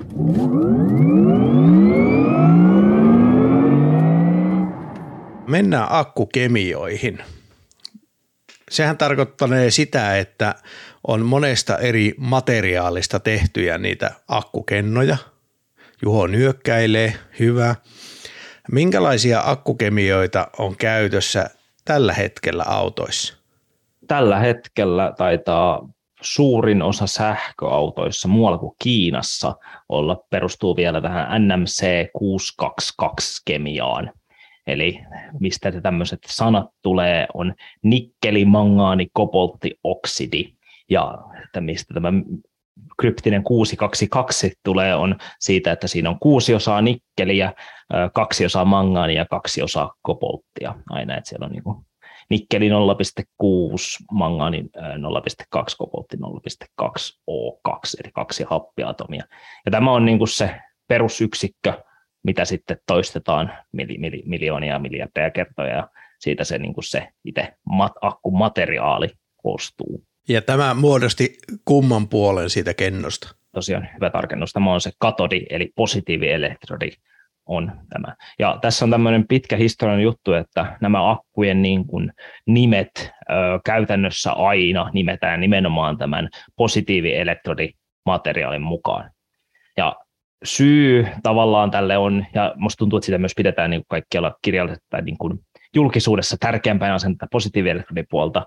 Mennään 5.47 5.87
akkukemioihin. 5.89 7.23
Sehän 8.71 8.97
tarkoittaa 8.97 9.49
sitä, 9.69 10.17
että 10.17 10.55
on 11.07 11.25
monesta 11.25 11.77
eri 11.77 12.13
materiaalista 12.17 13.19
tehtyjä 13.19 13.77
niitä 13.77 14.11
akkukennoja. 14.27 15.17
Juho 16.01 16.27
nyökkäilee, 16.27 17.13
hyvä. 17.39 17.75
Minkälaisia 18.71 19.41
akkukemioita 19.45 20.47
on 20.59 20.75
käytössä 20.77 21.49
tällä 21.85 22.13
hetkellä 22.13 22.63
autoissa? 22.67 23.37
tällä 24.07 24.39
hetkellä 24.39 25.13
taitaa 25.17 25.89
suurin 26.21 26.81
osa 26.81 27.07
sähköautoissa 27.07 28.27
muualla 28.27 28.57
kuin 28.57 28.75
Kiinassa 28.83 29.55
olla, 29.89 30.23
perustuu 30.29 30.75
vielä 30.75 31.01
tähän 31.01 31.47
NMC 31.47 31.83
622-kemiaan. 32.17 34.13
Eli 34.67 34.99
mistä 35.39 35.81
tämmöiset 35.81 36.19
sanat 36.27 36.65
tulee, 36.81 37.27
on 37.33 37.53
nikkeli, 37.83 38.45
mangaani, 38.45 39.07
koboltti, 39.13 39.79
oksidi. 39.83 40.53
Ja 40.89 41.17
että 41.43 41.61
mistä 41.61 41.93
tämä 41.93 42.13
kryptinen 43.01 43.43
622 43.43 44.53
tulee, 44.63 44.95
on 44.95 45.15
siitä, 45.39 45.71
että 45.71 45.87
siinä 45.87 46.09
on 46.09 46.19
kuusi 46.19 46.53
osaa 46.53 46.81
nikkeliä, 46.81 47.53
kaksi 48.13 48.45
osaa 48.45 48.65
mangaania 48.65 49.17
ja 49.17 49.25
kaksi 49.25 49.61
osaa 49.61 49.93
kobolttia. 50.01 50.75
Aina, 50.89 51.17
että 51.17 51.29
siellä 51.29 51.45
on 51.45 51.51
niin 51.51 51.63
nikkeli 52.29 52.69
0,6, 52.69 52.75
mangani 54.11 54.61
0,2, 54.61 55.63
koboltti 55.77 56.17
0,2, 56.17 56.89
O2, 57.31 57.73
eli 58.03 58.11
kaksi 58.13 58.45
happiatomia. 58.49 59.23
Ja 59.65 59.71
tämä 59.71 59.91
on 59.91 60.05
niin 60.05 60.17
kuin 60.17 60.27
se 60.27 60.55
perusyksikkö, 60.87 61.73
mitä 62.23 62.45
sitten 62.45 62.77
toistetaan 62.87 63.53
mili, 63.71 63.97
mili, 63.97 64.23
miljoonia 64.25 64.73
ja 64.73 64.79
miljardeja 64.79 65.31
kertoja, 65.31 65.75
ja 65.75 65.89
siitä 66.19 66.43
se, 66.43 66.57
niin 66.57 66.73
kuin 66.73 66.83
se 66.83 67.07
itse 67.25 67.53
mat, 67.69 67.93
akkumateriaali 68.01 69.09
koostuu. 69.43 70.06
Ja 70.29 70.41
tämä 70.41 70.73
muodosti 70.73 71.37
kumman 71.65 72.07
puolen 72.07 72.49
siitä 72.49 72.73
kennosta? 72.73 73.35
Tosiaan 73.53 73.89
hyvä 73.95 74.09
tarkennus. 74.09 74.53
Tämä 74.53 74.73
on 74.73 74.81
se 74.81 74.91
katodi, 74.99 75.45
eli 75.49 75.71
positiivielektrodi, 75.75 76.89
on 77.45 77.71
tämä. 77.89 78.15
Ja 78.39 78.59
tässä 78.61 78.85
on 78.85 78.91
tämmöinen 78.91 79.27
pitkä 79.27 79.57
historiallinen 79.57 80.03
juttu, 80.03 80.33
että 80.33 80.77
nämä 80.81 81.11
akkujen 81.11 81.61
niin 81.61 81.87
kuin 81.87 82.13
nimet 82.47 82.89
ö, 82.95 83.11
käytännössä 83.65 84.31
aina 84.31 84.89
nimetään 84.93 85.39
nimenomaan 85.39 85.97
tämän 85.97 86.29
positiivielektrodemateriaalin 86.55 88.61
mukaan. 88.61 89.11
Ja 89.77 89.95
syy 90.43 91.07
tavallaan 91.23 91.71
tälle 91.71 91.97
on, 91.97 92.25
ja 92.33 92.53
musta 92.55 92.77
tuntuu, 92.77 92.97
että 92.97 93.05
sitä 93.05 93.17
myös 93.17 93.35
pidetään 93.35 93.69
niin 93.69 93.81
kuin 93.81 93.89
kaikkialla 93.89 94.35
kirjallisessa 94.41 94.87
tai 94.89 95.01
niin 95.01 95.17
kuin 95.17 95.39
julkisuudessa 95.75 96.37
tärkeämpänä 96.39 96.93
on 96.93 96.99
sen 96.99 97.15
positiivielektrodin 97.31 98.05
ö, 98.11 98.45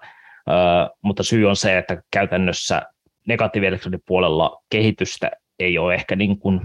mutta 1.03 1.23
syy 1.23 1.47
on 1.47 1.57
se, 1.57 1.79
että 1.79 2.03
käytännössä 2.11 2.83
negatiivielektrodin 3.27 4.03
puolella 4.07 4.63
kehitystä 4.71 5.31
ei 5.59 5.79
ole 5.79 5.95
ehkä 5.95 6.17
niin 6.17 6.39
kuin 6.39 6.61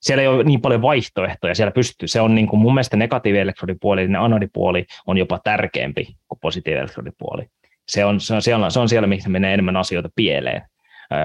siellä 0.00 0.22
ei 0.22 0.28
ole 0.28 0.44
niin 0.44 0.60
paljon 0.60 0.82
vaihtoehtoja, 0.82 1.54
siellä 1.54 1.72
pystyy, 1.72 2.08
se 2.08 2.20
on 2.20 2.34
niin 2.34 2.46
kuin 2.46 2.60
mun 2.60 2.74
mielestä 2.74 2.96
negatiivielektrodipuoli, 2.96 4.06
niin 4.06 4.16
anodipuoli 4.16 4.84
on 5.06 5.18
jopa 5.18 5.40
tärkeämpi 5.44 6.16
kuin 6.28 6.38
positiivielektrodipuoli. 6.42 7.46
Se 7.88 8.04
on, 8.04 8.20
se 8.20 8.34
on, 8.34 8.42
siellä, 8.42 8.70
se 8.70 8.80
on 8.80 8.88
siellä, 8.88 9.06
missä 9.06 9.28
menee 9.28 9.54
enemmän 9.54 9.76
asioita 9.76 10.08
pieleen, 10.14 10.62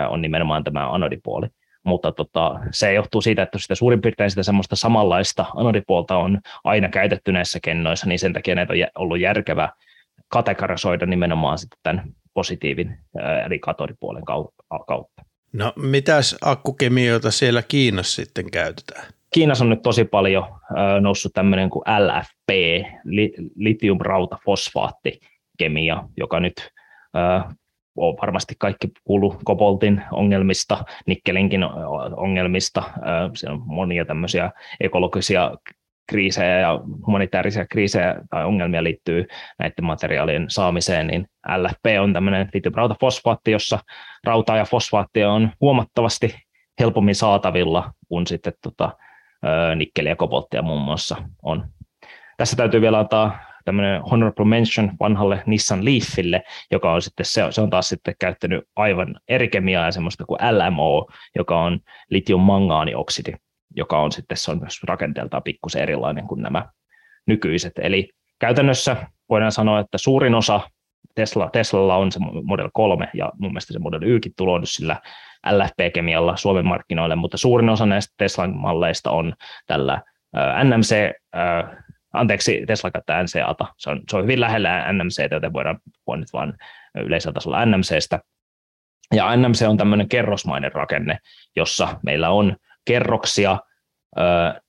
on 0.09 0.21
nimenomaan 0.21 0.63
tämä 0.63 0.89
anodipuoli. 0.89 1.47
Mutta 1.83 2.11
tota, 2.11 2.59
se 2.71 2.93
johtuu 2.93 3.21
siitä, 3.21 3.41
että 3.41 3.59
sitä 3.59 3.75
suurin 3.75 4.01
piirtein 4.01 4.29
sitä 4.29 4.43
semmoista 4.43 4.75
samanlaista 4.75 5.45
anodipuolta 5.55 6.17
on 6.17 6.39
aina 6.63 6.89
käytetty 6.89 7.31
näissä 7.31 7.59
kennoissa, 7.63 8.07
niin 8.07 8.19
sen 8.19 8.33
takia 8.33 8.55
näitä 8.55 8.73
on 8.73 8.79
ollut 8.95 9.19
järkevä 9.19 9.69
kategorisoida 10.27 11.05
nimenomaan 11.05 11.57
sitten 11.57 11.79
tämän 11.83 12.03
positiivin 12.33 12.97
eli 13.45 13.59
katodipuolen 13.59 14.23
kautta. 14.25 14.63
No 15.53 15.73
mitäs 15.75 16.35
akkukemioita 16.41 17.31
siellä 17.31 17.61
Kiinassa 17.61 18.15
sitten 18.15 18.51
käytetään? 18.51 19.05
Kiinassa 19.33 19.63
on 19.63 19.69
nyt 19.69 19.81
tosi 19.81 20.05
paljon 20.05 20.45
noussut 21.01 21.33
tämmöinen 21.33 21.69
kuin 21.69 21.83
LFP, 21.87 22.49
litium-rauta-fosfaattikemia, 23.55 26.03
joka 26.17 26.39
nyt 26.39 26.53
on 27.97 28.17
varmasti 28.21 28.55
kaikki 28.57 28.87
kuulu 29.03 29.39
koboltin 29.43 30.01
ongelmista, 30.11 30.83
nikkelinkin 31.05 31.63
ongelmista. 32.17 32.83
Siellä 33.33 33.55
on 33.55 33.63
monia 33.65 34.05
tämmöisiä 34.05 34.51
ekologisia 34.79 35.51
kriisejä 36.07 36.59
ja 36.59 36.79
humanitaarisia 37.07 37.65
kriisejä 37.65 38.15
tai 38.29 38.45
ongelmia 38.45 38.83
liittyy 38.83 39.25
näiden 39.59 39.85
materiaalien 39.85 40.45
saamiseen, 40.49 41.07
niin 41.07 41.27
LFP 41.57 41.85
on 42.01 42.13
tämmöinen 42.13 42.49
litium-rautafosfaatti, 42.53 43.51
jossa 43.51 43.79
rautaa 44.23 44.57
ja 44.57 44.65
fosfaattia 44.65 45.31
on 45.31 45.51
huomattavasti 45.61 46.35
helpommin 46.79 47.15
saatavilla 47.15 47.93
kuin 48.07 48.27
sitten 48.27 48.53
tota, 48.61 48.91
nikkeliä 49.75 50.11
ja 50.11 50.15
kobolttia 50.15 50.61
muun 50.61 50.81
muassa 50.81 51.15
on. 51.43 51.67
Tässä 52.37 52.55
täytyy 52.55 52.81
vielä 52.81 52.99
antaa 52.99 53.39
tämmöinen 53.65 54.01
honorable 54.01 54.45
mention 54.45 54.91
vanhalle 54.99 55.43
Nissan 55.45 55.85
Leafille, 55.85 56.43
joka 56.71 56.93
on 56.93 57.01
sitten, 57.01 57.25
se, 57.25 57.41
se 57.49 57.61
on 57.61 57.69
taas 57.69 57.89
sitten 57.89 58.15
käyttänyt 58.19 58.63
aivan 58.75 59.19
eri 59.27 59.47
kemiaa 59.47 59.85
ja 59.85 59.91
semmoista 59.91 60.25
kuin 60.25 60.39
LMO, 60.41 61.07
joka 61.35 61.61
on 61.61 61.79
litium-mangaanioksidi, 62.09 63.35
joka 63.75 63.99
on 63.99 64.11
sitten 64.11 64.37
se 64.37 64.51
on 64.51 64.59
myös 64.59 64.83
rakenteeltaan 64.83 65.43
pikkusen 65.43 65.81
erilainen 65.81 66.27
kuin 66.27 66.41
nämä 66.41 66.65
nykyiset. 67.27 67.73
Eli 67.81 68.09
käytännössä 68.39 68.95
voidaan 69.29 69.51
sanoa, 69.51 69.79
että 69.79 69.97
suurin 69.97 70.35
osa 70.35 70.61
Tesla, 71.15 71.49
Teslalla 71.49 71.95
on 71.95 72.11
se 72.11 72.19
Model 72.43 72.69
3 72.73 73.09
ja 73.13 73.31
mun 73.39 73.51
mielestä 73.51 73.73
se 73.73 73.79
Model 73.79 74.01
Ykin 74.01 74.31
tullut 74.37 74.69
sillä 74.69 75.01
LFP-kemialla 75.51 76.37
Suomen 76.37 76.65
markkinoille, 76.65 77.15
mutta 77.15 77.37
suurin 77.37 77.69
osa 77.69 77.85
näistä 77.85 78.13
Teslan 78.17 78.55
malleista 78.55 79.11
on 79.11 79.33
tällä 79.67 80.01
NMC, 80.63 81.11
anteeksi, 82.13 82.63
Tesla 82.67 82.91
käyttää 82.91 83.23
NCAta, 83.23 83.65
se 83.77 83.89
on, 83.89 84.01
se 84.09 84.17
on 84.17 84.23
hyvin 84.23 84.41
lähellä 84.41 84.93
NMC, 84.93 85.31
joten 85.31 85.53
voidaan 85.53 85.79
puhua 86.05 86.17
nyt 86.17 86.33
vain 86.33 86.53
yleisellä 86.95 87.33
tasolla 87.33 87.65
NMCstä. 87.65 88.19
Ja 89.13 89.35
NMC 89.35 89.65
on 89.67 89.77
tämmöinen 89.77 90.09
kerrosmainen 90.09 90.71
rakenne, 90.71 91.17
jossa 91.55 91.99
meillä 92.03 92.29
on 92.29 92.55
kerroksia, 92.85 93.59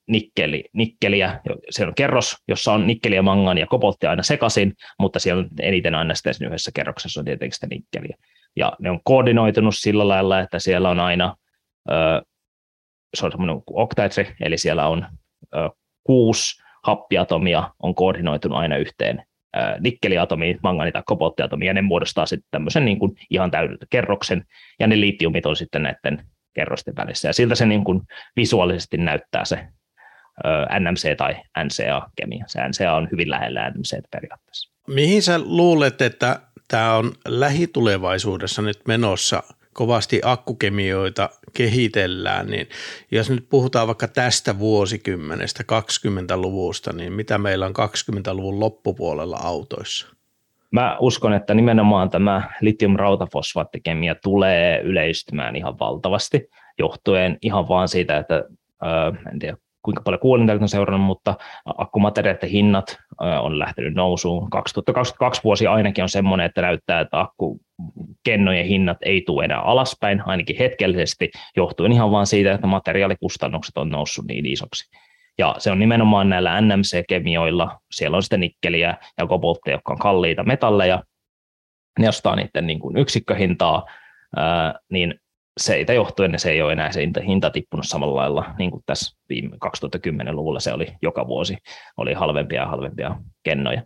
nikkeli, 0.07 0.63
nikkeliä, 0.73 1.41
se 1.69 1.85
on 1.85 1.95
kerros, 1.95 2.35
jossa 2.47 2.73
on 2.73 2.87
nikkeliä, 2.87 3.21
mangan 3.21 3.57
ja 3.57 3.67
kobolttia 3.67 4.09
aina 4.09 4.23
sekaisin, 4.23 4.73
mutta 4.99 5.19
siellä 5.19 5.39
on 5.39 5.49
eniten 5.59 5.95
aina 5.95 6.15
sitten 6.15 6.47
yhdessä 6.47 6.71
kerroksessa 6.73 7.21
on 7.21 7.25
tietenkin 7.25 7.53
sitä 7.53 7.67
nikkeliä. 7.67 8.17
Ja 8.55 8.73
ne 8.79 8.91
on 8.91 8.99
koordinoitunut 9.03 9.75
sillä 9.77 10.07
lailla, 10.07 10.39
että 10.39 10.59
siellä 10.59 10.89
on 10.89 10.99
aina, 10.99 11.35
se 13.15 13.25
on 13.25 13.31
semmoinen 13.31 13.61
oktaetri, 13.73 14.35
eli 14.41 14.57
siellä 14.57 14.87
on 14.87 15.05
kuusi 16.03 16.63
happiatomia 16.83 17.69
on 17.83 17.95
koordinoitunut 17.95 18.57
aina 18.57 18.77
yhteen 18.77 19.23
nikkeliatomiin, 19.79 20.59
mangani- 20.63 20.91
tai 20.91 21.03
kobolttiatomiin, 21.05 21.67
ja 21.67 21.73
ne 21.73 21.81
muodostaa 21.81 22.25
sitten 22.25 22.47
tämmöisen 22.51 22.85
niin 22.85 22.99
kuin 22.99 23.15
ihan 23.29 23.51
täydeltä 23.51 23.85
kerroksen, 23.89 24.43
ja 24.79 24.87
ne 24.87 24.99
litiumit 24.99 25.45
on 25.45 25.55
sitten 25.55 25.83
näiden 25.83 26.25
kerrosten 26.57 26.95
välissä, 26.95 27.29
ja 27.29 27.33
siltä 27.33 27.55
se 27.55 27.65
niin 27.65 27.83
kuin 27.83 28.01
visuaalisesti 28.35 28.97
näyttää 28.97 29.45
se 29.45 29.67
NMC 30.79 31.17
tai 31.17 31.35
NCA-kemia. 31.63 32.45
Se 32.47 32.59
NCA 32.67 32.93
on 32.93 33.07
hyvin 33.11 33.29
lähellä 33.29 33.69
NMC 33.69 33.97
periaatteessa. 34.11 34.73
Mihin 34.87 35.21
sä 35.21 35.39
luulet, 35.39 36.01
että 36.01 36.39
tämä 36.67 36.95
on 36.95 37.11
lähitulevaisuudessa 37.27 38.61
nyt 38.61 38.79
menossa– 38.87 39.43
kovasti 39.77 40.21
akkukemioita 40.23 41.29
kehitellään, 41.53 42.47
niin 42.47 42.69
jos 43.11 43.29
nyt 43.29 43.49
puhutaan 43.49 43.87
vaikka 43.87 44.07
tästä 44.07 44.59
vuosikymmenestä, 44.59 45.63
20-luvusta, 45.63 46.93
niin 46.93 47.13
mitä 47.13 47.37
meillä 47.37 47.65
on 47.65 47.73
20-luvun 47.73 48.59
loppupuolella 48.59 49.37
autoissa? 49.37 50.07
Mä 50.71 50.97
uskon, 50.99 51.33
että 51.33 51.53
nimenomaan 51.53 52.09
tämä 52.09 52.41
litium-rautafosfaattikemia 52.61 54.15
tulee 54.23 54.81
yleistymään 54.81 55.55
ihan 55.55 55.79
valtavasti, 55.79 56.49
johtuen 56.79 57.37
ihan 57.41 57.67
vaan 57.67 57.87
siitä, 57.87 58.17
että 58.17 58.43
en 59.31 59.39
tiedä 59.39 59.57
kuinka 59.81 60.01
paljon 60.01 60.19
kuulintelit 60.19 60.61
on 60.61 60.69
seurannut, 60.69 61.07
mutta 61.07 61.35
akkumateriaalien 61.77 62.51
hinnat 62.51 62.97
on 63.41 63.59
lähtenyt 63.59 63.93
nousuun. 63.93 64.49
2022 64.49 65.43
vuosi 65.43 65.67
ainakin 65.67 66.03
on 66.03 66.09
semmoinen, 66.09 66.45
että 66.45 66.61
näyttää, 66.61 66.99
että 66.99 67.19
akkukennojen 67.19 68.65
hinnat 68.65 68.97
ei 69.01 69.21
tule 69.21 69.45
enää 69.45 69.61
alaspäin, 69.61 70.21
ainakin 70.25 70.55
hetkellisesti, 70.59 71.31
johtuen 71.55 71.91
ihan 71.91 72.11
vain 72.11 72.27
siitä, 72.27 72.53
että 72.53 72.67
materiaalikustannukset 72.67 73.77
on 73.77 73.89
noussut 73.89 74.25
niin 74.27 74.45
isoksi. 74.45 74.97
Ja 75.37 75.55
se 75.57 75.71
on 75.71 75.79
nimenomaan 75.79 76.29
näillä 76.29 76.61
NMC-kemioilla, 76.61 77.79
siellä 77.91 78.17
on 78.17 78.23
sitten 78.23 78.39
nikkeliä 78.39 78.97
ja 79.17 79.27
koboltteja, 79.27 79.75
jotka 79.75 79.93
on 79.93 79.99
kalliita 79.99 80.43
metalleja, 80.43 81.03
ne 81.99 82.09
ostaa 82.09 82.35
niiden 82.35 82.67
niin 82.67 82.79
kuin 82.79 82.97
yksikköhintaa, 82.97 83.85
niin 84.91 85.19
seitä 85.57 85.93
johtuen 85.93 86.39
se 86.39 86.51
ei 86.51 86.61
ole 86.61 86.73
enää 86.73 86.91
se 86.91 87.01
hinta, 87.27 87.49
tippunut 87.49 87.85
samalla 87.85 88.15
lailla, 88.15 88.45
niin 88.57 88.71
kuin 88.71 88.83
tässä 88.85 89.17
viime 89.29 89.57
2010-luvulla 89.65 90.59
se 90.59 90.73
oli 90.73 90.87
joka 91.01 91.27
vuosi, 91.27 91.57
oli 91.97 92.13
halvempia 92.13 92.61
ja 92.61 92.67
halvempia 92.67 93.15
kennoja. 93.43 93.83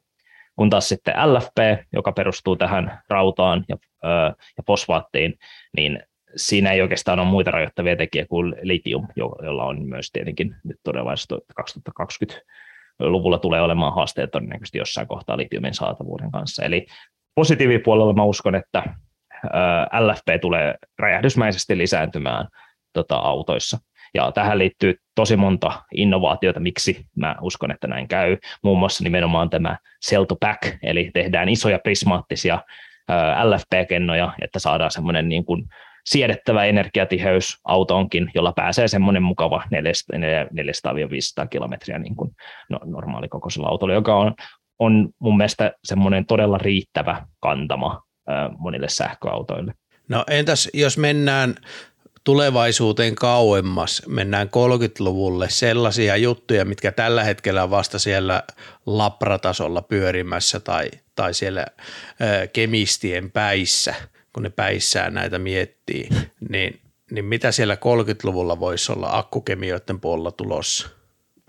Kun 0.55 0.69
taas 0.69 0.89
sitten 0.89 1.13
LFP, 1.33 1.85
joka 1.93 2.11
perustuu 2.11 2.55
tähän 2.55 3.01
rautaan 3.09 3.65
ja, 3.69 3.77
öö, 4.05 4.27
ja 4.57 4.63
fosfaattiin, 4.67 5.33
niin 5.77 6.03
siinä 6.35 6.71
ei 6.71 6.81
oikeastaan 6.81 7.19
ole 7.19 7.27
muita 7.27 7.51
rajoittavia 7.51 7.95
tekijä 7.95 8.25
kuin 8.25 8.55
litium, 8.61 9.07
jolla 9.15 9.63
on 9.63 9.81
myös 9.85 10.11
tietenkin 10.11 10.55
nyt 10.63 10.77
todellisuudessa 10.83 11.53
2020-luvulla 11.61 13.37
tulee 13.37 13.61
olemaan 13.61 13.95
haasteet 13.95 14.31
todennäköisesti 14.31 14.77
jossain 14.77 15.07
kohtaa 15.07 15.37
litiumin 15.37 15.73
saatavuuden 15.73 16.31
kanssa. 16.31 16.63
Eli 16.63 16.85
positiivipuolella 17.35 18.13
mä 18.13 18.23
uskon, 18.23 18.55
että 18.55 18.83
LFP 19.99 20.41
tulee 20.41 20.75
räjähdysmäisesti 20.99 21.77
lisääntymään 21.77 22.47
tota, 22.93 23.15
autoissa. 23.15 23.77
Ja 24.13 24.31
tähän 24.31 24.57
liittyy 24.57 24.95
tosi 25.15 25.37
monta 25.37 25.81
innovaatiota, 25.93 26.59
miksi 26.59 27.05
mä 27.15 27.35
uskon, 27.41 27.71
että 27.71 27.87
näin 27.87 28.07
käy. 28.07 28.37
Muun 28.63 28.79
muassa 28.79 29.03
nimenomaan 29.03 29.49
tämä 29.49 29.77
cell 30.07 30.23
to 30.23 30.35
pack, 30.35 30.77
eli 30.83 31.11
tehdään 31.13 31.49
isoja 31.49 31.79
prismaattisia 31.79 32.59
LFP-kennoja, 33.43 34.33
että 34.41 34.59
saadaan 34.59 34.91
semmoinen 34.91 35.29
niin 35.29 35.45
kuin 35.45 35.65
siedettävä 36.05 36.65
energiatiheys 36.65 37.57
autoonkin, 37.63 38.31
jolla 38.35 38.53
pääsee 38.53 38.87
semmoinen 38.87 39.23
mukava 39.23 39.63
400-500 41.43 41.47
kilometriä 41.49 41.99
niin 41.99 42.15
kuin 42.15 42.31
no, 42.69 42.79
normaalikokoisella 42.85 43.67
autolla, 43.67 43.93
joka 43.93 44.15
on, 44.15 44.33
on 44.79 45.09
mun 45.19 45.37
mielestä 45.37 45.71
semmoinen 45.83 46.25
todella 46.25 46.57
riittävä 46.57 47.25
kantama 47.39 48.01
monille 48.57 48.89
sähköautoille. 48.89 49.73
No 50.07 50.23
entäs 50.29 50.69
jos 50.73 50.97
mennään 50.97 51.55
tulevaisuuteen 52.23 53.15
kauemmas, 53.15 54.01
mennään 54.07 54.47
30-luvulle 54.47 55.49
sellaisia 55.49 56.17
juttuja, 56.17 56.65
mitkä 56.65 56.91
tällä 56.91 57.23
hetkellä 57.23 57.63
on 57.63 57.69
vasta 57.69 57.99
siellä 57.99 58.43
labratasolla 58.85 59.81
pyörimässä 59.81 60.59
tai, 60.59 60.89
tai 61.15 61.33
siellä 61.33 61.65
ö, 62.21 62.47
kemistien 62.47 63.31
päissä, 63.31 63.95
kun 64.33 64.43
ne 64.43 64.49
päissään 64.49 65.13
näitä 65.13 65.39
miettii, 65.39 66.09
niin, 66.49 66.79
niin 67.11 67.25
mitä 67.25 67.51
siellä 67.51 67.75
30-luvulla 67.75 68.59
voisi 68.59 68.91
olla 68.91 69.17
akkukemioiden 69.17 69.99
puolella 69.99 70.31
tulossa? 70.31 71.01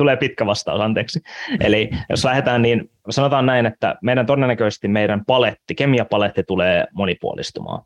tulee 0.03 0.17
pitkä 0.17 0.47
vastaus, 0.47 0.81
anteeksi. 0.81 1.21
Eli 1.61 1.91
jos 2.11 2.25
lähdetään, 2.25 2.63
niin 2.63 2.91
sanotaan 3.11 3.47
näin, 3.47 3.67
että 3.67 3.95
meidän 4.03 4.27
todennäköisesti 4.27 4.89
meidän 4.89 5.25
paletti, 5.25 5.75
kemiapaletti 5.75 6.43
tulee 6.43 6.85
monipuolistumaan. 6.93 7.83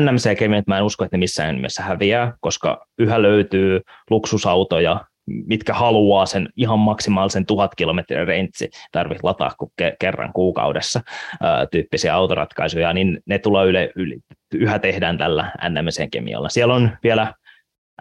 NMC-kemiat 0.00 0.66
mä 0.66 0.78
en 0.78 0.84
usko, 0.84 1.04
että 1.04 1.16
ne 1.16 1.20
missään 1.20 1.54
nimessä 1.54 1.82
häviää, 1.82 2.32
koska 2.40 2.86
yhä 2.98 3.22
löytyy 3.22 3.80
luksusautoja, 4.10 5.04
mitkä 5.26 5.74
haluaa 5.74 6.26
sen 6.26 6.48
ihan 6.56 6.78
maksimaalisen 6.78 7.46
tuhat 7.46 7.74
kilometrin 7.74 8.26
reintsi, 8.26 8.70
tarvitse 8.92 9.20
lataa 9.22 9.50
kuin 9.58 9.72
ke- 9.82 9.96
kerran 9.98 10.32
kuukaudessa 10.32 11.00
ää, 11.40 11.66
tyyppisiä 11.66 12.14
autoratkaisuja, 12.14 12.92
niin 12.92 13.20
ne 13.26 13.38
tulee 13.38 13.66
yle, 13.66 13.92
yle, 13.96 14.14
yhä 14.54 14.78
tehdään 14.78 15.18
tällä 15.18 15.52
NMC-kemialla. 15.68 16.48
Siellä 16.48 16.74
on 16.74 16.90
vielä 17.02 17.34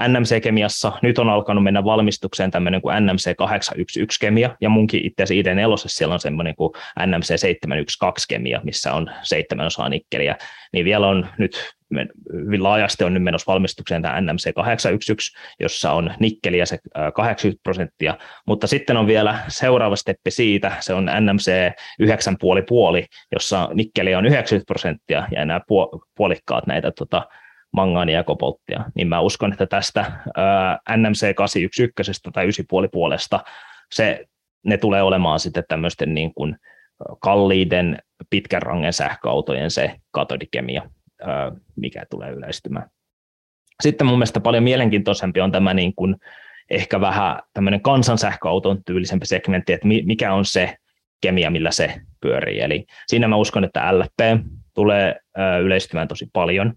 NMC-kemiassa 0.07 0.91
nyt 1.01 1.19
on 1.19 1.29
alkanut 1.29 1.63
mennä 1.63 1.83
valmistukseen 1.83 2.51
tämmöinen 2.51 2.81
kuin 2.81 3.05
NMC 3.05 3.35
811 3.37 4.25
kemia, 4.25 4.55
ja 4.61 4.69
munkin 4.69 5.05
itse 5.05 5.23
asiassa 5.23 5.51
ID4 5.51 5.83
siellä 5.87 6.13
on 6.13 6.19
semmoinen 6.19 6.55
kuin 6.55 6.71
NMC 7.05 7.39
712 7.39 8.25
kemia, 8.29 8.61
missä 8.63 8.93
on 8.93 9.11
seitsemän 9.21 9.65
osaa 9.65 9.89
nikkeliä, 9.89 10.35
niin 10.73 10.85
vielä 10.85 11.07
on 11.07 11.27
nyt 11.37 11.73
laajasti 12.59 13.03
on 13.03 13.13
nyt 13.13 13.23
menossa 13.23 13.51
valmistukseen 13.51 14.01
tämä 14.01 14.21
NMC 14.21 14.53
811, 14.55 15.39
jossa 15.59 15.91
on 15.91 16.13
nikkeliä 16.19 16.65
se 16.65 16.77
80 17.15 17.63
prosenttia, 17.63 18.17
mutta 18.47 18.67
sitten 18.67 18.97
on 18.97 19.07
vielä 19.07 19.39
seuraava 19.47 19.95
steppi 19.95 20.31
siitä, 20.31 20.71
se 20.79 20.93
on 20.93 21.05
NMC 21.19 21.51
9,5, 22.01 22.07
jossa 23.31 23.69
nikkeliä 23.73 24.17
on 24.17 24.25
90 24.25 24.67
prosenttia 24.67 25.27
ja 25.31 25.45
nämä 25.45 25.61
puolikkaat 26.15 26.67
näitä 26.67 26.91
tota, 26.91 27.27
mangaania 27.73 28.15
ja 28.15 28.23
kobolttia, 28.23 28.85
niin 28.95 29.07
mä 29.07 29.19
uskon, 29.19 29.51
että 29.51 29.65
tästä 29.65 30.11
ää, 30.37 30.79
NMC 30.97 31.35
811 31.35 32.31
tai 32.31 32.45
9,5 32.45 32.51
puolesta 32.91 33.39
se, 33.91 34.25
ne 34.65 34.77
tulee 34.77 35.01
olemaan 35.01 35.39
sitten 35.39 35.63
tämmöisten 35.67 36.13
niin 36.13 36.33
kuin 36.33 36.57
kalliiden 37.21 37.97
pitkän 38.29 38.61
rangen 38.61 38.93
sähköautojen 38.93 39.71
se 39.71 39.95
katodikemia, 40.11 40.89
ää, 41.21 41.51
mikä 41.75 42.05
tulee 42.09 42.31
yleistymään. 42.31 42.89
Sitten 43.81 44.07
mun 44.07 44.17
mielestä 44.17 44.39
paljon 44.39 44.63
mielenkiintoisempi 44.63 45.41
on 45.41 45.51
tämä 45.51 45.73
niin 45.73 45.95
kuin 45.95 46.15
ehkä 46.69 47.01
vähän 47.01 47.39
tämmöinen 47.53 47.81
kansansähköauton 47.81 48.83
tyylisempi 48.83 49.25
segmentti, 49.25 49.73
että 49.73 49.87
mikä 49.87 50.33
on 50.33 50.45
se 50.45 50.75
kemia, 51.21 51.51
millä 51.51 51.71
se 51.71 52.01
pyörii. 52.21 52.59
Eli 52.59 52.85
siinä 53.07 53.27
mä 53.27 53.35
uskon, 53.35 53.63
että 53.63 53.99
LFP 53.99 54.45
tulee 54.73 55.15
yleistymään 55.61 56.07
tosi 56.07 56.29
paljon. 56.33 56.73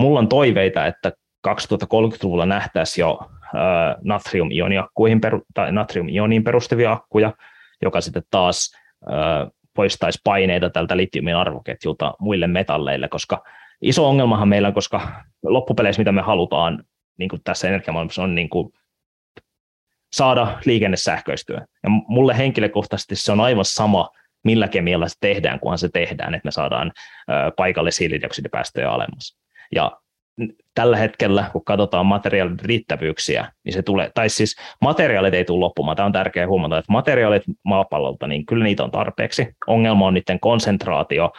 Mulla 0.00 0.18
on 0.18 0.28
toiveita, 0.28 0.86
että 0.86 1.12
2030-luvulla 1.48 2.46
nähtäisiin 2.46 3.02
jo 3.02 3.20
natrium-ioniakkuihin 4.04 5.20
tai 5.54 5.72
natrium-ioniin 5.72 6.44
perustuvia 6.44 6.92
akkuja, 6.92 7.32
joka 7.82 8.00
sitten 8.00 8.22
taas 8.30 8.76
poistaisi 9.74 10.20
paineita 10.24 10.70
tältä 10.70 10.96
litiumin 10.96 11.36
arvoketjulta 11.36 12.14
muille 12.18 12.46
metalleille, 12.46 13.08
koska 13.08 13.44
iso 13.82 14.08
ongelmahan 14.08 14.48
meillä 14.48 14.68
on, 14.68 14.74
koska 14.74 15.22
loppupeleissä 15.42 16.00
mitä 16.00 16.12
me 16.12 16.22
halutaan 16.22 16.84
niin 17.18 17.28
kuin 17.28 17.40
tässä 17.44 17.68
energiamaailmassa 17.68 18.22
on 18.22 18.34
niin 18.34 18.48
kuin 18.48 18.72
saada 20.12 20.58
liikenne 20.64 20.96
sähköistyä. 20.96 21.66
Ja 21.82 21.90
mulle 22.08 22.38
henkilökohtaisesti 22.38 23.16
se 23.16 23.32
on 23.32 23.40
aivan 23.40 23.64
sama, 23.64 24.10
millä 24.44 24.68
kemialla 24.68 25.08
se 25.08 25.14
tehdään, 25.20 25.60
kunhan 25.60 25.78
se 25.78 25.88
tehdään, 25.88 26.34
että 26.34 26.46
me 26.46 26.50
saadaan 26.50 26.92
paikallisia 27.56 28.04
hiilidioksidipäästöjä 28.04 28.90
alemmas. 28.90 29.39
Ja 29.74 30.00
tällä 30.74 30.96
hetkellä, 30.96 31.50
kun 31.52 31.64
katsotaan 31.64 32.06
materiaalin 32.06 32.60
riittävyyksiä, 32.60 33.52
niin 33.64 33.72
se 33.72 33.82
tulee, 33.82 34.10
tai 34.14 34.28
siis 34.28 34.56
materiaalit 34.80 35.34
ei 35.34 35.44
tule 35.44 35.60
loppumaan. 35.60 35.96
Tämä 35.96 36.06
on 36.06 36.12
tärkeää 36.12 36.46
huomata, 36.46 36.78
että 36.78 36.92
materiaalit 36.92 37.42
maapallolta, 37.64 38.26
niin 38.26 38.46
kyllä 38.46 38.64
niitä 38.64 38.84
on 38.84 38.90
tarpeeksi. 38.90 39.48
Ongelma 39.66 40.06
on 40.06 40.14
niiden 40.14 40.40
konsentraatio 40.40 41.32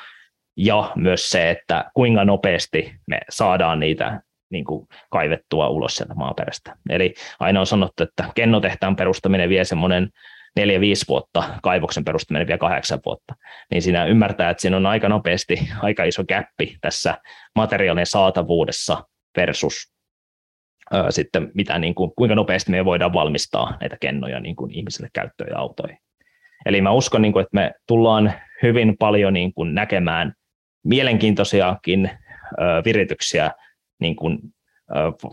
ja 0.58 0.92
myös 0.96 1.30
se, 1.30 1.50
että 1.50 1.92
kuinka 1.94 2.26
nopeasti 2.26 2.96
me 3.08 3.20
saadaan 3.30 3.80
niitä 3.80 4.22
niin 4.52 4.66
kuin 4.66 4.88
kaivettua 5.10 5.70
ulos 5.70 5.96
sieltä 5.96 6.14
maaperästä. 6.14 6.76
Eli 6.90 7.14
aina 7.40 7.60
on 7.60 7.68
sanottu, 7.68 8.04
että 8.04 8.26
kennotehtaan 8.36 8.96
perustaminen 8.96 9.50
vie 9.50 9.64
semmoinen 9.64 10.10
neljä, 10.56 10.80
viisi 10.80 11.06
vuotta, 11.08 11.44
kaivoksen 11.64 12.06
perustaminen 12.06 12.48
vielä 12.48 12.58
kahdeksan 12.58 13.00
vuotta, 13.06 13.36
niin 13.72 13.82
siinä 13.82 14.06
ymmärtää, 14.06 14.50
että 14.50 14.62
siinä 14.62 14.78
on 14.78 14.86
aika 14.86 15.10
nopeasti 15.10 15.70
aika 15.82 16.04
iso 16.04 16.24
käppi 16.24 16.78
tässä 16.82 17.18
materiaalien 17.56 18.06
saatavuudessa 18.06 19.04
versus 19.38 19.94
ää, 20.92 21.12
sitten 21.12 21.52
mitä, 21.54 21.80
niin 21.80 21.96
kuin, 21.96 22.12
kuinka 22.16 22.36
nopeasti 22.36 22.72
me 22.72 22.86
voidaan 22.86 23.14
valmistaa 23.14 23.78
näitä 23.80 23.98
kennoja 24.00 24.40
niin 24.40 24.56
kuin 24.56 24.72
ihmisille 24.72 25.10
käyttöön 25.14 25.50
ja 25.50 25.58
autoihin. 25.58 25.98
Eli 26.66 26.82
mä 26.82 26.92
uskon, 26.92 27.22
niin 27.22 27.34
kuin, 27.34 27.44
että 27.44 27.56
me 27.56 27.72
tullaan 27.88 28.34
hyvin 28.64 28.98
paljon 28.98 29.34
niin 29.34 29.54
kuin 29.54 29.76
näkemään 29.76 30.34
mielenkiintoisiakin 30.84 32.10
ää, 32.60 32.84
virityksiä 32.86 33.52
niin 34.00 34.16
kuin, 34.16 34.40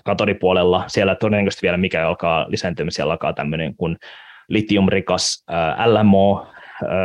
katodipuolella. 0.04 0.84
Siellä 0.86 1.14
todennäköisesti 1.14 1.62
vielä 1.62 1.76
mikä 1.76 2.08
alkaa 2.08 2.46
lisääntymään, 2.48 2.92
siellä 2.92 3.12
alkaa 3.12 3.32
tämmöinen 3.32 3.76
kuin 3.76 3.96
litiumrikas 4.48 5.44
LMO 5.86 6.46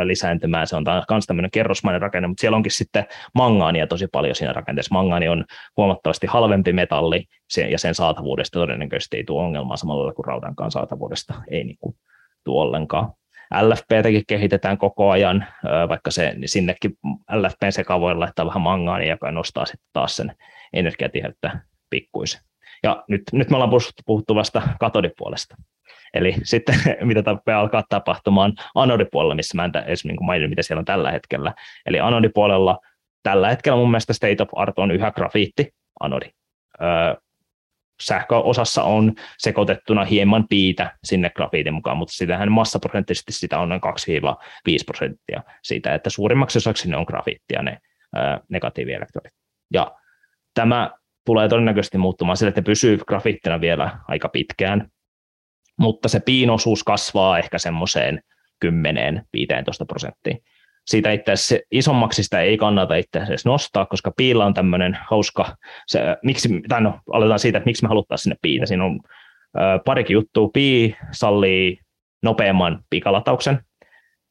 lisääntymään. 0.04 0.66
Se 0.66 0.76
on 0.76 0.84
myös 1.10 1.26
tämmöinen 1.26 1.50
kerrosmainen 1.50 2.02
rakenne, 2.02 2.28
mutta 2.28 2.40
siellä 2.40 2.56
onkin 2.56 2.72
sitten 2.72 3.06
mangaania 3.34 3.86
tosi 3.86 4.06
paljon 4.06 4.34
siinä 4.34 4.52
rakenteessa. 4.52 4.94
Mangaani 4.94 5.28
on 5.28 5.44
huomattavasti 5.76 6.26
halvempi 6.26 6.72
metalli 6.72 7.24
ja 7.70 7.78
sen 7.78 7.94
saatavuudesta 7.94 8.58
todennäköisesti 8.58 9.16
ei 9.16 9.24
tule 9.24 9.42
ongelmaa 9.42 9.76
samalla 9.76 10.12
kuin 10.12 10.26
raudankaan 10.26 10.70
saatavuudesta 10.70 11.34
ei 11.50 11.64
niin 11.64 11.78
kuin 11.80 11.96
tule 12.44 12.62
ollenkaan. 12.62 13.12
LFPtäkin 13.60 14.22
kehitetään 14.26 14.78
koko 14.78 15.10
ajan, 15.10 15.46
vaikka 15.88 16.10
se 16.10 16.34
niin 16.36 16.48
sinnekin 16.48 16.92
LFPn 17.32 18.00
voi 18.00 18.14
laittaa 18.14 18.46
vähän 18.46 18.62
mangaania, 18.62 19.10
joka 19.10 19.30
nostaa 19.30 19.66
sitten 19.66 19.88
taas 19.92 20.16
sen 20.16 20.32
energiatiheyttä 20.72 21.60
pikkuisen. 21.90 22.40
Ja 22.84 23.04
nyt, 23.08 23.22
nyt 23.32 23.50
me 23.50 23.56
ollaan 23.56 23.70
puhuttu 24.06 24.34
vasta 24.34 24.62
katodipuolesta. 24.80 25.56
Eli 26.14 26.34
sitten 26.42 26.74
mitä 27.02 27.22
tapaa 27.22 27.60
alkaa 27.60 27.82
tapahtumaan 27.88 28.52
anodipuolella, 28.74 29.34
missä 29.34 29.56
mä 29.56 29.64
en 29.64 29.72
edes 29.86 30.04
niin 30.04 30.24
maininnut, 30.24 30.50
mitä 30.50 30.62
siellä 30.62 30.78
on 30.78 30.84
tällä 30.84 31.10
hetkellä. 31.10 31.54
Eli 31.86 32.00
anodipuolella 32.00 32.78
tällä 33.22 33.48
hetkellä 33.48 33.76
mun 33.76 33.90
mielestä 33.90 34.12
state 34.12 34.42
of 34.42 34.48
art 34.56 34.78
on 34.78 34.90
yhä 34.90 35.10
grafiitti 35.10 35.74
anodi. 36.00 36.26
Öö, 36.82 37.14
sähköosassa 38.02 38.82
on 38.82 39.12
sekoitettuna 39.38 40.04
hieman 40.04 40.48
piitä 40.48 40.96
sinne 41.04 41.30
grafiitin 41.30 41.74
mukaan, 41.74 41.96
mutta 41.96 42.14
sitähän 42.14 42.52
massaprosenttisesti 42.52 43.32
sitä 43.32 43.58
on 43.58 43.68
noin 43.68 43.80
2-5 43.80 44.84
prosenttia 44.86 45.42
siitä, 45.62 45.94
että 45.94 46.10
suurimmaksi 46.10 46.58
osaksi 46.58 46.90
ne 46.90 46.96
on 46.96 47.04
grafiittia 47.08 47.62
ne 47.62 47.78
öö, 48.16 48.22
negatiivielektrodit. 48.48 49.32
Ja 49.72 49.92
tämä 50.54 50.90
tulee 51.24 51.48
todennäköisesti 51.48 51.98
muuttumaan 51.98 52.36
sille, 52.36 52.48
että 52.48 52.60
ne 52.60 52.64
pysyy 52.64 52.98
grafiittina 53.08 53.60
vielä 53.60 53.98
aika 54.08 54.28
pitkään, 54.28 54.88
mutta 55.78 56.08
se 56.08 56.20
piinosuus 56.20 56.84
kasvaa 56.84 57.38
ehkä 57.38 57.58
semmoiseen 57.58 58.20
10-15 58.64 58.68
prosenttiin. 59.88 60.38
Siitä 60.86 61.12
itse 61.12 61.32
asiassa 61.32 61.66
isommaksi 61.70 62.22
sitä 62.22 62.40
ei 62.40 62.56
kannata 62.56 62.96
itse 62.96 63.18
asiassa 63.18 63.48
nostaa, 63.48 63.86
koska 63.86 64.12
piillä 64.16 64.46
on 64.46 64.54
tämmöinen 64.54 64.98
hauska, 65.10 65.56
se, 65.86 66.00
miksi, 66.22 66.62
tai 66.68 66.80
no, 66.80 67.00
aletaan 67.12 67.38
siitä, 67.38 67.58
että 67.58 67.68
miksi 67.68 67.84
me 67.84 67.88
halutaan 67.88 68.18
sinne 68.18 68.36
piitä. 68.42 68.66
Siinä 68.66 68.84
on 68.84 69.00
ö, 69.56 69.60
parikin 69.84 70.14
juttua. 70.14 70.50
Pii 70.52 70.96
sallii 71.12 71.78
nopeamman 72.22 72.84
pikalatauksen. 72.90 73.60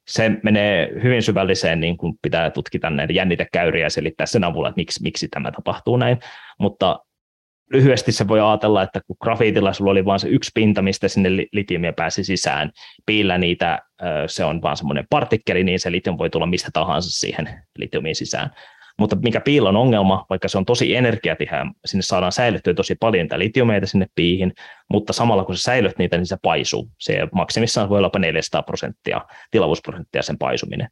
Se 0.07 0.31
menee 0.43 0.91
hyvin 1.03 1.23
syvälliseen, 1.23 1.79
niin 1.79 1.97
kuin 1.97 2.13
pitää 2.21 2.49
tutkita 2.49 2.89
näitä 2.89 3.13
jännitekäyriä 3.13 3.85
ja 3.85 3.89
selittää 3.89 4.25
sen 4.25 4.43
avulla, 4.43 4.67
että 4.69 4.79
miksi, 4.79 5.03
miksi 5.03 5.27
tämä 5.27 5.51
tapahtuu 5.51 5.97
näin. 5.97 6.19
Mutta 6.59 6.99
lyhyesti 7.73 8.11
se 8.11 8.27
voi 8.27 8.39
ajatella, 8.39 8.83
että 8.83 9.01
kun 9.07 9.15
grafiitilla 9.23 9.73
sulla 9.73 9.91
oli 9.91 10.05
vain 10.05 10.19
se 10.19 10.27
yksi 10.27 10.51
pinta, 10.53 10.81
mistä 10.81 11.07
sinne 11.07 11.29
litiumia 11.51 11.93
pääsi 11.93 12.23
sisään, 12.23 12.71
piillä 13.05 13.37
niitä, 13.37 13.79
se 14.27 14.45
on 14.45 14.61
vaan 14.61 14.77
semmoinen 14.77 15.05
partikkeli, 15.09 15.63
niin 15.63 15.79
se 15.79 15.91
litium 15.91 16.17
voi 16.17 16.29
tulla 16.29 16.45
mistä 16.45 16.69
tahansa 16.73 17.11
siihen 17.11 17.49
litiumiin 17.77 18.15
sisään. 18.15 18.49
Mutta 18.99 19.15
mikä 19.15 19.41
piillä 19.41 19.69
on 19.69 19.75
ongelma, 19.75 20.25
vaikka 20.29 20.47
se 20.47 20.57
on 20.57 20.65
tosi 20.65 20.95
energiatiheä, 20.95 21.65
sinne 21.85 22.01
saadaan 22.01 22.31
säilyttyä 22.31 22.73
tosi 22.73 22.95
paljon 22.99 23.23
niitä 23.23 23.39
litiumeita 23.39 23.87
sinne 23.87 24.07
piihin, 24.15 24.53
mutta 24.89 25.13
samalla 25.13 25.43
kun 25.43 25.57
sä 25.57 25.61
säilyt 25.61 25.97
niitä, 25.97 26.17
niin 26.17 26.27
se 26.27 26.37
paisuu. 26.41 26.89
Se 26.99 27.27
maksimissaan 27.31 27.89
voi 27.89 27.97
olla 27.97 28.05
jopa 28.05 28.19
400 28.19 28.63
prosenttia, 28.63 29.21
tilavuusprosenttia 29.51 30.21
sen 30.21 30.37
paisuminen. 30.37 30.87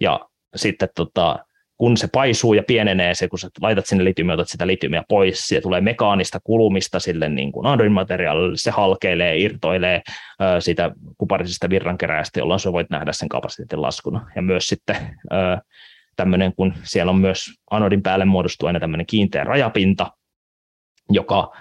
Ja 0.00 0.20
sitten 0.56 0.88
tota, 0.96 1.38
kun 1.82 1.96
se 1.96 2.08
paisuu 2.12 2.54
ja 2.54 2.62
pienenee 2.62 3.14
se, 3.14 3.28
kun 3.28 3.38
sä 3.38 3.48
laitat 3.60 3.86
sinne 3.86 4.04
litiumia, 4.04 4.34
otat 4.34 4.48
sitä 4.48 4.66
litiumia 4.66 5.02
pois, 5.08 5.48
siitä 5.48 5.62
tulee 5.62 5.80
mekaanista 5.80 6.38
kulumista 6.44 7.00
sille 7.00 7.28
niin 7.28 7.52
kuin 7.52 7.66
Android-materiaalille, 7.66 8.56
se 8.56 8.70
halkeilee, 8.70 9.38
irtoilee 9.38 10.02
ö, 10.42 10.60
sitä 10.60 10.90
kuparisesta 11.18 11.70
virrankeräistä, 11.70 12.40
jolloin 12.40 12.60
sä 12.60 12.72
voit 12.72 12.90
nähdä 12.90 13.12
sen 13.12 13.28
kapasiteetin 13.28 13.82
laskuna. 13.82 14.26
Ja 14.36 14.42
myös 14.42 14.68
sitten 14.68 14.96
ö, 15.32 15.58
tämmöinen, 16.16 16.54
kun 16.54 16.74
siellä 16.82 17.10
on 17.10 17.18
myös 17.18 17.44
anodin 17.70 18.02
päälle 18.02 18.24
muodostuu 18.24 18.66
aina 18.66 18.80
tämmöinen 18.80 19.06
kiinteä 19.06 19.44
rajapinta, 19.44 20.10
joka 21.10 21.52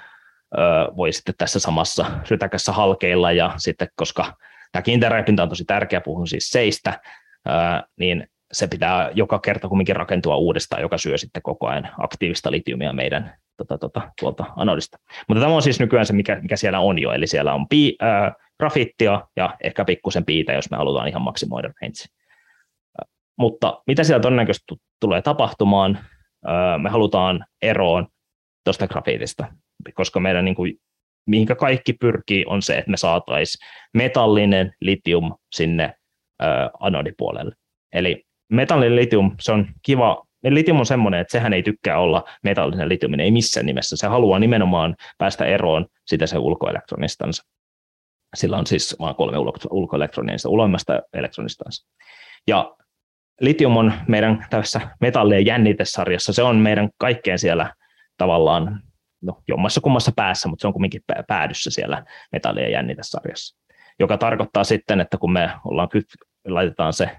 ö, 0.58 0.58
voi 0.98 1.14
sitten 1.14 1.36
tässä 1.38 1.60
samassa 1.60 2.06
rytäkässä 2.30 2.72
halkeilla, 2.72 3.32
ja 3.32 3.54
sitten 3.58 3.88
koska 3.96 4.34
tämä 4.72 4.84
kiinteä 4.84 5.10
rajapinta 5.10 5.44
on 5.44 5.50
tosi 5.50 5.66
tärkeä, 5.66 6.02
puhun 6.02 6.28
siis 6.28 6.50
seistä, 6.50 7.02
ö, 7.48 7.52
niin 8.00 8.28
se 8.52 8.68
pitää 8.68 9.12
joka 9.14 9.40
kerta 9.40 9.68
kumminkin 9.68 9.96
rakentua 9.96 10.36
uudestaan, 10.36 10.82
joka 10.82 10.98
syö 10.98 11.18
sitten 11.18 11.42
koko 11.42 11.68
ajan 11.68 11.90
aktiivista 11.98 12.52
litiumia 12.52 12.94
meidän 12.94 13.34
tota, 13.58 13.78
tota, 13.78 14.12
tuolta 14.20 14.46
anodista. 14.56 14.98
Mutta 15.28 15.42
tämä 15.42 15.56
on 15.56 15.62
siis 15.62 15.80
nykyään 15.80 16.06
se, 16.06 16.14
mikä, 16.14 16.40
mikä 16.42 16.56
siellä 16.56 16.80
on 16.80 17.00
jo, 17.00 17.12
eli 17.12 17.28
siellä 17.28 17.54
on 17.54 17.68
pi, 17.70 17.96
äh, 18.04 18.34
grafittia 18.60 19.22
ja 19.36 19.56
ehkä 19.64 19.86
pikkusen 19.86 20.26
piitä, 20.26 20.54
jos 20.54 20.72
me 20.72 20.78
halutaan 20.78 21.08
ihan 21.08 21.22
maksimoida 21.22 21.74
range. 21.82 22.21
Mutta 23.42 23.82
mitä 23.88 24.04
siellä 24.04 24.22
todennäköisesti 24.22 24.76
tulee 25.00 25.22
tapahtumaan, 25.22 25.98
äh, 26.50 26.82
me 26.82 26.90
halutaan 26.90 27.46
eroon 27.62 28.08
tuosta 28.64 28.88
grafiitista, 28.88 29.48
koska 29.94 30.20
meidän 30.20 30.46
niin 30.46 30.56
kuin, 30.56 30.74
mihinkä 31.28 31.56
kaikki 31.56 31.94
pyrkii 31.94 32.46
on 32.48 32.62
se, 32.62 32.78
että 32.78 32.92
me 32.92 32.98
saataisiin 32.98 33.68
metallinen 33.94 34.74
litium 34.82 35.36
sinne 35.52 35.84
äh, 35.84 36.70
anodipuolelle. 36.80 37.56
Eli 37.94 38.24
metallinen 38.52 38.96
litium, 38.96 39.36
se 39.40 39.52
on 39.52 39.68
kiva, 39.82 40.26
litium 40.44 40.80
on 40.80 40.86
semmoinen, 40.86 41.20
että 41.20 41.32
sehän 41.32 41.54
ei 41.54 41.64
tykkää 41.64 42.00
olla 42.00 42.24
metallinen 42.44 42.90
litium, 42.90 43.20
ei 43.20 43.32
missään 43.32 43.66
nimessä. 43.66 43.98
Se 43.98 44.08
haluaa 44.08 44.40
nimenomaan 44.40 44.96
päästä 45.18 45.46
eroon 45.46 45.86
sitä 46.08 46.28
se 46.28 46.38
ulkoelektronistansa. 46.38 47.44
Sillä 48.36 48.58
on 48.58 48.68
siis 48.68 48.96
vain 49.00 49.16
kolme 49.16 49.38
ulkoelektronia 49.72 50.36
uloimmasta 50.48 51.02
elektronistansa. 51.14 51.88
Ja 52.48 52.76
litium 53.40 53.78
on 53.78 53.94
meidän 54.08 54.46
tässä 54.50 54.82
metallien 55.02 55.46
jännitesarjassa, 55.46 56.34
se 56.34 56.44
on 56.44 56.56
meidän 56.56 56.90
kaikkeen 56.98 57.40
siellä 57.40 57.74
tavallaan 58.18 58.82
no, 59.22 59.42
jommassa 59.48 59.82
kummassa 59.82 60.12
päässä, 60.16 60.50
mutta 60.50 60.62
se 60.62 60.68
on 60.68 60.74
kuitenkin 60.74 61.02
päädyssä 61.28 61.72
siellä 61.72 62.06
metallien 62.32 62.72
jännitesarjassa, 62.72 63.58
joka 64.00 64.18
tarkoittaa 64.18 64.64
sitten, 64.64 65.02
että 65.02 65.18
kun 65.18 65.34
me 65.34 65.52
ollaan 65.66 65.90
laitetaan 66.48 66.94
se 66.94 67.10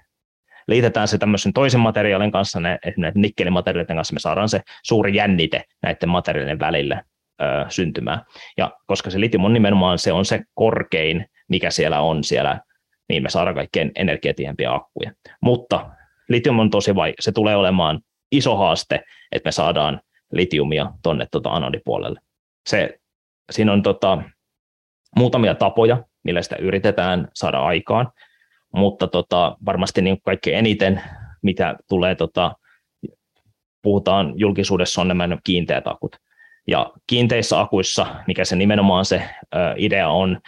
liitetään 0.69 1.09
se 1.09 1.19
tämmöisen 1.19 1.53
toisen 1.53 1.81
materiaalin 1.81 2.33
kanssa, 2.33 2.61
ne, 2.61 2.79
näiden 2.97 3.23
nikkelimateriaalien 3.23 3.97
kanssa 3.97 4.15
me 4.15 4.21
saadaan 4.21 4.49
se 4.49 4.61
suuri 4.83 5.15
jännite 5.15 5.65
näiden 5.83 6.09
materiaalien 6.09 6.59
välille 6.59 7.03
ö, 7.43 7.45
syntymään. 7.69 8.21
Ja 8.57 8.73
koska 8.87 9.11
se 9.11 9.21
litium 9.21 9.45
on 9.45 9.53
nimenomaan 9.53 9.99
se 9.99 10.13
on 10.13 10.25
se 10.25 10.41
korkein, 10.55 11.27
mikä 11.49 11.71
siellä 11.71 12.01
on 12.01 12.25
siellä, 12.25 12.61
niin 13.09 13.23
me 13.23 13.29
saadaan 13.29 13.57
kaikkein 13.57 13.93
energiatiempiä 13.97 14.75
akkuja. 14.75 15.13
Mutta 15.41 15.91
litium 16.33 16.59
on 16.59 16.71
tosi 16.71 16.95
vai, 16.95 17.15
se 17.21 17.33
tulee 17.33 17.57
olemaan 17.57 18.01
iso 18.33 18.57
haaste, 18.57 19.05
että 19.33 19.47
me 19.47 19.53
saadaan 19.53 20.01
litiumia 20.33 20.93
tuonne 21.03 21.27
tuota 21.31 21.51
anodipuolelle. 21.51 22.21
Se, 22.69 22.99
siinä 23.51 23.73
on 23.73 23.83
tota, 23.83 24.23
muutamia 25.17 25.55
tapoja, 25.55 26.05
millä 26.25 26.43
sitä 26.43 26.57
yritetään 26.57 27.29
saada 27.35 27.59
aikaan 27.59 28.13
mutta 28.77 29.07
tota, 29.07 29.57
varmasti 29.67 30.03
niin 30.03 30.23
kaikkein 30.23 30.59
eniten, 30.59 31.03
mitä 31.43 31.77
tulee, 31.89 32.15
tota, 32.15 32.57
puhutaan 33.83 34.33
julkisuudessa, 34.37 35.01
on 35.01 35.09
nämä 35.09 35.29
kiinteät 35.45 35.87
akut. 35.87 36.17
Ja 36.69 36.93
kiinteissä 37.07 37.61
akuissa, 37.61 38.07
mikä 38.27 38.45
se 38.45 38.57
nimenomaan 38.57 39.05
se 39.05 39.23
ö, 39.55 39.59
idea 39.77 40.09
on, 40.09 40.41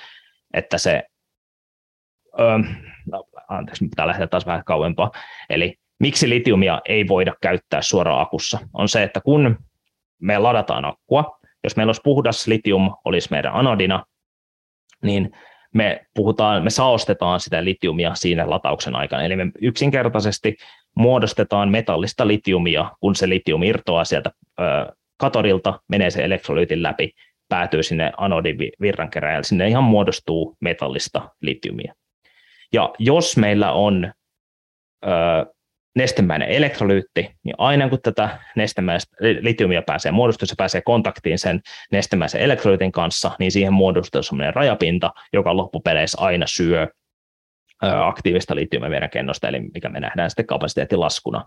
että 0.54 0.78
se 0.78 1.02
öö, 2.40 2.58
anteeksi, 3.48 3.88
pitää 3.88 4.06
lähteä 4.06 4.26
taas 4.26 4.46
vähän 4.46 4.64
kauempaa. 4.64 5.10
Eli 5.50 5.74
miksi 6.00 6.28
litiumia 6.28 6.80
ei 6.88 7.08
voida 7.08 7.34
käyttää 7.40 7.82
suoraan 7.82 8.20
akussa, 8.20 8.58
on 8.72 8.88
se, 8.88 9.02
että 9.02 9.20
kun 9.20 9.58
me 10.22 10.38
ladataan 10.38 10.84
akkua, 10.84 11.38
jos 11.64 11.76
meillä 11.76 11.88
olisi 11.88 12.00
puhdas 12.04 12.46
litium, 12.46 12.94
olisi 13.04 13.28
meidän 13.30 13.54
anodina, 13.54 14.04
niin 15.02 15.30
me 15.74 16.06
puhutaan, 16.14 16.64
me 16.64 16.70
saostetaan 16.70 17.40
sitä 17.40 17.64
litiumia 17.64 18.14
siinä 18.14 18.50
latauksen 18.50 18.96
aikana. 18.96 19.22
Eli 19.22 19.36
me 19.36 19.46
yksinkertaisesti 19.60 20.56
muodostetaan 20.96 21.70
metallista 21.70 22.26
litiumia, 22.26 22.90
kun 23.00 23.16
se 23.16 23.28
litium 23.28 23.62
irtoaa 23.62 24.04
sieltä 24.04 24.30
ö, 24.60 24.62
menee 25.88 26.10
se 26.10 26.24
elektrolyytin 26.24 26.82
läpi, 26.82 27.10
päätyy 27.48 27.82
sinne 27.82 28.12
anodin 28.16 28.56
virrankeräjälle, 28.80 29.44
sinne 29.44 29.68
ihan 29.68 29.84
muodostuu 29.84 30.56
metallista 30.60 31.30
litiumia. 31.40 31.94
Ja 32.74 32.94
jos 32.98 33.36
meillä 33.36 33.72
on 33.72 34.12
ö, 35.04 35.08
nestemäinen 35.96 36.48
elektrolyytti, 36.48 37.30
niin 37.44 37.54
aina 37.58 37.88
kun 37.88 37.98
tätä 38.02 38.38
nestemäistä 38.56 39.16
litiumia 39.40 39.82
pääsee 39.82 40.12
muodostumaan, 40.12 40.48
se 40.48 40.54
pääsee 40.58 40.82
kontaktiin 40.82 41.38
sen 41.38 41.60
nestemäisen 41.92 42.40
elektrolyytin 42.40 42.92
kanssa, 42.92 43.30
niin 43.38 43.52
siihen 43.52 43.72
muodostuu 43.72 44.22
sellainen 44.22 44.54
rajapinta, 44.54 45.12
joka 45.32 45.56
loppupeleissä 45.56 46.20
aina 46.20 46.46
syö 46.46 46.88
aktiivista 47.82 48.54
litiumia 48.54 48.90
meidän 48.90 49.10
kennosta, 49.10 49.48
eli 49.48 49.60
mikä 49.60 49.88
me 49.88 50.00
nähdään 50.00 50.30
sitten 50.30 50.46
kapasiteettilaskuna 50.46 51.44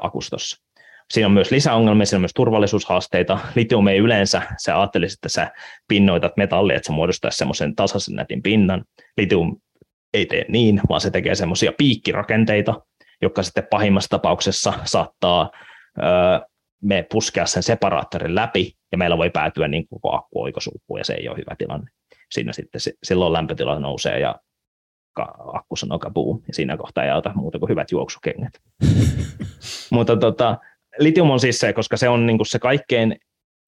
akustossa. 0.00 0.62
Siinä 1.10 1.26
on 1.26 1.32
myös 1.32 1.50
lisäongelmia, 1.50 2.06
siinä 2.06 2.16
on 2.16 2.22
myös 2.22 2.34
turvallisuushaasteita. 2.34 3.38
Litium 3.54 3.88
ei 3.88 3.98
yleensä, 3.98 4.42
sä 4.58 4.80
ajattelisit, 4.80 5.18
että 5.18 5.28
sä 5.28 5.50
pinnoitat 5.88 6.36
metallia, 6.36 6.76
että 6.76 6.86
se 6.86 6.92
muodostaisi 6.92 7.38
semmoisen 7.38 7.74
tasaisen 7.74 8.14
nätin 8.14 8.42
pinnan. 8.42 8.84
Litium 9.16 9.56
ei 10.14 10.26
tee 10.26 10.44
niin, 10.48 10.80
vaan 10.88 11.00
se 11.00 11.10
tekee 11.10 11.34
semmoisia 11.34 11.72
piikkirakenteita, 11.78 12.80
jotka 13.22 13.42
sitten 13.42 13.66
pahimmassa 13.70 14.10
tapauksessa 14.10 14.72
saattaa 14.84 15.50
me 16.82 17.06
puskea 17.12 17.46
sen 17.46 17.62
separaattorin 17.62 18.34
läpi, 18.34 18.72
ja 18.92 18.98
meillä 18.98 19.18
voi 19.18 19.30
päätyä 19.30 19.68
niin 19.68 19.88
koko 19.88 20.14
akku 20.16 20.42
oikosulkuun, 20.42 21.00
ja 21.00 21.04
se 21.04 21.14
ei 21.14 21.28
ole 21.28 21.36
hyvä 21.36 21.56
tilanne. 21.58 21.90
Siinä 22.30 22.52
sitten 22.52 22.80
silloin 23.02 23.32
lämpötila 23.32 23.78
nousee, 23.78 24.20
ja 24.20 24.34
akku 25.52 25.76
sanoo 25.76 25.98
kabuu, 25.98 26.42
ja 26.48 26.54
siinä 26.54 26.76
kohtaa 26.76 27.04
ei 27.04 27.10
auta 27.10 27.32
muuta 27.34 27.58
kuin 27.58 27.68
hyvät 27.68 27.90
juoksukengät. 27.90 28.52
Mutta 29.90 30.16
tota, 30.16 30.58
litium 30.98 31.30
on 31.30 31.40
siis 31.40 31.58
se, 31.58 31.72
koska 31.72 31.96
se 31.96 32.08
on 32.08 32.26
niin 32.26 32.38
kuin 32.38 32.46
se 32.46 32.58
kaikkein 32.58 33.16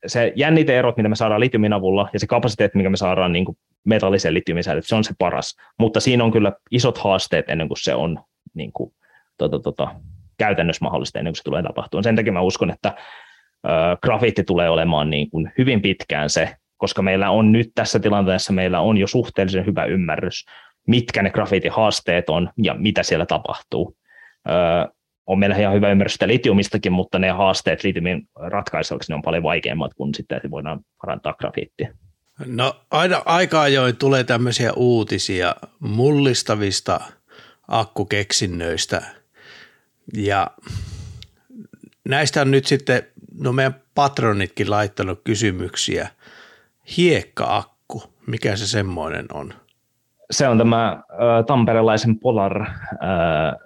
se 0.06 0.32
jänniteerot, 0.36 0.96
mitä 0.96 1.08
me 1.08 1.16
saadaan 1.16 1.40
litiumin 1.40 1.72
avulla, 1.72 2.08
ja 2.12 2.20
se 2.20 2.26
kapasiteetti, 2.26 2.78
mikä 2.78 2.90
me 2.90 2.96
saadaan 2.96 3.32
niin 3.32 3.44
kuin 3.44 3.58
metallisen 3.84 4.34
litiumin 4.34 4.64
se 4.80 4.94
on 4.94 5.04
se 5.04 5.14
paras. 5.18 5.56
Mutta 5.78 6.00
siinä 6.00 6.24
on 6.24 6.32
kyllä 6.32 6.52
isot 6.70 6.98
haasteet 6.98 7.48
ennen 7.48 7.68
kuin 7.68 7.82
se 7.82 7.94
on 7.94 8.18
niin 8.54 8.72
kuin, 8.72 8.92
tota, 9.38 9.58
tota, 9.58 9.94
käytännössä 10.38 10.84
mahdollista 10.84 11.18
ennen 11.18 11.32
kuin 11.32 11.36
se 11.36 11.44
tulee 11.44 11.62
tapahtumaan. 11.62 12.04
Sen 12.04 12.16
takia 12.16 12.32
mä 12.32 12.40
uskon, 12.40 12.70
että 12.70 12.94
ö, 13.64 13.70
grafiitti 14.02 14.44
tulee 14.44 14.70
olemaan 14.70 15.10
niin 15.10 15.30
kuin 15.30 15.52
hyvin 15.58 15.82
pitkään 15.82 16.30
se, 16.30 16.56
koska 16.76 17.02
meillä 17.02 17.30
on 17.30 17.52
nyt 17.52 17.70
tässä 17.74 18.00
tilanteessa, 18.00 18.52
meillä 18.52 18.80
on 18.80 18.96
jo 18.96 19.06
suhteellisen 19.06 19.66
hyvä 19.66 19.84
ymmärrys, 19.84 20.44
mitkä 20.86 21.22
ne 21.22 21.30
grafiittihaasteet 21.30 22.30
on 22.30 22.50
ja 22.62 22.74
mitä 22.74 23.02
siellä 23.02 23.26
tapahtuu. 23.26 23.96
Ö, 24.48 24.52
on 25.26 25.38
meillä 25.38 25.56
ihan 25.56 25.74
hyvä 25.74 25.90
ymmärrys 25.90 26.12
sitä 26.12 26.28
litiumistakin, 26.28 26.92
mutta 26.92 27.18
ne 27.18 27.30
haasteet 27.30 27.84
litiumin 27.84 28.28
ratkaisuksi 28.36 29.12
ne 29.12 29.14
on 29.14 29.22
paljon 29.22 29.42
vaikeammat 29.42 29.94
kuin 29.94 30.14
sitten, 30.14 30.36
että 30.36 30.50
voidaan 30.50 30.80
parantaa 31.00 31.34
grafiittia. 31.34 31.94
No 32.46 32.76
aina 32.90 33.22
aika 33.24 33.62
ajoin 33.62 33.96
tulee 33.96 34.24
tämmöisiä 34.24 34.72
uutisia 34.72 35.54
mullistavista 35.80 37.00
akkukeksinnöistä 37.68 39.02
ja 40.16 40.50
näistä 42.08 42.40
on 42.40 42.50
nyt 42.50 42.66
sitten, 42.66 43.02
no 43.40 43.52
meidän 43.52 43.74
patronitkin 43.94 44.70
laittanut 44.70 45.20
kysymyksiä. 45.24 46.08
Hiekka-akku, 46.96 48.02
mikä 48.26 48.56
se 48.56 48.66
semmoinen 48.66 49.26
on? 49.32 49.54
Se 50.30 50.48
on 50.48 50.58
tämä 50.58 50.90
äh, 50.90 51.44
tamperelaisen 51.46 52.20
Polar 52.20 52.62
äh, 52.62 52.70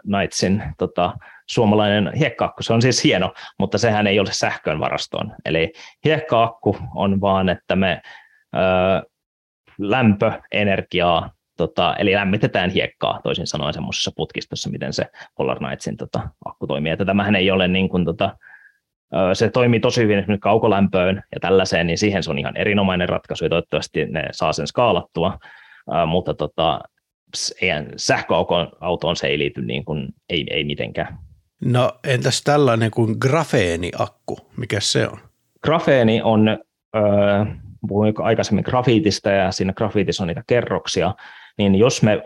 Knightsin 0.02 0.62
tota, 0.78 1.14
suomalainen 1.50 2.12
hiekkaakku. 2.14 2.62
Se 2.62 2.72
on 2.72 2.82
siis 2.82 3.04
hieno, 3.04 3.32
mutta 3.58 3.78
sehän 3.78 4.06
ei 4.06 4.20
ole 4.20 4.28
sähkön 4.32 4.80
varastoon. 4.80 5.32
Eli 5.44 5.72
hiekkaakku 6.04 6.76
on 6.94 7.20
vaan, 7.20 7.48
että 7.48 7.76
me 7.76 8.02
ö, 8.54 8.58
lämpöenergiaa, 9.78 11.30
tota, 11.56 11.96
eli 11.96 12.14
lämmitetään 12.14 12.70
hiekkaa 12.70 13.20
toisin 13.22 13.46
sanoen 13.46 13.74
semmoisessa 13.74 14.10
putkistossa, 14.16 14.70
miten 14.70 14.92
se 14.92 15.06
Polar 15.36 15.58
Knightsin 15.58 15.96
tota, 15.96 16.28
akku 16.44 16.66
toimii. 16.66 16.92
Että 16.92 17.04
tämähän 17.04 17.36
ei 17.36 17.50
ole 17.50 17.68
niin 17.68 17.88
kuin, 17.88 18.04
tota, 18.04 18.36
se 19.32 19.50
toimii 19.50 19.80
tosi 19.80 20.02
hyvin 20.02 20.18
esimerkiksi 20.18 20.42
kaukolämpöön 20.42 21.22
ja 21.34 21.40
tällaiseen, 21.40 21.86
niin 21.86 21.98
siihen 21.98 22.22
se 22.22 22.30
on 22.30 22.38
ihan 22.38 22.56
erinomainen 22.56 23.08
ratkaisu 23.08 23.44
ja 23.44 23.48
toivottavasti 23.48 24.06
ne 24.06 24.24
saa 24.32 24.52
sen 24.52 24.66
skaalattua, 24.66 25.38
mutta 26.06 26.34
tota, 26.34 26.80
sähköautoon 27.96 29.16
se 29.16 29.26
ei 29.26 29.38
liity 29.38 29.62
niin 29.62 29.84
kuin, 29.84 30.08
ei, 30.28 30.46
ei 30.50 30.64
mitenkään. 30.64 31.18
No 31.64 31.92
entäs 32.04 32.42
tällainen 32.42 32.90
kuin 32.90 33.16
grafeeniakku, 33.20 34.38
mikä 34.56 34.80
se 34.80 35.08
on? 35.08 35.18
Grafeeni 35.62 36.22
on, 36.22 36.48
öö, 36.96 37.44
puhuin 37.88 38.14
aikaisemmin 38.18 38.64
grafiitista 38.66 39.30
ja 39.30 39.52
siinä 39.52 39.72
grafiitissa 39.72 40.22
on 40.22 40.28
niitä 40.28 40.42
kerroksia, 40.46 41.14
niin 41.58 41.74
jos 41.74 42.02
me 42.02 42.22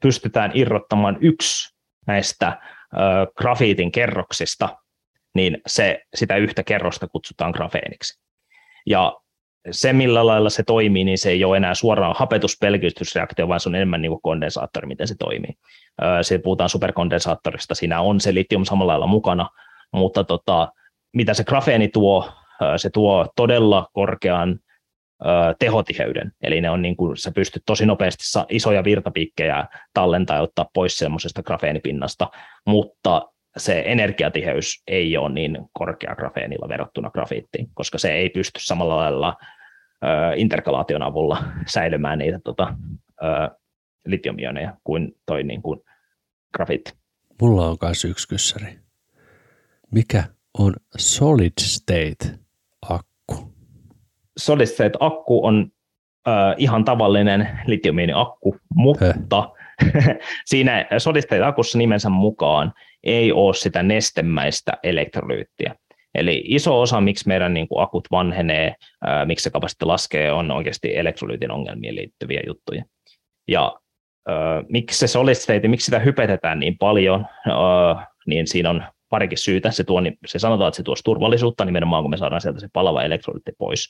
pystytään 0.00 0.50
irrottamaan 0.54 1.18
yksi 1.20 1.74
näistä 2.06 2.60
öö, 2.94 3.26
grafiitin 3.36 3.92
kerroksista, 3.92 4.78
niin 5.34 5.58
se, 5.66 6.02
sitä 6.14 6.36
yhtä 6.36 6.62
kerrosta 6.62 7.08
kutsutaan 7.08 7.50
grafeeniksi. 7.50 8.20
Ja 8.86 9.16
se, 9.70 9.92
millä 9.92 10.26
lailla 10.26 10.50
se 10.50 10.62
toimii, 10.62 11.04
niin 11.04 11.18
se 11.18 11.30
ei 11.30 11.44
ole 11.44 11.56
enää 11.56 11.74
suoraan 11.74 12.14
hapetuspelkistysreaktio, 12.18 13.48
vaan 13.48 13.60
se 13.60 13.68
on 13.68 13.74
enemmän 13.74 14.02
niin 14.02 14.10
kuin 14.10 14.22
kondensaattori, 14.22 14.86
miten 14.86 15.08
se 15.08 15.14
toimii. 15.18 15.54
Se 16.22 16.38
puhutaan 16.38 16.70
superkondensaattorista, 16.70 17.74
siinä 17.74 18.00
on 18.00 18.20
se 18.20 18.34
litium 18.34 18.64
samalla 18.64 18.92
lailla 18.92 19.06
mukana, 19.06 19.48
mutta 19.92 20.24
tota, 20.24 20.72
mitä 21.16 21.34
se 21.34 21.44
grafeeni 21.44 21.88
tuo, 21.88 22.32
se 22.76 22.90
tuo 22.90 23.26
todella 23.36 23.88
korkean 23.92 24.58
tehotiheyden, 25.58 26.32
eli 26.42 26.60
ne 26.60 26.70
on 26.70 26.82
niin 26.82 26.96
kuin, 26.96 27.16
sä 27.16 27.30
pystyt 27.34 27.62
tosi 27.66 27.86
nopeasti 27.86 28.24
isoja 28.48 28.84
virtapiikkejä 28.84 29.66
tallentaa 29.94 30.36
ja 30.36 30.42
ottaa 30.42 30.66
pois 30.74 30.96
semmoisesta 30.96 31.42
grafeenipinnasta, 31.42 32.30
mutta 32.66 33.22
se 33.56 33.82
energiatiheys 33.86 34.82
ei 34.86 35.16
ole 35.16 35.28
niin 35.28 35.58
korkea 35.72 36.14
grafeenilla 36.14 36.68
verrattuna 36.68 37.10
grafiittiin, 37.10 37.68
koska 37.74 37.98
se 37.98 38.12
ei 38.12 38.28
pysty 38.28 38.60
samalla 38.62 38.96
lailla 38.96 39.36
interkalaation 40.36 41.02
avulla 41.02 41.44
säilymään 41.66 42.18
niitä 42.18 42.38
tota, 42.44 42.74
litiumioneja 44.10 44.74
kuin 44.84 45.16
toi 45.26 45.42
niin 45.42 45.62
kuin 45.62 45.80
grafiitti. 46.54 46.92
Mulla 47.40 47.68
on 47.68 47.76
myös 47.82 48.04
yksi 48.04 48.28
kyssäri. 48.28 48.78
Mikä 49.90 50.24
on 50.58 50.74
solid 50.96 51.52
state 51.60 52.38
akku? 52.88 53.52
Solid 54.38 54.66
state 54.66 54.98
akku 55.00 55.46
on 55.46 55.72
äh, 56.28 56.54
ihan 56.56 56.84
tavallinen 56.84 57.48
litiumiiniakku, 57.66 58.56
mutta 58.74 59.50
siinä 60.50 60.86
solid 60.98 61.22
state 61.22 61.42
akussa 61.42 61.78
nimensä 61.78 62.08
mukaan 62.08 62.72
ei 63.04 63.32
ole 63.32 63.54
sitä 63.54 63.82
nestemäistä 63.82 64.72
elektrolyyttiä. 64.82 65.74
Eli 66.14 66.42
iso 66.46 66.80
osa, 66.80 67.00
miksi 67.00 67.28
meidän 67.28 67.54
niin 67.54 67.68
kuin 67.68 67.82
akut 67.82 68.08
vanhenee, 68.10 68.74
ää, 69.04 69.24
miksi 69.24 69.42
se 69.42 69.50
kapasiteetti 69.50 69.84
laskee, 69.84 70.32
on 70.32 70.50
oikeasti 70.50 70.96
elektrolyytin 70.96 71.50
ongelmiin 71.50 71.94
liittyviä 71.94 72.40
juttuja. 72.46 72.84
Ja 73.48 73.80
miksi 74.68 74.98
se 74.98 75.06
solid 75.06 75.34
state, 75.34 75.68
miksi 75.68 75.84
sitä 75.84 75.98
hypetetään 75.98 76.60
niin 76.60 76.78
paljon, 76.78 77.26
niin 78.26 78.46
siinä 78.46 78.70
on 78.70 78.84
parikin 79.10 79.38
syytä. 79.38 79.70
Se, 79.70 79.84
tuo, 79.84 80.02
se 80.26 80.38
sanotaan, 80.38 80.68
että 80.68 80.76
se 80.76 80.82
tuo 80.82 80.94
turvallisuutta 81.04 81.64
nimenomaan, 81.64 82.02
kun 82.02 82.10
me 82.10 82.16
saadaan 82.16 82.40
sieltä 82.40 82.60
se 82.60 82.68
palava 82.72 83.02
elektrolyytti 83.02 83.52
pois. 83.58 83.88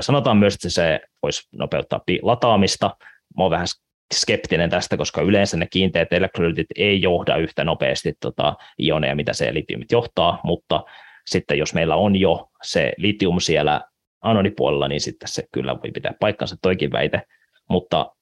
Sanotaan 0.00 0.36
myös, 0.36 0.54
että 0.54 0.70
se 0.70 1.00
voisi 1.22 1.48
nopeuttaa 1.52 2.00
lataamista. 2.22 2.96
Mä 3.36 3.44
oon 3.44 3.50
vähän 3.50 3.66
skeptinen 4.14 4.70
tästä, 4.70 4.96
koska 4.96 5.20
yleensä 5.22 5.56
ne 5.56 5.66
kiinteät 5.66 6.12
elektrolyytit 6.12 6.66
ei 6.76 7.02
johda 7.02 7.36
yhtä 7.36 7.64
nopeasti 7.64 8.12
tota 8.20 8.56
ioneja, 8.82 9.16
mitä 9.16 9.32
se 9.32 9.54
litiumit 9.54 9.92
johtaa, 9.92 10.40
mutta 10.44 10.84
sitten 11.26 11.58
jos 11.58 11.74
meillä 11.74 11.96
on 11.96 12.16
jo 12.16 12.48
se 12.62 12.92
litium 12.96 13.40
siellä 13.40 13.80
anodipuolella, 14.22 14.88
niin 14.88 15.00
sitten 15.00 15.28
se 15.28 15.42
kyllä 15.52 15.74
voi 15.74 15.90
pitää 15.90 16.12
paikkansa 16.20 16.56
toikin 16.62 16.92
väite, 16.92 17.22
mutta 17.70 18.14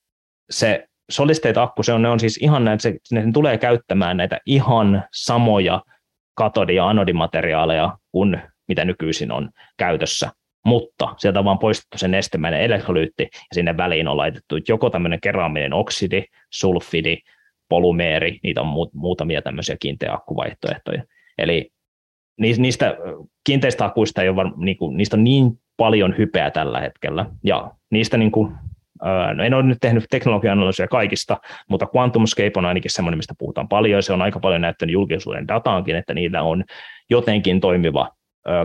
se 0.50 0.88
solid 1.12 1.56
akku, 1.56 1.82
se 1.82 1.92
on, 1.92 2.02
ne 2.02 2.08
on 2.08 2.20
siis 2.20 2.36
ihan 2.36 2.64
näitä, 2.64 2.82
se, 2.82 2.98
ne 3.12 3.24
tulee 3.32 3.58
käyttämään 3.58 4.16
näitä 4.16 4.38
ihan 4.46 5.04
samoja 5.12 5.82
katodi- 6.40 6.74
ja 6.74 6.88
anodimateriaaleja 6.88 7.98
kuin 8.12 8.40
mitä 8.68 8.84
nykyisin 8.84 9.32
on 9.32 9.50
käytössä. 9.78 10.30
mutta 10.66 11.14
sieltä 11.18 11.38
on 11.38 11.44
vaan 11.44 11.58
poistettu 11.58 11.98
se 11.98 12.08
nestemäinen 12.08 12.60
elektrolyytti 12.60 13.22
ja 13.22 13.54
sinne 13.54 13.76
väliin 13.76 14.08
on 14.08 14.16
laitettu 14.16 14.56
joko 14.68 14.90
tämmöinen 14.90 15.20
keraaminen 15.20 15.72
oksidi, 15.72 16.24
sulfidi, 16.50 17.18
polymeeri, 17.68 18.38
niitä 18.42 18.60
on 18.60 18.90
muutamia 18.92 19.42
tämmöisiä 19.42 19.76
kiinteä 19.80 20.12
akkuvaihtoehtoja. 20.12 21.02
Eli 21.38 21.70
niistä 22.38 22.96
kiinteistä 23.44 23.84
akuista 23.84 24.22
ei 24.22 24.28
ole, 24.28 24.52
niin 24.56 24.76
kuin, 24.76 24.96
niistä 24.96 25.16
on 25.16 25.24
niin 25.24 25.52
paljon 25.76 26.14
hypeä 26.18 26.50
tällä 26.50 26.80
hetkellä, 26.80 27.26
ja 27.44 27.70
niistä 27.90 28.16
niin 28.16 28.32
kuin, 28.32 28.54
no 29.34 29.44
en 29.44 29.55
ole 29.55 29.62
nyt 29.62 29.78
tehnyt 29.80 30.05
teknologia-analyysiä 30.11 30.88
kaikista, 30.88 31.36
mutta 31.68 31.86
QuantumScape 31.86 32.53
on 32.57 32.66
ainakin 32.66 32.90
semmoinen, 32.90 33.18
mistä 33.18 33.34
puhutaan 33.38 33.68
paljon, 33.68 33.98
ja 33.98 34.03
se 34.03 34.12
on 34.12 34.22
aika 34.22 34.40
paljon 34.40 34.61
näyttänyt 34.61 34.92
julkisuuden 34.92 35.48
dataankin, 35.48 35.96
että 35.96 36.14
niillä 36.14 36.42
on 36.42 36.64
jotenkin 37.11 37.61
toimiva 37.61 38.11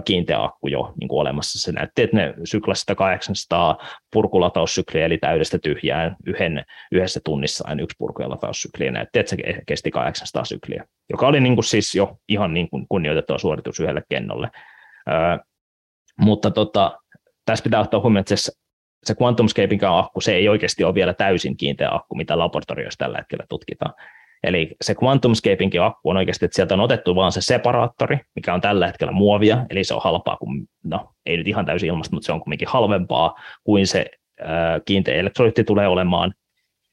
kiinteä 0.06 0.44
akku 0.44 0.68
jo 0.68 0.94
niin 1.00 1.08
kuin 1.08 1.20
olemassa. 1.20 1.60
Se 1.62 1.72
näytti, 1.72 2.02
että 2.02 2.18
ne 2.18 2.34
syklasi 2.44 2.96
800 2.96 3.78
purkulataussykliä, 4.14 5.06
eli 5.06 5.18
täydestä 5.18 5.60
tyhjään 5.60 6.16
yhden, 6.26 6.64
yhdessä 6.92 7.20
tunnissa 7.26 7.64
aina 7.68 7.84
yksi 7.84 7.96
purku- 7.98 8.22
ja 8.22 8.92
näytti, 8.92 9.20
että 9.20 9.30
se 9.30 9.38
kesti 9.68 9.92
800 9.92 10.46
sykliä, 10.46 10.86
joka 11.10 11.28
oli 11.28 11.40
niin 11.40 11.56
kuin 11.56 11.66
siis 11.66 11.96
jo 11.96 12.18
ihan 12.28 12.54
niin 12.54 12.70
kuin 12.70 12.86
kunnioitettava 12.90 13.38
suoritus 13.38 13.80
yhdelle 13.80 14.02
kennolle. 14.10 14.50
Ö, 15.08 15.12
mutta 16.20 16.52
tota, 16.52 16.98
tässä 17.46 17.64
pitää 17.64 17.82
ottaa 17.82 18.00
huomioon, 18.00 18.20
että 18.20 18.36
se, 18.36 18.52
se 19.04 19.14
QuantumScaping 19.14 19.84
akku, 19.84 20.22
se 20.22 20.36
ei 20.36 20.50
oikeasti 20.50 20.84
ole 20.84 20.94
vielä 20.94 21.14
täysin 21.14 21.58
kiinteä 21.58 21.90
akku, 21.92 22.16
mitä 22.16 22.38
laboratorioissa 22.38 22.98
tällä 22.98 23.18
hetkellä 23.18 23.46
tutkitaan. 23.50 23.94
Eli 24.44 24.76
se 24.82 24.94
QuantumScapingin 24.94 25.82
akku 25.82 26.10
on 26.10 26.18
oikeasti, 26.18 26.46
että 26.46 26.56
sieltä 26.56 26.74
on 26.74 26.80
otettu 26.80 27.16
vaan 27.16 27.32
se 27.32 27.42
separaattori, 27.42 28.20
mikä 28.36 28.54
on 28.54 28.62
tällä 28.62 28.88
hetkellä 28.88 29.12
muovia, 29.12 29.66
eli 29.70 29.84
se 29.84 29.94
on 29.94 30.02
halpaa 30.04 30.38
kuin, 30.38 30.66
no 30.84 31.10
ei 31.26 31.38
nyt 31.38 31.48
ihan 31.48 31.66
täysin 31.66 31.90
ilmasta, 31.90 32.16
mutta 32.16 32.26
se 32.26 32.32
on 32.32 32.42
kuitenkin 32.42 32.68
halvempaa 32.68 33.36
kuin 33.64 33.88
se 33.88 34.06
äh, 34.42 34.48
kiinteä 34.86 35.16
elektrolyytti 35.16 35.64
tulee 35.64 35.88
olemaan. 35.88 36.34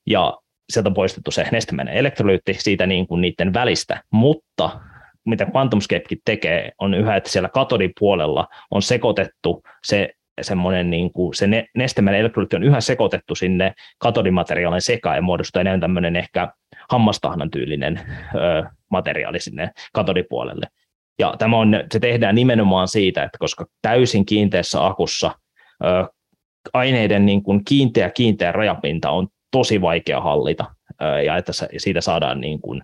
Ja 0.06 0.38
sieltä 0.72 0.88
on 0.88 0.94
poistettu 0.94 1.30
se 1.30 1.46
nestemäinen 1.52 1.94
elektrolyytti 1.94 2.54
siitä 2.54 2.86
niin 2.86 3.06
kuin 3.06 3.20
niiden 3.20 3.54
välistä, 3.54 4.02
mutta 4.10 4.80
mitä 5.24 5.44
QuantumScapekin 5.44 6.18
tekee, 6.24 6.72
on 6.78 6.94
yhä, 6.94 7.16
että 7.16 7.30
siellä 7.30 7.48
katodipuolella 7.48 8.46
on 8.70 8.82
sekoitettu 8.82 9.62
se 9.84 10.10
semmoinen 10.42 10.90
niin 10.90 11.12
kuin, 11.12 11.34
se 11.34 11.46
ne, 11.46 11.66
nestemäinen 11.74 12.20
elektrolyytti 12.20 12.56
on 12.56 12.62
yhä 12.62 12.80
sekoitettu 12.80 13.34
sinne 13.34 13.72
katodimateriaalin 13.98 14.80
sekaan 14.80 15.16
ja 15.16 15.22
muodostuu 15.22 15.60
enemmän 15.60 15.80
tämmöinen 15.80 16.16
ehkä 16.16 16.48
hammastahnan 16.90 17.50
tyylinen 17.50 18.00
ö, 18.34 18.64
materiaali 18.90 19.40
sinne 19.40 19.70
katodipuolelle. 19.92 20.66
Ja 21.18 21.34
tämä 21.38 21.58
on, 21.58 21.84
se 21.92 22.00
tehdään 22.00 22.34
nimenomaan 22.34 22.88
siitä, 22.88 23.22
että 23.22 23.38
koska 23.38 23.66
täysin 23.82 24.26
kiinteässä 24.26 24.86
akussa 24.86 25.30
ö, 25.84 25.86
aineiden 26.72 27.26
niin 27.26 27.42
kuin 27.42 27.64
kiinteä 27.64 28.10
kiinteä 28.10 28.52
rajapinta 28.52 29.10
on 29.10 29.28
tosi 29.50 29.80
vaikea 29.80 30.20
hallita 30.20 30.74
ö, 31.02 31.22
ja 31.22 31.36
että 31.36 31.52
siitä 31.76 32.00
saadaan 32.00 32.40
niin 32.40 32.60
kuin, 32.60 32.82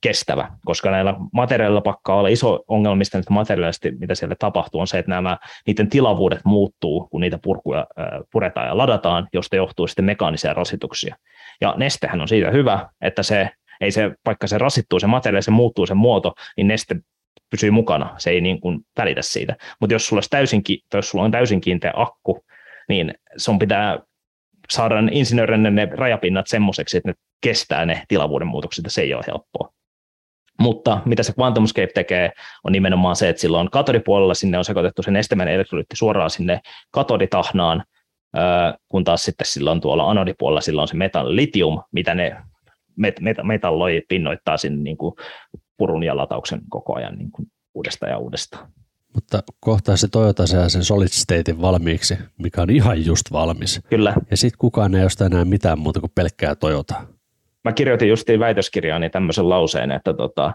kestävä, 0.00 0.50
koska 0.64 0.90
näillä 0.90 1.14
materiaaleilla 1.32 1.80
pakkaa 1.80 2.16
olla 2.16 2.28
iso 2.28 2.64
ongelmista 2.68 3.18
että 3.18 3.32
materiaalisesti, 3.32 3.90
mitä 3.90 4.14
siellä 4.14 4.36
tapahtuu, 4.38 4.80
on 4.80 4.86
se, 4.86 4.98
että 4.98 5.10
nämä, 5.10 5.38
niiden 5.66 5.88
tilavuudet 5.88 6.40
muuttuu, 6.44 7.08
kun 7.10 7.20
niitä 7.20 7.38
purkuja 7.42 7.86
puretaan 8.32 8.66
ja 8.66 8.76
ladataan, 8.76 9.28
josta 9.32 9.56
johtuu 9.56 9.86
sitten 9.86 10.04
mekaanisia 10.04 10.54
rasituksia. 10.54 11.16
Ja 11.60 11.74
nestehän 11.76 12.20
on 12.20 12.28
siitä 12.28 12.50
hyvä, 12.50 12.88
että 13.00 13.22
se, 13.22 13.50
ei 13.80 13.90
se, 13.90 14.10
vaikka 14.26 14.46
se 14.46 14.58
rasittuu 14.58 15.00
se 15.00 15.06
materiaali, 15.06 15.42
se 15.42 15.50
muuttuu 15.50 15.86
se 15.86 15.94
muoto, 15.94 16.34
niin 16.56 16.68
neste 16.68 16.96
pysyy 17.50 17.70
mukana, 17.70 18.14
se 18.18 18.30
ei 18.30 18.40
niin 18.40 18.60
kuin 18.60 18.80
välitä 18.98 19.22
siitä. 19.22 19.56
Mutta 19.80 19.94
jos 19.94 20.06
sulla, 20.06 20.22
jos 20.94 21.10
sulla 21.10 21.24
on 21.24 21.30
täysin 21.30 21.60
kiinteä 21.60 21.92
akku, 21.96 22.44
niin 22.88 23.14
sun 23.36 23.58
pitää 23.58 23.98
saada 24.70 24.94
insinöörinen 25.10 25.74
ne 25.74 25.88
rajapinnat 25.92 26.46
semmoiseksi, 26.46 26.96
että 26.96 27.08
ne 27.08 27.14
kestää 27.40 27.86
ne 27.86 28.02
tilavuuden 28.08 28.48
muutokset, 28.48 28.84
ja 28.84 28.90
se 28.90 29.02
ei 29.02 29.14
ole 29.14 29.24
helppoa. 29.26 29.77
Mutta 30.60 31.02
mitä 31.04 31.22
se 31.22 31.32
QuantumScape 31.38 31.92
tekee, 31.94 32.32
on 32.64 32.72
nimenomaan 32.72 33.16
se, 33.16 33.28
että 33.28 33.40
silloin 33.40 33.70
katodipuolella 33.70 34.34
sinne 34.34 34.58
on 34.58 34.64
sekoitettu 34.64 35.02
se 35.02 35.10
nestemäinen 35.10 35.54
elektrolyytti 35.54 35.96
suoraan 35.96 36.30
sinne 36.30 36.60
katoditahnaan, 36.90 37.84
kun 38.88 39.04
taas 39.04 39.24
sitten 39.24 39.46
silloin 39.46 39.80
tuolla 39.80 40.10
anodipuolella 40.10 40.60
silloin 40.60 40.82
on 40.82 40.88
se 40.88 40.96
metallitium, 40.96 41.82
mitä 41.92 42.14
ne 42.14 42.36
met- 43.00 43.20
met- 43.20 43.42
metalloi 43.42 44.02
pinnoittaa 44.08 44.56
sinne 44.56 44.82
niin 44.82 44.96
kuin 44.96 45.14
purun 45.76 46.02
ja 46.02 46.16
latauksen 46.16 46.60
koko 46.68 46.94
ajan 46.94 47.18
niin 47.18 47.30
kuin 47.32 47.48
uudestaan 47.74 48.12
ja 48.12 48.18
uudestaan. 48.18 48.68
Mutta 49.14 49.42
kohtaa 49.60 49.96
se 49.96 50.08
Toyota 50.08 50.46
saa 50.46 50.68
sen 50.68 50.84
solid 50.84 51.08
statein 51.08 51.60
valmiiksi, 51.60 52.18
mikä 52.38 52.62
on 52.62 52.70
ihan 52.70 53.06
just 53.06 53.32
valmis. 53.32 53.80
Kyllä. 53.90 54.14
Ja 54.30 54.36
sitten 54.36 54.58
kukaan 54.58 54.94
ei 54.94 55.04
osta 55.04 55.26
enää 55.26 55.44
mitään 55.44 55.78
muuta 55.78 56.00
kuin 56.00 56.12
pelkkää 56.14 56.54
Toyotaa 56.54 57.17
mä 57.68 57.72
kirjoitin 57.72 58.08
justiin 58.08 58.40
väitöskirjaani 58.40 59.10
tämmöisen 59.10 59.48
lauseen, 59.48 59.90
että 59.90 60.14
tota, 60.14 60.54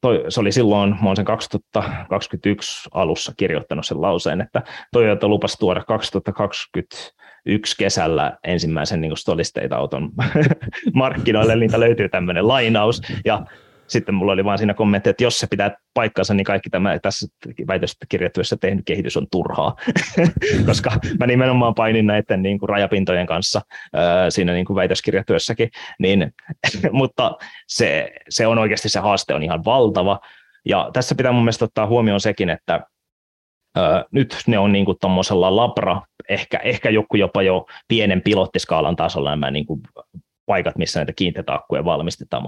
toi, 0.00 0.24
se 0.28 0.40
oli 0.40 0.52
silloin, 0.52 0.90
mä 0.90 1.06
olen 1.06 1.16
sen 1.16 1.24
2021 1.24 2.88
alussa 2.94 3.32
kirjoittanut 3.36 3.86
sen 3.86 4.02
lauseen, 4.02 4.40
että 4.40 4.62
Toyota 4.92 5.28
lupasi 5.28 5.58
tuoda 5.58 5.84
2021 5.84 7.76
kesällä 7.78 8.38
ensimmäisen 8.44 9.00
niin 9.00 9.12
auton 9.76 10.10
markkinoille, 10.94 11.56
niitä 11.56 11.80
löytyy 11.80 12.08
tämmöinen 12.08 12.48
lainaus, 12.48 13.02
ja 13.24 13.44
sitten 13.90 14.14
mulla 14.14 14.32
oli 14.32 14.44
vaan 14.44 14.58
siinä 14.58 14.74
kommentti, 14.74 15.10
että 15.10 15.24
jos 15.24 15.40
se 15.40 15.46
pitää 15.46 15.76
paikkansa, 15.94 16.34
niin 16.34 16.44
kaikki 16.44 16.70
tämä 16.70 16.98
tässä 16.98 17.26
väitöskirjatyössä 17.66 18.56
tehnyt 18.60 18.84
kehitys 18.84 19.16
on 19.16 19.26
turhaa, 19.30 19.76
koska 20.66 20.90
mä 21.20 21.26
nimenomaan 21.26 21.74
painin 21.74 22.06
näiden 22.06 22.42
niin 22.42 22.58
kuin 22.58 22.68
rajapintojen 22.68 23.26
kanssa 23.26 23.60
ää, 23.94 24.30
siinä 24.30 24.52
niin 24.52 24.66
kuin 24.66 24.74
väitöskirjatyössäkin, 24.74 25.70
niin, 25.98 26.32
mutta 26.92 27.36
se, 27.68 28.12
se 28.28 28.46
on 28.46 28.58
oikeasti 28.58 28.88
se 28.88 29.00
haaste 29.00 29.34
on 29.34 29.42
ihan 29.42 29.64
valtava, 29.64 30.20
ja 30.64 30.90
tässä 30.92 31.14
pitää 31.14 31.32
mun 31.32 31.42
mielestä 31.42 31.64
ottaa 31.64 31.86
huomioon 31.86 32.20
sekin, 32.20 32.50
että 32.50 32.80
Öö, 33.78 34.04
nyt 34.12 34.36
ne 34.46 34.58
on 34.58 34.72
niin 34.72 34.86
tuommoisella 35.00 35.56
labra, 35.56 36.02
ehkä, 36.28 36.58
ehkä 36.58 36.90
joku 36.90 37.16
jopa 37.16 37.42
jo 37.42 37.66
pienen 37.88 38.22
pilottiskaalan 38.22 38.96
tasolla 38.96 39.30
nämä 39.30 39.50
niin 39.50 39.66
kuin 39.66 39.80
paikat, 40.46 40.78
missä 40.78 40.98
näitä 40.98 41.12
kiinteitä 41.16 41.54
akkuja 41.54 41.84
valmistetaan 41.84 42.42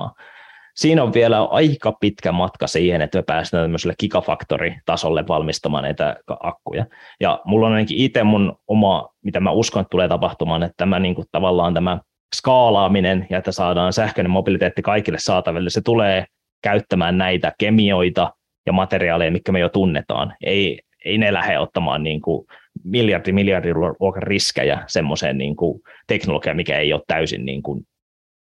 siinä 0.74 1.02
on 1.02 1.14
vielä 1.14 1.44
aika 1.44 1.92
pitkä 2.00 2.32
matka 2.32 2.66
siihen, 2.66 3.02
että 3.02 3.18
me 3.18 3.22
päästään 3.22 3.64
tämmöiselle 3.64 3.94
gigafactory-tasolle 4.00 5.24
valmistamaan 5.28 5.82
näitä 5.82 6.16
akkuja. 6.40 6.86
Ja 7.20 7.40
mulla 7.44 7.66
on 7.66 7.72
ainakin 7.72 7.98
itse 7.98 8.22
mun 8.22 8.56
oma, 8.66 9.08
mitä 9.24 9.40
mä 9.40 9.50
uskon, 9.50 9.80
että 9.80 9.90
tulee 9.90 10.08
tapahtumaan, 10.08 10.62
että 10.62 10.74
tämä 10.76 10.98
niin 10.98 11.14
kuin 11.14 11.26
tavallaan 11.32 11.74
tämä 11.74 11.98
skaalaaminen 12.36 13.26
ja 13.30 13.38
että 13.38 13.52
saadaan 13.52 13.92
sähköinen 13.92 14.30
mobiliteetti 14.30 14.82
kaikille 14.82 15.18
saataville, 15.18 15.70
se 15.70 15.80
tulee 15.84 16.24
käyttämään 16.62 17.18
näitä 17.18 17.52
kemioita 17.58 18.32
ja 18.66 18.72
materiaaleja, 18.72 19.30
mitkä 19.30 19.52
me 19.52 19.60
jo 19.60 19.68
tunnetaan. 19.68 20.34
Ei, 20.44 20.80
ei 21.04 21.18
ne 21.18 21.32
lähde 21.32 21.58
ottamaan 21.58 22.02
niin 22.02 22.20
kuin 22.20 22.46
miljardi 22.84 23.32
miljardin 23.32 23.80
luokan 23.80 24.22
riskejä 24.22 24.84
semmoiseen 24.86 25.38
niin 25.38 25.56
kuin 25.56 25.80
teknologiaan, 26.06 26.56
mikä 26.56 26.78
ei 26.78 26.92
ole 26.92 27.02
täysin 27.06 27.44
niin 27.44 27.62
kuin 27.62 27.86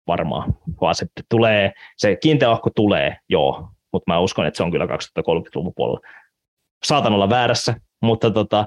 varmaan, 0.07 0.57
vaan 0.81 0.95
se 0.95 1.07
tulee, 1.31 1.73
se 1.97 2.17
kiinteä 2.17 2.51
akku 2.51 2.71
tulee, 2.77 3.17
joo, 3.29 3.69
mutta 3.93 4.13
mä 4.13 4.19
uskon, 4.19 4.47
että 4.47 4.57
se 4.57 4.63
on 4.63 4.71
kyllä 4.71 4.87
2030-luvun 4.87 5.73
puolella. 5.77 6.01
Saatan 6.85 7.13
olla 7.13 7.31
väärässä, 7.31 7.75
mutta 8.03 8.31
tota, 8.31 8.67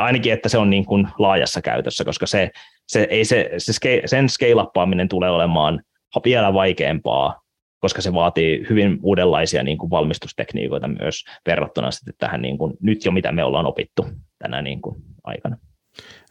ainakin, 0.00 0.32
että 0.32 0.48
se 0.48 0.58
on 0.58 0.70
niin 0.70 0.84
kuin 0.84 1.08
laajassa 1.18 1.62
käytössä, 1.62 2.04
koska 2.04 2.26
se, 2.26 2.50
se, 2.86 3.06
ei 3.10 3.24
se, 3.24 3.50
se 3.58 3.72
sen 4.06 4.28
scale 4.28 5.08
tulee 5.08 5.30
olemaan 5.30 5.82
vielä 6.24 6.54
vaikeampaa, 6.54 7.40
koska 7.80 8.02
se 8.02 8.12
vaatii 8.12 8.66
hyvin 8.70 8.98
uudenlaisia 9.02 9.62
niin 9.62 9.78
kuin 9.78 9.90
valmistustekniikoita 9.90 10.88
myös 10.88 11.24
verrattuna 11.46 11.90
sitten 11.90 12.14
tähän 12.18 12.42
niin 12.42 12.58
kuin, 12.58 12.76
nyt 12.80 13.04
jo, 13.04 13.12
mitä 13.12 13.32
me 13.32 13.44
ollaan 13.44 13.66
opittu 13.66 14.06
tänä 14.38 14.62
niin 14.62 14.82
kuin 14.82 14.96
aikana. 15.24 15.56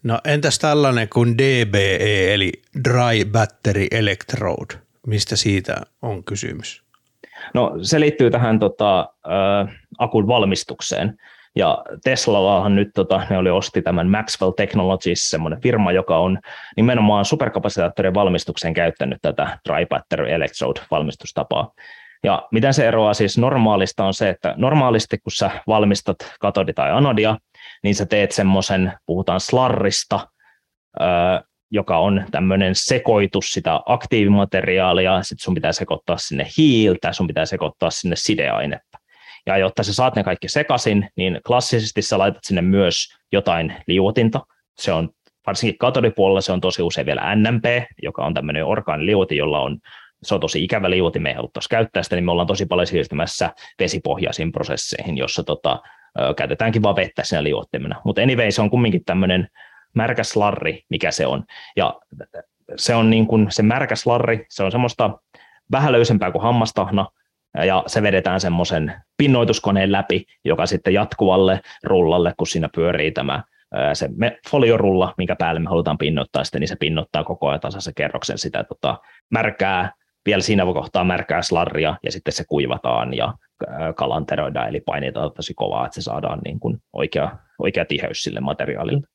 No 0.04 0.20
entäs 0.26 0.60
tällainen 0.60 1.10
kuin 1.10 1.38
DBE 1.38 2.34
eli 2.34 2.52
Dry 2.84 3.26
Battery 3.32 3.88
Electrode? 3.92 4.76
Mistä 5.08 5.36
siitä 5.36 5.82
on 6.02 6.24
kysymys? 6.24 6.84
No 7.54 7.74
se 7.82 8.00
liittyy 8.00 8.32
tähän 8.32 8.60
tota, 8.60 9.00
äh, 9.00 9.76
akun 9.98 10.28
valmistukseen. 10.28 11.18
Ja 11.56 11.84
Teslallahan 12.04 12.76
nyt 12.76 12.90
tota, 12.96 13.22
ne 13.30 13.38
oli 13.38 13.50
osti 13.50 13.82
tämän 13.82 14.10
Maxwell 14.10 14.52
Technologies, 14.52 15.30
semmoinen 15.30 15.62
firma, 15.62 15.92
joka 15.92 16.18
on 16.18 16.40
nimenomaan 16.76 17.26
superkapasitaattorien 17.26 18.14
valmistukseen 18.14 18.74
käyttänyt 18.74 19.18
tätä 19.22 19.60
dry 19.70 19.86
battery 19.86 20.32
electrode 20.32 20.82
valmistustapaa. 20.92 21.72
Ja 22.24 22.48
miten 22.52 22.74
se 22.74 22.88
eroaa 22.88 23.14
siis 23.14 23.38
normaalista 23.38 24.06
on 24.06 24.14
se, 24.14 24.30
että 24.30 24.54
normaalisti 24.58 25.18
kun 25.18 25.32
sä 25.32 25.52
valmistat 25.68 26.18
katodi 26.40 26.74
tai 26.74 26.92
anodia, 26.92 27.38
niin 27.84 27.96
sä 27.96 28.06
teet 28.06 28.32
semmoisen, 28.32 28.94
puhutaan 29.06 29.40
slarrista, 29.40 30.28
joka 31.72 31.98
on 31.98 32.26
tämmöinen 32.32 32.76
sekoitus 32.76 33.52
sitä 33.52 33.80
aktiivimateriaalia, 33.86 35.24
sitten 35.24 35.44
sun 35.44 35.54
pitää 35.54 35.72
sekoittaa 35.72 36.18
sinne 36.18 36.48
hiiltä, 36.58 37.14
sun 37.14 37.28
pitää 37.28 37.46
sekoittaa 37.46 37.90
sinne 37.90 38.16
sideainetta. 38.16 38.98
Ja 39.46 39.58
jotta 39.58 39.84
sä 39.84 39.94
saat 39.94 40.16
ne 40.16 40.24
kaikki 40.24 40.48
sekaisin, 40.48 41.10
niin 41.16 41.40
klassisesti 41.48 42.02
sä 42.02 42.18
laitat 42.18 42.44
sinne 42.44 42.62
myös 42.62 43.08
jotain 43.32 43.76
liuotinta. 43.88 44.46
Se 44.80 44.92
on 44.92 45.10
varsinkin 45.48 45.78
katodipuolella 45.78 46.42
se 46.42 46.52
on 46.52 46.62
tosi 46.62 46.82
usein 46.82 47.06
vielä 47.06 47.36
NMP, 47.36 47.66
joka 48.04 48.26
on 48.26 48.34
tämmöinen 48.34 48.66
orgaaniliuotin, 48.66 49.38
jolla 49.38 49.60
on 49.60 49.80
se 50.24 50.34
on 50.36 50.42
tosi 50.42 50.64
ikävä 50.64 50.90
liuotin, 50.90 51.22
me 51.22 51.30
ei 51.30 51.36
haluttaisi 51.36 51.70
käyttää 51.70 52.04
sitä, 52.04 52.16
niin 52.16 52.26
me 52.26 52.32
ollaan 52.32 52.48
tosi 52.48 52.66
paljon 52.66 52.88
siirtymässä 52.88 53.54
vesipohjaisiin 53.80 54.52
prosesseihin, 54.52 55.18
jossa 55.18 55.44
tota, 55.44 55.82
käytetäänkin 56.38 56.84
vaan 56.84 56.96
vettä 56.96 57.24
siinä 57.24 57.44
liuottimena. 57.44 58.02
Mutta 58.06 58.22
anyway, 58.22 58.52
se 58.52 58.62
on 58.62 58.70
kumminkin 58.70 59.06
tämmöinen 59.06 59.48
märkä 59.94 60.24
slarri, 60.24 60.84
mikä 60.90 61.12
se 61.12 61.28
on. 61.28 61.44
Ja 61.76 62.00
se 62.76 62.96
on 62.96 63.10
niin 63.10 63.28
kuin 63.28 63.48
se 63.50 63.64
märkä 63.64 63.96
slarri, 63.96 64.46
se 64.50 64.64
on 64.64 64.72
semmoista 64.72 65.20
vähän 65.72 65.92
löysempää 65.92 66.32
kuin 66.32 66.42
hammastahna, 66.42 67.08
ja 67.66 67.84
se 67.88 68.02
vedetään 68.02 68.40
semmoisen 68.40 68.94
pinnoituskoneen 69.18 69.92
läpi, 69.92 70.26
joka 70.46 70.66
sitten 70.66 70.94
jatkuvalle 70.94 71.62
rullalle, 71.84 72.34
kun 72.38 72.48
siinä 72.48 72.70
pyörii 72.76 73.12
tämä 73.12 73.44
se 73.94 74.10
foliorulla, 74.50 75.14
minkä 75.18 75.36
päälle 75.36 75.60
me 75.60 75.70
halutaan 75.70 75.98
pinnoittaa 75.98 76.44
sitten, 76.44 76.60
niin 76.60 76.68
se 76.68 76.76
pinnoittaa 76.76 77.24
koko 77.24 77.48
ajan 77.48 77.60
tasaisen 77.60 77.94
kerroksen 77.94 78.38
sitä 78.38 78.64
tota, 78.64 78.98
märkää, 79.30 79.92
vielä 80.26 80.42
siinä 80.42 80.66
kohtaa 80.66 81.04
märkää 81.04 81.42
slarria, 81.42 81.96
ja 82.04 82.12
sitten 82.12 82.34
se 82.34 82.44
kuivataan 82.48 83.14
ja 83.14 83.34
kalanteroidaan, 83.96 84.70
eli 84.70 84.80
painetaan 84.80 85.32
tosi 85.36 85.54
kovaa, 85.54 85.86
että 85.86 85.96
se 85.96 86.02
saadaan 86.02 86.40
niin 86.46 86.60
kuin 86.60 86.78
oikea, 86.94 87.38
oikea 87.60 87.86
tiheys 87.86 88.24
sille 88.24 88.40
materiaalille. 88.40 89.08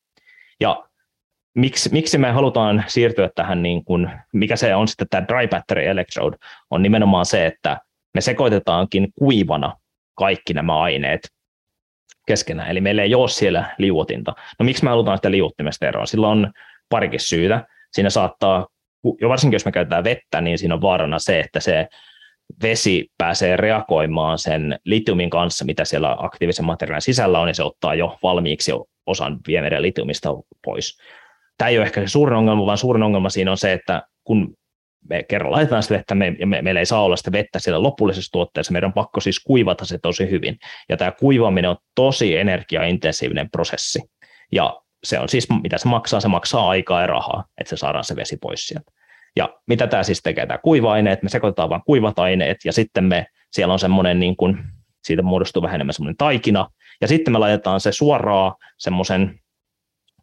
Ja 0.61 0.85
miksi, 1.55 1.93
miksi 1.93 2.19
me 2.19 2.31
halutaan 2.31 2.85
siirtyä 2.87 3.31
tähän, 3.35 3.63
niin 3.63 3.85
kuin, 3.85 4.11
mikä 4.33 4.57
se 4.57 4.75
on 4.75 4.89
sitten 4.89 5.09
tämä 5.11 5.29
dry 5.29 5.49
battery 5.49 5.87
electrode, 5.87 6.37
on 6.71 6.83
nimenomaan 6.83 7.27
se, 7.27 7.47
että 7.47 7.81
me 8.15 8.21
sekoitetaankin 8.21 9.09
kuivana 9.19 9.77
kaikki 10.15 10.55
nämä 10.55 10.81
aineet 10.81 11.21
keskenään, 12.27 12.71
eli 12.71 12.81
meillä 12.81 13.03
ei 13.03 13.15
ole 13.15 13.29
siellä 13.29 13.75
liuotinta. 13.79 14.35
No 14.59 14.65
miksi 14.65 14.85
me 14.85 14.91
halutaan 14.91 15.19
sitä 15.19 15.31
liuottimesta 15.31 15.87
eroa? 15.87 16.07
Sillä 16.07 16.29
on 16.29 16.53
parikin 16.89 17.21
syytä. 17.21 17.67
Siinä 17.93 18.11
saattaa, 18.11 18.67
jo 19.21 19.29
varsinkin 19.29 19.55
jos 19.55 19.65
me 19.65 19.73
käytetään 19.73 20.05
vettä, 20.05 20.41
niin 20.41 20.59
siinä 20.59 20.75
on 20.75 20.83
vaarana 20.83 21.19
se, 21.19 21.41
että 21.41 21.61
se 21.61 21.87
vesi 22.63 23.07
pääsee 23.19 23.57
reagoimaan 23.57 24.39
sen 24.39 24.79
litiumin 24.85 25.31
kanssa, 25.31 25.65
mitä 25.65 25.85
siellä 25.85 26.17
aktiivisen 26.19 26.65
materiaalin 26.65 27.03
sisällä 27.03 27.41
on, 27.41 27.49
ja 27.49 27.55
se 27.55 27.63
ottaa 27.63 27.95
jo 27.95 28.19
valmiiksi 28.23 28.73
osan 29.07 29.39
viemeren 29.47 29.83
litiumista 29.83 30.31
pois. 30.65 30.99
Tämä 31.59 31.69
ei 31.69 31.79
ole 31.79 31.87
ehkä 31.87 32.01
se 32.01 32.09
suurin 32.09 32.37
ongelma, 32.37 32.67
vaan 32.67 32.79
suurin 32.79 33.03
ongelma 33.03 33.29
siinä 33.29 33.51
on 33.51 33.57
se, 33.57 33.73
että 33.73 34.03
kun 34.25 34.55
me 35.11 35.23
kerran 35.23 35.53
laitetaan 35.53 35.83
sitä 35.83 35.95
vettä, 35.95 36.15
me, 36.15 36.37
me, 36.47 36.63
meillä 36.63 36.81
ei 36.81 36.87
saa 36.87 37.03
olla 37.03 37.17
sitä 37.17 37.33
vettä 37.33 37.59
siellä 37.59 37.83
lopullisessa 37.83 38.33
tuotteessa, 38.33 38.73
meidän 38.73 38.89
on 38.89 38.93
pakko 38.93 39.21
siis 39.21 39.41
kuivata 39.41 39.85
se 39.85 39.99
tosi 39.99 40.31
hyvin. 40.31 40.57
Ja 40.89 40.97
tämä 40.97 41.13
kuivaaminen 41.13 41.71
on 41.71 41.77
tosi 41.95 42.37
energiaintensiivinen 42.37 43.51
prosessi. 43.51 44.01
Ja 44.53 44.81
se 45.05 45.19
on 45.19 45.29
siis, 45.29 45.49
mitä 45.63 45.79
se 45.79 45.89
maksaa, 45.89 46.21
se 46.21 46.29
maksaa 46.29 46.69
aikaa 46.69 47.01
ja 47.01 47.07
rahaa, 47.07 47.45
että 47.59 47.71
se 47.71 47.77
saadaan 47.77 48.05
se 48.05 48.17
vesi 48.17 48.37
pois 48.37 48.67
sieltä. 48.67 48.93
Ja 49.37 49.55
mitä 49.67 49.87
tämä 49.87 50.03
siis 50.03 50.23
tekee, 50.23 50.47
tämä 50.47 50.59
kuiva-aineet, 50.59 51.23
me 51.23 51.29
sekoitetaan 51.29 51.71
vain 51.71 51.83
kuivat 51.87 52.19
aineet, 52.19 52.57
ja 52.65 52.73
sitten 52.73 53.05
me, 53.05 53.27
siellä 53.53 53.73
on 53.73 53.79
semmoinen, 53.79 54.21
niin 54.21 54.37
kuin, 54.37 54.65
siitä 55.05 55.23
muodostuu 55.23 55.63
vähän 55.63 55.75
enemmän 55.75 55.95
semmoinen 55.95 56.17
taikina, 56.17 56.69
ja 57.01 57.09
sitten 57.09 57.33
me 57.33 57.39
laitetaan 57.39 57.81
se 57.81 57.93
suoraan 57.93 58.55
semmoisen 58.79 59.41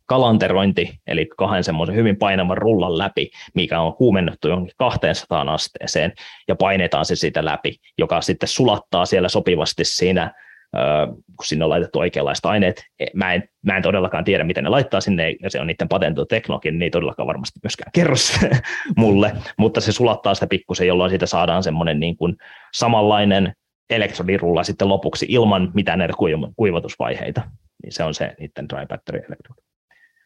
kalanterointi, 0.06 1.00
eli 1.08 1.30
kahden 1.38 1.64
semmoisen 1.64 1.96
hyvin 1.96 2.18
painavan 2.18 2.58
rullan 2.58 2.98
läpi, 2.98 3.32
mikä 3.56 3.82
on 3.82 3.94
kuumennettu 3.94 4.48
johonkin 4.48 4.76
200 4.78 5.54
asteeseen, 5.54 6.14
ja 6.48 6.56
painetaan 6.56 7.06
se 7.06 7.16
siitä 7.16 7.46
läpi, 7.46 7.76
joka 7.98 8.22
sitten 8.22 8.50
sulattaa 8.50 9.06
siellä 9.06 9.30
sopivasti 9.30 9.86
siinä, 9.86 10.34
kun 11.38 11.46
sinne 11.46 11.66
on 11.66 11.70
laitettu 11.70 12.00
oikeanlaista 12.00 12.50
aineet. 12.50 12.84
E, 13.00 13.06
mä 13.14 13.34
en, 13.34 13.50
mä 13.62 13.78
en 13.78 13.84
todellakaan 13.84 14.24
tiedä, 14.24 14.44
miten 14.44 14.64
ne 14.64 14.70
laittaa 14.70 15.02
sinne, 15.02 15.36
ja 15.44 15.50
se 15.50 15.60
on 15.60 15.68
niiden 15.68 15.88
patentoitu 15.88 16.28
teknologia, 16.28 16.72
niin 16.72 16.82
ei 16.82 16.90
todellakaan 16.90 17.28
varmasti 17.28 17.60
myöskään 17.64 17.92
kerro 17.92 18.16
mulle, 18.98 19.34
mutta 19.58 19.82
se 19.82 19.92
sulattaa 19.92 20.34
sitä 20.34 20.48
pikkusen, 20.48 20.88
jolloin 20.88 21.10
siitä 21.10 21.26
saadaan 21.26 21.64
semmoinen 21.64 22.00
niin 22.00 22.18
kuin 22.18 22.38
samanlainen 22.74 23.54
elektrodirulla 23.90 24.64
sitten 24.64 24.90
lopuksi 24.90 25.26
ilman 25.30 25.72
mitään 25.74 26.00
näitä 26.00 26.14
kuivatusvaiheita. 26.56 27.42
Niin 27.84 27.92
se 27.92 28.04
on 28.04 28.14
se 28.14 28.36
niiden 28.40 28.70
dry 28.70 28.86
battery 28.88 29.20
electrode 29.20 29.71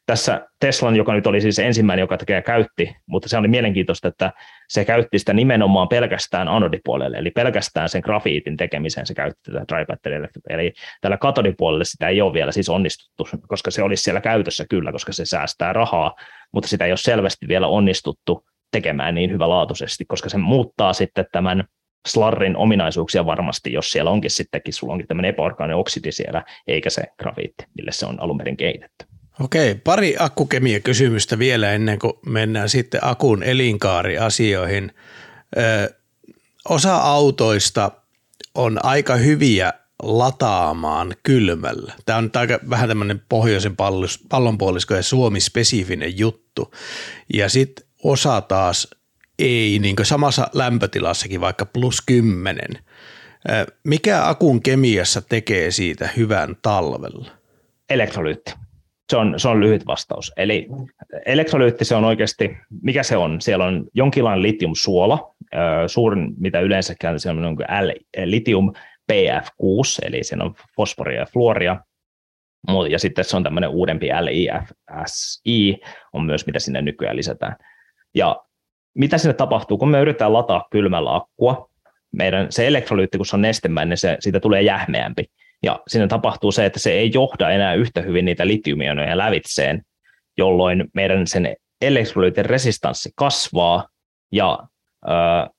tässä 0.05 0.47
Teslan, 0.59 0.95
joka 0.95 1.13
nyt 1.13 1.27
oli 1.27 1.41
siis 1.41 1.59
ensimmäinen, 1.59 2.03
joka 2.03 2.17
tekee 2.17 2.41
käytti, 2.41 2.95
mutta 3.05 3.29
se 3.29 3.37
oli 3.37 3.47
mielenkiintoista, 3.47 4.07
että 4.07 4.33
se 4.69 4.85
käytti 4.85 5.19
sitä 5.19 5.33
nimenomaan 5.33 5.87
pelkästään 5.87 6.47
anodipuolelle, 6.47 7.17
eli 7.17 7.31
pelkästään 7.31 7.89
sen 7.89 8.01
grafiitin 8.05 8.57
tekemiseen 8.57 9.05
se 9.05 9.13
käytti 9.13 9.51
tätä 9.51 9.65
dry 9.67 9.85
battery 9.85 10.27
Eli 10.49 10.73
tällä 11.01 11.17
katodipuolelle 11.17 11.85
sitä 11.85 12.09
ei 12.09 12.21
ole 12.21 12.33
vielä 12.33 12.51
siis 12.51 12.69
onnistuttu, 12.69 13.27
koska 13.47 13.71
se 13.71 13.83
olisi 13.83 14.03
siellä 14.03 14.21
käytössä 14.21 14.65
kyllä, 14.69 14.91
koska 14.91 15.13
se 15.13 15.25
säästää 15.25 15.73
rahaa, 15.73 16.15
mutta 16.51 16.69
sitä 16.69 16.85
ei 16.85 16.91
ole 16.91 16.97
selvästi 16.97 17.47
vielä 17.47 17.67
onnistuttu 17.67 18.45
tekemään 18.71 19.15
niin 19.15 19.31
hyvälaatuisesti, 19.31 20.05
koska 20.05 20.29
se 20.29 20.37
muuttaa 20.37 20.93
sitten 20.93 21.25
tämän 21.31 21.63
slarrin 22.07 22.57
ominaisuuksia 22.57 23.25
varmasti, 23.25 23.73
jos 23.73 23.91
siellä 23.91 24.11
onkin 24.11 24.31
sittenkin, 24.31 24.73
sulla 24.73 24.93
onkin 24.93 25.07
tämmöinen 25.07 25.29
epäorgaaninen 25.29 25.77
oksidi 25.77 26.11
siellä, 26.11 26.43
eikä 26.67 26.89
se 26.89 27.03
grafiitti, 27.19 27.65
mille 27.77 27.91
se 27.91 28.05
on 28.05 28.21
alun 28.21 28.37
perin 28.37 28.57
kehitetty. 28.57 29.14
Okei, 29.39 29.75
pari 29.75 30.15
akkukemia 30.19 30.79
kysymystä 30.79 31.39
vielä 31.39 31.71
ennen 31.71 31.99
kuin 31.99 32.13
mennään 32.25 32.69
sitten 32.69 32.99
akun 33.03 33.43
elinkaariasioihin. 33.43 34.91
Ö, 35.57 35.93
osa 36.69 36.95
autoista 36.95 37.91
on 38.55 38.85
aika 38.85 39.15
hyviä 39.15 39.73
lataamaan 40.03 41.15
kylmällä. 41.23 41.93
Tämä 42.05 42.17
on 42.17 42.31
aika 42.33 42.59
vähän 42.69 42.87
tämmöinen 42.87 43.21
pohjoisen 43.29 43.75
pallonpuolisko 44.29 44.93
ja 44.93 45.03
Suomi-spesifinen 45.03 46.19
juttu. 46.19 46.73
Ja 47.33 47.49
sitten 47.49 47.85
osa 48.03 48.41
taas 48.41 48.87
ei, 49.39 49.79
niin 49.79 49.95
kuin 49.95 50.05
samassa 50.05 50.47
lämpötilassakin, 50.53 51.41
vaikka 51.41 51.65
plus 51.65 52.01
10. 52.05 52.59
Mikä 53.83 54.27
akun 54.27 54.61
kemiassa 54.61 55.21
tekee 55.21 55.71
siitä 55.71 56.09
hyvän 56.17 56.55
talvella? 56.61 57.31
Elektrolyytti. 57.89 58.64
Se 59.09 59.17
on, 59.17 59.39
se 59.39 59.47
on 59.47 59.59
lyhyt 59.59 59.85
vastaus. 59.87 60.31
Eli 60.37 60.67
elektrolyytti 61.25 61.85
se 61.85 61.95
on 61.95 62.05
oikeasti, 62.05 62.57
mikä 62.81 63.03
se 63.03 63.17
on? 63.17 63.41
Siellä 63.41 63.65
on 63.65 63.87
jonkinlainen 63.93 64.43
litiumsuola, 64.43 65.35
suurin 65.87 66.33
mitä 66.37 66.59
yleensäkään 66.59 67.19
se 67.19 67.29
on 67.29 67.41
niin 67.41 68.31
litium 68.31 68.73
PF6, 69.11 70.05
eli 70.05 70.23
siinä 70.23 70.43
on 70.43 70.55
fosforia 70.75 71.19
ja 71.19 71.25
fluoria, 71.25 71.77
ja 72.89 72.99
sitten 72.99 73.25
se 73.25 73.37
on 73.37 73.43
tämmöinen 73.43 73.69
uudempi 73.69 74.09
LIFSI, 74.21 75.77
on 76.13 76.25
myös 76.25 76.45
mitä 76.45 76.59
sinne 76.59 76.81
nykyään 76.81 77.15
lisätään. 77.15 77.55
Ja 78.15 78.41
mitä 78.93 79.17
sinne 79.17 79.33
tapahtuu, 79.33 79.77
kun 79.77 79.89
me 79.89 79.99
yritetään 79.99 80.33
lataa 80.33 80.67
kylmällä 80.71 81.15
akkua, 81.15 81.69
meidän 82.11 82.51
se 82.51 82.67
elektrolyytti, 82.67 83.17
kun 83.17 83.25
se 83.25 83.35
on 83.35 83.41
nestemäinen, 83.41 83.97
se, 83.97 84.17
siitä 84.19 84.39
tulee 84.39 84.61
jähmeämpi. 84.61 85.25
Ja 85.65 85.79
siinä 85.87 86.07
tapahtuu 86.07 86.51
se, 86.51 86.65
että 86.65 86.79
se 86.79 86.91
ei 86.91 87.11
johda 87.13 87.49
enää 87.49 87.73
yhtä 87.73 88.01
hyvin 88.01 88.25
niitä 88.25 88.47
litiumionoja 88.47 89.17
lävitseen, 89.17 89.81
jolloin 90.37 90.85
meidän 90.93 91.27
sen 91.27 91.55
elektrolyytin 91.81 92.45
resistanssi 92.45 93.09
kasvaa 93.15 93.87
ja 94.31 94.59
ö, 95.07 95.49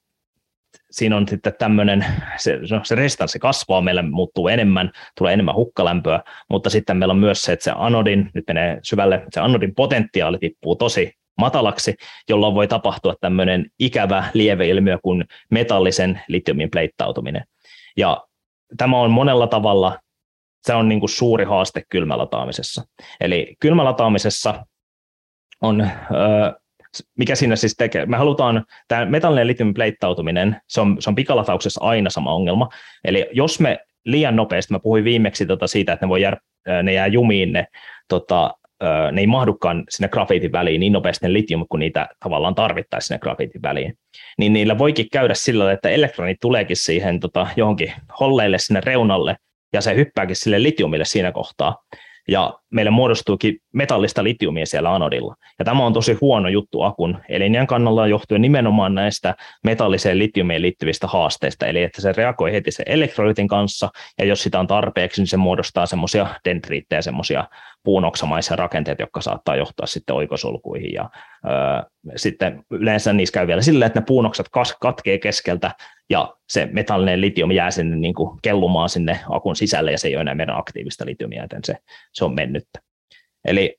siinä 0.91 1.17
on 1.17 1.29
sitten 1.29 1.55
tämmöinen, 1.59 2.07
se, 2.37 2.59
no, 2.71 2.81
se 2.85 2.95
resistanssi 2.95 3.39
kasvaa, 3.39 3.81
meillä 3.81 4.03
muuttuu 4.03 4.49
enemmän, 4.49 4.91
tulee 5.19 5.33
enemmän 5.33 5.55
hukkalämpöä, 5.55 6.21
mutta 6.51 6.71
sitten 6.71 6.97
meillä 6.97 7.13
on 7.13 7.19
myös 7.19 7.43
se, 7.43 7.53
että 7.53 7.65
se 7.65 7.73
anodin, 7.75 8.31
nyt 8.35 8.45
menee 8.49 8.79
syvälle, 8.83 9.23
se 9.31 9.41
anodin 9.41 9.75
potentiaali 9.75 10.39
tippuu 10.39 10.77
tosi 10.77 11.13
matalaksi, 11.39 11.95
jolloin 12.29 12.55
voi 12.55 12.69
tapahtua 12.69 13.15
tämmöinen 13.21 13.67
ikävä 13.79 14.25
lieveilmiö 14.35 14.99
kuin 15.03 15.25
metallisen 15.51 16.21
litiumin 16.29 16.71
pleittautuminen. 16.71 17.45
Ja 17.97 18.27
tämä 18.77 19.01
on 19.01 19.11
monella 19.11 19.47
tavalla 19.47 19.99
se 20.67 20.75
on 20.75 20.89
niin 20.89 21.01
kuin 21.01 21.11
suuri 21.11 21.45
haaste 21.45 21.83
kylmälataamisessa. 21.89 22.83
Eli 23.21 23.57
kylmälataamisessa 23.61 24.67
on, 25.63 25.91
mikä 27.19 27.35
siinä 27.35 27.57
siis 27.57 27.75
tekee, 27.79 28.07
me 28.07 28.17
halutaan, 28.17 28.65
tämä 28.89 29.05
metallinen 29.05 29.47
litiumin 29.47 29.75
pleittautuminen, 29.75 30.61
se 30.69 30.81
on, 30.81 30.97
se 30.99 31.11
on 31.11 31.15
pikalatauksessa 31.15 31.85
aina 31.85 32.11
sama 32.11 32.35
ongelma. 32.35 32.69
Eli 33.05 33.27
jos 33.33 33.61
me 33.61 33.79
liian 34.05 34.37
nopeasti, 34.37 34.73
mä 34.73 34.79
puhuin 34.79 35.05
viimeksi 35.05 35.47
tota 35.47 35.67
siitä, 35.67 35.93
että 35.93 36.07
ne, 36.07 36.11
voi 36.11 36.23
jär, 36.23 36.37
ne 36.83 36.93
jää 36.93 37.07
jumiin 37.07 37.53
ne 37.53 37.67
tota, 38.09 38.55
ne 39.13 39.21
ei 39.21 39.27
mahdukaan 39.27 39.85
sinne 39.89 40.09
grafiitin 40.09 40.53
väliin 40.53 40.81
niin 40.81 40.93
nopeasti 40.93 41.27
ne 41.27 41.33
litium, 41.33 41.67
kun 41.69 41.81
niitä 41.81 42.09
tavallaan 42.21 42.55
tarvittaisiin 42.55 43.07
sinne 43.07 43.19
grafiitin 43.19 43.63
väliin. 43.63 43.99
Niin 44.39 44.53
niillä 44.53 44.79
voikin 44.79 45.07
käydä 45.13 45.35
sillä 45.35 45.73
että 45.73 45.89
elektronit 45.89 46.37
tuleekin 46.41 46.77
siihen 46.77 47.21
tota, 47.21 47.47
johonkin 47.57 47.93
holleille 48.21 48.59
sinne 48.59 48.81
reunalle, 48.85 49.37
ja 49.73 49.81
se 49.81 49.95
hyppääkin 49.95 50.37
sille 50.37 50.63
litiumille 50.63 51.05
siinä 51.05 51.33
kohtaa. 51.33 51.77
Ja 52.29 52.59
meille 52.71 52.91
muodostuukin 52.91 53.59
metallista 53.73 54.25
litiumia 54.25 54.67
siellä 54.67 54.95
anodilla. 54.95 55.35
Ja 55.59 55.65
tämä 55.65 55.87
on 55.87 55.93
tosi 55.93 56.19
huono 56.21 56.49
juttu 56.49 56.83
akun 56.83 57.19
elinjän 57.29 57.67
kannalta 57.67 58.07
johtuen 58.07 58.43
nimenomaan 58.43 58.95
näistä 58.95 59.35
metalliseen 59.65 60.19
litiumiin 60.19 60.63
liittyvistä 60.63 61.07
haasteista, 61.07 61.67
eli 61.67 61.83
että 61.83 62.03
se 62.03 62.13
reagoi 62.13 62.53
heti 62.53 62.71
sen 62.71 62.87
elektrolytin 62.89 63.49
kanssa, 63.49 63.89
ja 64.19 64.25
jos 64.25 64.43
sitä 64.43 64.61
on 64.61 64.67
tarpeeksi, 64.67 65.21
niin 65.21 65.27
se 65.27 65.37
muodostaa 65.37 65.87
semmoisia 65.87 66.27
dendriittejä, 66.45 67.03
semmoisia 67.03 67.45
puunoksamaisia 67.85 68.57
rakenteita, 68.57 69.03
jotka 69.03 69.21
saattaa 69.21 69.57
johtaa 69.57 69.87
sitten 69.87 70.17
oikosulkuihin, 70.17 70.93
ja 70.93 71.11
öö, 71.45 71.91
sitten 72.17 72.65
yleensä 72.71 73.13
niissä 73.13 73.33
käy 73.33 73.47
vielä 73.47 73.63
silleen, 73.63 73.87
että 73.87 74.01
ne 74.01 74.07
puunokset 74.07 74.47
katkee 74.81 75.19
keskeltä, 75.19 75.71
ja 76.11 76.37
se 76.49 76.69
metallinen 76.73 77.21
litium 77.21 77.51
jää 77.51 77.71
sinne 77.71 77.97
niin 77.97 78.15
kuin 78.15 78.39
kellumaan 78.43 78.89
sinne 78.89 79.21
akun 79.31 79.57
sisälle, 79.57 79.93
ja 79.93 79.99
se 79.99 80.09
ei 80.09 80.17
ole 80.17 80.21
enää 80.21 80.35
meidän 80.35 80.59
aktiivista 80.59 81.07
litiumia, 81.07 81.43
joten 81.43 81.61
se, 81.65 81.77
se 82.13 82.25
on 82.25 82.35
mennyttä. 82.35 82.81
Eli 83.45 83.77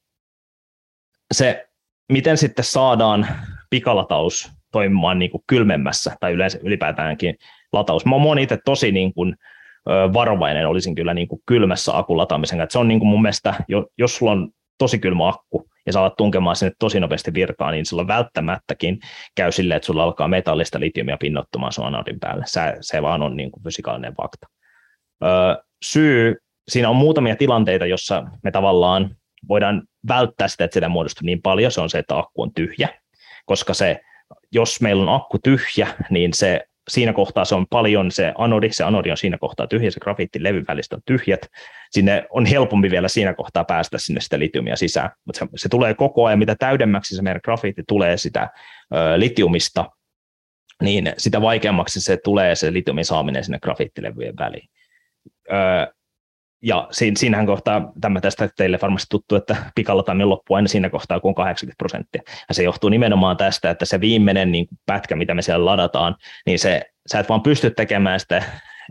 se, 1.33 1.67
miten 2.11 2.37
sitten 2.37 2.65
saadaan 2.65 3.27
pikalataus 3.69 4.51
toimimaan 4.71 5.19
niin 5.19 5.31
kuin 5.31 5.43
kylmemmässä 5.47 6.15
tai 6.19 6.31
yleensä 6.31 6.59
ylipäätäänkin 6.63 7.37
lataus. 7.73 8.05
Mä 8.05 8.15
oon 8.15 8.39
itse 8.39 8.57
tosi 8.65 8.91
niin 8.91 9.13
kuin, 9.13 9.35
varovainen 10.13 10.67
olisin 10.67 10.95
kyllä 10.95 11.13
niin 11.13 11.27
kuin 11.27 11.41
kylmässä 11.45 11.97
akun 11.97 12.17
lataamisen 12.17 12.57
kanssa. 12.57 12.73
Se 12.73 12.79
on 12.79 12.87
niin 12.87 12.99
kuin 12.99 13.09
mun 13.09 13.21
mielestä, 13.21 13.53
jos 13.97 14.17
sulla 14.17 14.31
on 14.31 14.51
tosi 14.77 14.99
kylmä 14.99 15.27
akku 15.27 15.69
ja 15.87 15.93
sä 15.93 15.99
alat 15.99 16.15
tunkemaan 16.17 16.55
sinne 16.55 16.71
tosi 16.79 16.99
nopeasti 16.99 17.33
virtaa, 17.33 17.71
niin 17.71 17.85
silloin 17.85 18.07
välttämättäkin 18.07 18.99
käy 19.35 19.51
silleen, 19.51 19.75
että 19.75 19.85
sulla 19.85 20.03
alkaa 20.03 20.27
metallista 20.27 20.79
litiumia 20.79 21.17
pinnottumaan 21.17 21.71
sun 21.71 21.85
anodin 21.85 22.19
päälle. 22.19 22.43
Se, 22.47 22.61
se 22.81 23.01
vaan 23.01 23.21
on 23.21 23.35
niin 23.35 23.51
kuin 23.51 23.63
fysikaalinen 23.63 24.15
fakta. 24.15 24.47
Öö, 25.23 25.29
syy, 25.83 26.35
siinä 26.67 26.89
on 26.89 26.95
muutamia 26.95 27.35
tilanteita, 27.35 27.85
jossa 27.85 28.23
me 28.43 28.51
tavallaan 28.51 29.15
voidaan 29.47 29.83
välttää 30.07 30.47
sitä, 30.47 30.63
että 30.63 30.73
sitä 30.73 30.89
muodostuu 30.89 31.25
niin 31.25 31.41
paljon, 31.41 31.71
se 31.71 31.81
on 31.81 31.89
se, 31.89 31.99
että 31.99 32.17
akku 32.17 32.41
on 32.41 32.53
tyhjä, 32.53 32.89
koska 33.45 33.73
se, 33.73 34.01
jos 34.51 34.81
meillä 34.81 35.03
on 35.03 35.15
akku 35.15 35.39
tyhjä, 35.43 35.87
niin 36.09 36.33
se 36.33 36.65
siinä 36.87 37.13
kohtaa 37.13 37.45
se 37.45 37.55
on 37.55 37.67
paljon 37.69 38.11
se 38.11 38.33
anodi, 38.37 38.69
se 38.71 38.83
anodi 38.83 39.11
on 39.11 39.17
siinä 39.17 39.37
kohtaa 39.37 39.67
tyhjä, 39.67 39.91
se 39.91 39.99
grafiittilevy 39.99 40.63
välistä 40.67 40.95
on 40.95 41.01
tyhjät, 41.05 41.41
sinne 41.91 42.25
on 42.29 42.45
helpompi 42.45 42.91
vielä 42.91 43.07
siinä 43.07 43.33
kohtaa 43.33 43.63
päästä 43.63 43.97
sinne 43.97 44.21
sitä 44.21 44.39
litiumia 44.39 44.75
sisään, 44.75 45.09
mutta 45.25 45.39
se, 45.39 45.47
se 45.55 45.69
tulee 45.69 45.93
koko 45.93 46.25
ajan, 46.25 46.39
mitä 46.39 46.55
täydemmäksi 46.59 47.15
se 47.15 47.21
meidän 47.21 47.41
grafiitti 47.43 47.83
tulee 47.87 48.17
sitä 48.17 48.49
ö, 48.95 49.19
litiumista, 49.19 49.85
niin 50.83 51.13
sitä 51.17 51.41
vaikeammaksi 51.41 52.01
se 52.01 52.17
tulee 52.23 52.55
se 52.55 52.73
litiumin 52.73 53.05
saaminen 53.05 53.43
sinne 53.43 53.59
grafiittilevyjen 53.59 54.37
väliin. 54.39 54.69
Ö, 55.51 55.93
ja 56.61 56.87
siinähän 56.91 57.45
kohtaa, 57.45 57.91
tämä 58.01 58.21
tästä 58.21 58.49
teille 58.57 58.79
varmasti 58.81 59.07
tuttu, 59.09 59.35
että 59.35 59.55
pikalataminen 59.75 60.29
loppuu 60.29 60.55
aina 60.55 60.67
siinä 60.67 60.89
kohtaa, 60.89 61.19
kun 61.19 61.29
on 61.29 61.35
80 61.35 61.77
prosenttia. 61.77 62.21
Ja 62.49 62.55
se 62.55 62.63
johtuu 62.63 62.89
nimenomaan 62.89 63.37
tästä, 63.37 63.69
että 63.69 63.85
se 63.85 64.01
viimeinen 64.01 64.51
niin 64.51 64.67
pätkä, 64.85 65.15
mitä 65.15 65.33
me 65.33 65.41
siellä 65.41 65.65
ladataan, 65.65 66.15
niin 66.45 66.59
se, 66.59 66.81
sä 67.11 67.19
et 67.19 67.29
vaan 67.29 67.43
pysty 67.43 67.69
tekemään 67.69 68.19
sitä 68.19 68.43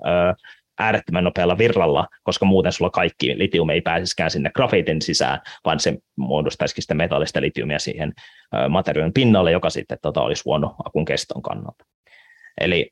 ö, 0.06 0.10
äärettömän 0.78 1.24
nopealla 1.24 1.58
virralla, 1.58 2.06
koska 2.22 2.46
muuten 2.46 2.72
sulla 2.72 2.90
kaikki 2.90 3.38
litium 3.38 3.70
ei 3.70 3.80
pääsisikään 3.80 4.30
sinne 4.30 4.50
grafiitin 4.54 5.02
sisään, 5.02 5.40
vaan 5.64 5.80
se 5.80 5.98
muodostaisikin 6.16 6.82
sitä 6.82 6.94
metallista 6.94 7.40
litiumia 7.40 7.78
siihen 7.78 8.12
materiaalin 8.68 9.12
pinnalle, 9.12 9.52
joka 9.52 9.70
sitten 9.70 9.98
tota, 10.02 10.22
olisi 10.22 10.42
huono 10.44 10.74
akun 10.84 11.04
keston 11.04 11.42
kannalta. 11.42 11.84
Eli 12.60 12.90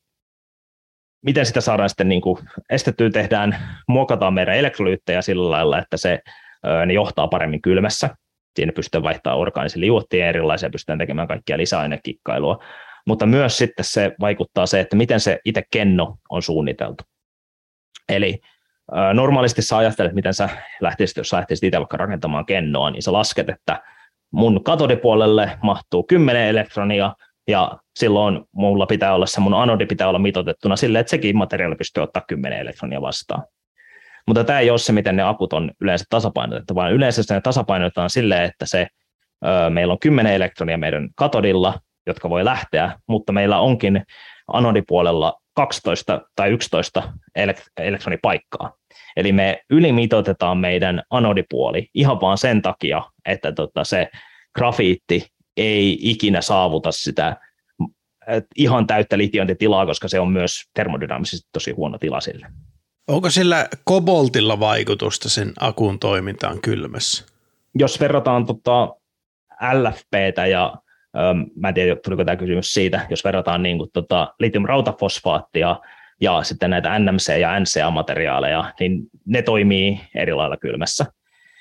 miten 1.24 1.46
sitä 1.46 1.60
saadaan 1.60 1.88
sitten 1.88 2.08
niin 2.08 2.20
kuin 2.20 2.38
estettyä, 2.70 3.10
tehdään, 3.10 3.56
muokataan 3.88 4.34
meidän 4.34 4.56
elektrolyyttejä 4.56 5.22
sillä 5.22 5.50
lailla, 5.50 5.78
että 5.78 5.96
se, 5.96 6.18
ne 6.86 6.92
johtaa 6.92 7.28
paremmin 7.28 7.62
kylmässä. 7.62 8.10
Siinä 8.56 8.72
pystytään 8.72 9.02
vaihtamaan 9.02 9.40
orgaanisia 9.40 9.80
liuottia 9.80 10.26
erilaisia, 10.26 10.70
pystytään 10.70 10.98
tekemään 10.98 11.28
kaikkia 11.28 11.58
lisäainekikkailua. 11.58 12.64
Mutta 13.06 13.26
myös 13.26 13.58
sitten 13.58 13.84
se 13.84 14.12
vaikuttaa 14.20 14.66
se, 14.66 14.80
että 14.80 14.96
miten 14.96 15.20
se 15.20 15.38
itse 15.44 15.62
kenno 15.70 16.16
on 16.30 16.42
suunniteltu. 16.42 17.04
Eli 18.08 18.40
normaalisti 19.14 19.62
sä 19.62 19.76
ajattelet, 19.76 20.12
miten 20.12 20.34
sä 20.34 20.48
lähtisit, 20.80 21.16
jos 21.16 21.28
sä 21.28 21.36
lähtisit 21.36 21.64
itse 21.64 21.78
vaikka 21.78 21.96
rakentamaan 21.96 22.46
kennoa, 22.46 22.90
niin 22.90 23.02
sä 23.02 23.12
lasket, 23.12 23.48
että 23.48 23.82
mun 24.32 24.64
katodipuolelle 24.64 25.58
mahtuu 25.62 26.02
10 26.02 26.42
elektronia, 26.48 27.14
ja 27.48 27.78
silloin 27.96 28.44
mulla 28.52 28.86
pitää 28.86 29.14
olla 29.14 29.26
se, 29.26 29.40
mun 29.40 29.54
anodi 29.54 29.86
pitää 29.86 30.08
olla 30.08 30.18
mitotettuna 30.18 30.76
sille, 30.76 30.98
että 30.98 31.10
sekin 31.10 31.36
materiaali 31.36 31.76
pystyy 31.76 32.02
ottaa 32.02 32.22
10 32.28 32.58
elektronia 32.58 33.00
vastaan. 33.00 33.44
Mutta 34.26 34.44
tämä 34.44 34.60
ei 34.60 34.70
ole 34.70 34.78
se, 34.78 34.92
miten 34.92 35.16
ne 35.16 35.22
akut 35.22 35.52
on 35.52 35.70
yleensä 35.80 36.04
tasapainotettu, 36.10 36.74
vaan 36.74 36.92
yleensä 36.92 37.34
ne 37.34 37.40
tasapainotetaan 37.40 38.10
silleen, 38.10 38.44
että 38.44 38.66
se, 38.66 38.86
ö, 39.46 39.70
meillä 39.70 39.92
on 39.92 39.98
10 39.98 40.32
elektronia 40.32 40.78
meidän 40.78 41.08
katodilla, 41.16 41.80
jotka 42.06 42.30
voi 42.30 42.44
lähteä, 42.44 42.98
mutta 43.08 43.32
meillä 43.32 43.58
onkin 43.58 44.02
anodipuolella 44.52 45.34
12 45.54 46.20
tai 46.36 46.50
11 46.50 47.02
elektronipaikkaa. 47.76 48.72
Eli 49.16 49.32
me 49.32 49.60
ylimitoitetaan 49.70 50.58
meidän 50.58 51.02
anodipuoli 51.10 51.88
ihan 51.94 52.20
vaan 52.20 52.38
sen 52.38 52.62
takia, 52.62 53.02
että 53.24 53.52
tota 53.52 53.84
se 53.84 54.08
grafiitti 54.54 55.33
ei 55.56 55.98
ikinä 56.00 56.40
saavuta 56.40 56.92
sitä 56.92 57.36
ihan 58.56 58.86
täyttä 58.86 59.18
litiointitilaa, 59.18 59.86
koska 59.86 60.08
se 60.08 60.20
on 60.20 60.32
myös 60.32 60.62
termodynaamisesti 60.74 61.48
tosi 61.52 61.70
huono 61.70 61.98
tila 61.98 62.20
sille. 62.20 62.46
Onko 63.08 63.30
sillä 63.30 63.68
koboltilla 63.84 64.60
vaikutusta 64.60 65.28
sen 65.28 65.52
akun 65.60 65.98
toimintaan 65.98 66.60
kylmässä? 66.60 67.24
Jos 67.74 68.00
verrataan 68.00 68.46
tota 68.46 68.94
LFPtä 69.72 70.46
ja 70.46 70.74
äm, 71.30 71.46
mä 71.56 71.68
en 71.68 71.74
tiedä, 71.74 71.96
tuliko 72.04 72.24
tämä 72.24 72.36
kysymys 72.36 72.74
siitä, 72.74 73.06
jos 73.10 73.24
verrataan 73.24 73.62
niin 73.62 73.78
kuin, 73.78 73.90
tota, 73.92 74.34
litium-rautafosfaattia 74.38 75.80
ja 76.20 76.42
sitten 76.42 76.70
näitä 76.70 76.98
NMC- 76.98 77.40
ja 77.40 77.60
NCA-materiaaleja, 77.60 78.72
niin 78.80 79.02
ne 79.26 79.42
toimii 79.42 80.00
eri 80.14 80.34
lailla 80.34 80.56
kylmässä. 80.56 81.06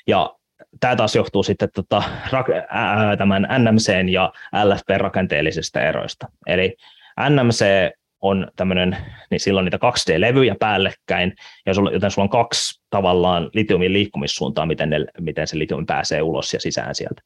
Ja 0.07 0.35
tämä 0.79 0.95
taas 0.95 1.15
johtuu 1.15 1.43
sitten 1.43 1.69
tota, 1.75 2.03
ää, 2.69 3.17
tämän 3.17 3.47
NMC 3.59 4.09
ja 4.11 4.33
LFP 4.63 4.89
rakenteellisista 4.97 5.81
eroista. 5.81 6.27
Eli 6.47 6.75
NMC 7.29 7.65
on 8.21 8.47
tämmöinen, 8.55 8.97
niin 9.31 9.39
silloin 9.39 9.63
niitä 9.65 9.77
2D-levyjä 9.77 10.55
päällekkäin, 10.59 11.33
ja 11.65 11.73
joten 11.91 12.11
sulla 12.11 12.25
on 12.25 12.29
kaksi 12.29 12.81
tavallaan 12.89 13.49
litiumin 13.53 13.93
liikkumissuuntaa, 13.93 14.65
miten, 14.65 14.89
ne, 14.89 15.05
miten 15.19 15.47
se 15.47 15.57
litiumi 15.57 15.85
pääsee 15.85 16.21
ulos 16.21 16.53
ja 16.53 16.59
sisään 16.59 16.95
sieltä. 16.95 17.21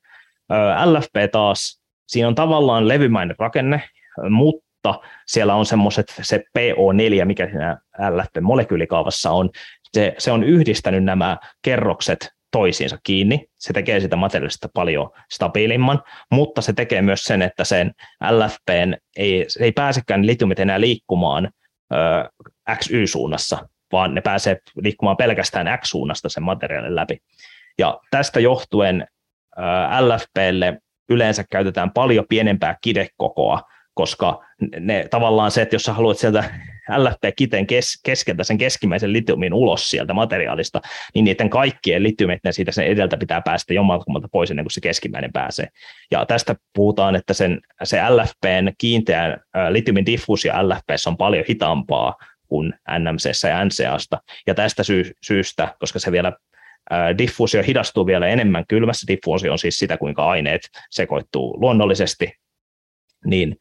LFP 0.86 1.32
taas, 1.32 1.82
siinä 2.08 2.28
on 2.28 2.36
tavallaan 2.36 2.88
levymäinen 2.88 3.36
rakenne, 3.40 3.84
mutta 4.30 5.00
siellä 5.28 5.56
on 5.56 5.66
semmoiset, 5.66 6.06
se 6.22 6.44
PO4, 6.60 7.26
mikä 7.26 7.46
siinä 7.46 7.78
LFP-molekyylikaavassa 8.10 9.32
on, 9.32 9.50
se, 9.94 10.16
se 10.18 10.32
on 10.32 10.44
yhdistänyt 10.44 11.04
nämä 11.04 11.38
kerrokset 11.62 12.37
toisiinsa 12.52 12.98
kiinni. 13.04 13.48
Se 13.60 13.74
tekee 13.74 14.00
sitä 14.00 14.16
materiaalista 14.16 14.70
paljon 14.74 15.10
stabiilimman, 15.32 16.04
mutta 16.32 16.62
se 16.62 16.74
tekee 16.74 17.02
myös 17.02 17.24
sen, 17.24 17.42
että 17.42 17.64
sen 17.64 17.92
LFPn 18.32 18.94
ei, 19.18 19.46
se 19.48 19.64
ei 19.64 19.72
pääsekään 19.72 20.28
litiumit 20.28 20.60
enää 20.60 20.82
liikkumaan 20.82 21.50
ö, 21.94 21.98
XY-suunnassa, 22.76 23.70
vaan 23.92 24.16
ne 24.16 24.22
pääsee 24.22 24.58
liikkumaan 24.84 25.18
pelkästään 25.18 25.80
X-suunnasta 25.80 26.30
sen 26.30 26.44
materiaalin 26.44 26.96
läpi. 26.96 27.18
Ja 27.78 28.00
tästä 28.12 28.40
johtuen 28.40 29.08
ö, 29.58 29.62
LFPlle 30.00 30.78
yleensä 31.10 31.44
käytetään 31.52 31.92
paljon 31.92 32.26
pienempää 32.30 32.78
kidekokoa, 32.82 33.62
koska 33.98 34.44
ne, 34.80 35.08
tavallaan 35.10 35.52
se, 35.52 35.62
että 35.62 35.76
jos 35.76 35.84
sä 35.84 35.94
haluat 35.94 36.18
sieltä 36.18 36.44
LFP-kiteen 36.98 37.68
kes, 37.68 38.02
keskeltä 38.04 38.44
sen 38.44 38.58
keskimmäisen 38.58 39.14
litiumin 39.14 39.54
ulos 39.54 39.90
sieltä 39.90 40.14
materiaalista, 40.14 40.82
niin 41.14 41.26
niiden 41.26 41.50
kaikkien 41.50 42.04
litiumit, 42.04 42.40
siitä 42.52 42.72
sen 42.72 42.88
edeltä 42.88 43.18
pitää 43.18 43.42
päästä 43.42 43.74
jommalta 43.74 44.28
pois 44.32 44.52
ennen 44.52 44.66
kuin 44.66 44.72
se 44.72 44.82
keskimmäinen 44.82 45.34
pääsee. 45.34 45.68
Ja 46.12 46.26
tästä 46.26 46.56
puhutaan, 46.74 47.16
että 47.16 47.34
sen, 47.34 47.60
se 47.84 48.10
LFPn 48.10 48.72
kiinteän 48.78 49.38
litiumin 49.70 50.06
diffuusio 50.06 50.54
LFPssä 50.54 51.10
on 51.10 51.18
paljon 51.18 51.46
hitaampaa 51.50 52.16
kuin 52.48 52.74
NMC 53.00 53.48
ja 53.50 53.66
NCAsta. 53.66 54.18
Ja 54.48 54.56
tästä 54.56 54.84
sy- 54.84 55.12
syystä, 55.22 55.76
koska 55.80 56.00
se 56.00 56.12
vielä 56.12 56.34
diffuusio 57.18 57.64
hidastuu 57.64 58.06
vielä 58.06 58.28
enemmän 58.28 58.64
kylmässä, 58.68 59.08
diffuusio 59.08 59.52
on 59.52 59.60
siis 59.60 59.78
sitä, 59.78 59.98
kuinka 59.98 60.26
aineet 60.26 60.62
sekoittuu 60.92 61.62
luonnollisesti, 61.62 62.32
niin 63.26 63.58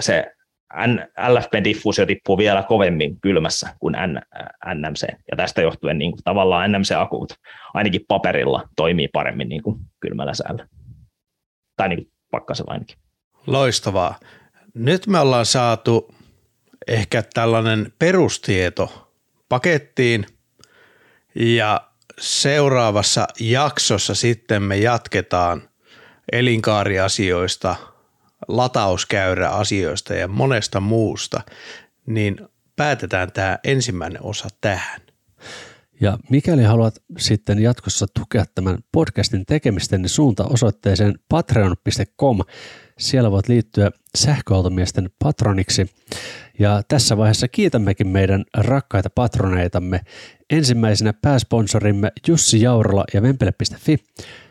se 0.00 0.34
LFP-diffuusio 1.28 2.06
tippuu 2.06 2.38
vielä 2.38 2.62
kovemmin 2.62 3.20
kylmässä 3.20 3.74
kuin 3.78 3.94
NMC. 4.74 5.02
Ja 5.30 5.36
tästä 5.36 5.62
johtuen 5.62 5.98
niin 5.98 6.12
kuin, 6.12 6.22
tavallaan 6.24 6.72
NMC-akut 6.72 7.34
ainakin 7.74 8.04
paperilla 8.08 8.68
toimii 8.76 9.08
paremmin 9.08 9.48
niin 9.48 9.62
kuin 9.62 9.80
kylmällä 10.00 10.34
säällä. 10.34 10.66
Tai 11.76 11.88
niin 11.88 11.96
kuin 11.96 12.12
pakkasella 12.30 12.72
ainakin. 12.72 12.96
Loistavaa. 13.46 14.20
Nyt 14.74 15.06
me 15.06 15.18
ollaan 15.18 15.46
saatu 15.46 16.14
ehkä 16.86 17.22
tällainen 17.34 17.92
perustieto 17.98 19.10
pakettiin 19.48 20.26
ja 21.34 21.80
seuraavassa 22.20 23.26
jaksossa 23.40 24.14
sitten 24.14 24.62
me 24.62 24.76
jatketaan 24.76 25.62
elinkaariasioista, 26.32 27.76
latauskäyräasioista 28.48 30.14
ja 30.14 30.28
monesta 30.28 30.80
muusta, 30.80 31.40
niin 32.06 32.40
päätetään 32.76 33.32
tämä 33.32 33.58
ensimmäinen 33.64 34.22
osa 34.22 34.48
tähän. 34.60 35.00
Ja 36.00 36.18
mikäli 36.30 36.62
haluat 36.62 36.94
sitten 37.18 37.58
jatkossa 37.58 38.06
tukea 38.14 38.44
tämän 38.54 38.78
podcastin 38.92 39.46
tekemistä, 39.46 39.98
niin 39.98 40.08
suunta 40.08 40.44
osoitteeseen 40.44 41.14
patreon.com. 41.28 42.38
Siellä 42.98 43.30
voit 43.30 43.48
liittyä 43.48 43.90
sähköautomiesten 44.16 45.10
patroniksi. 45.18 45.90
Ja 46.58 46.82
tässä 46.88 47.16
vaiheessa 47.16 47.48
kiitämmekin 47.48 48.08
meidän 48.08 48.44
rakkaita 48.56 49.10
patroneitamme. 49.10 50.00
Ensimmäisenä 50.50 51.12
pääsponsorimme 51.12 52.12
Jussi 52.28 52.62
Jaurola 52.62 53.04
ja 53.14 53.22
Vempele.fi 53.22 53.98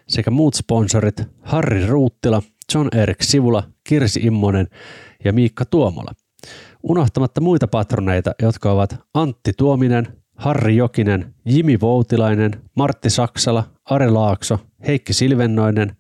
sekä 0.08 0.32
muut 0.32 0.54
sponsorit 0.54 1.22
Harri 1.42 1.88
Ruuttila, 1.88 2.42
John 2.76 2.90
Erik 2.98 3.22
Sivula, 3.22 3.64
Kirsi 3.84 4.20
Immonen 4.24 4.68
ja 5.26 5.34
Miikka 5.34 5.66
Tuomola. 5.66 6.12
Unohtamatta 6.84 7.42
muita 7.42 7.68
patroneita, 7.68 8.32
jotka 8.42 8.72
ovat 8.72 8.96
Antti 9.14 9.54
Tuominen, 9.58 10.08
Harri 10.36 10.76
Jokinen, 10.78 11.36
Jimi 11.46 11.80
Voutilainen, 11.82 12.52
Martti 12.76 13.10
Saksala, 13.10 13.64
Are 13.90 14.10
Laakso, 14.10 14.60
Heikki 14.88 15.14
Silvennoinen, 15.14 15.96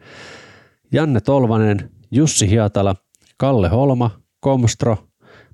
Janne 0.91 1.21
Tolvanen, 1.21 1.89
Jussi 2.11 2.49
Hiatala, 2.49 2.95
Kalle 3.37 3.69
Holma, 3.69 4.09
Komstro, 4.39 4.97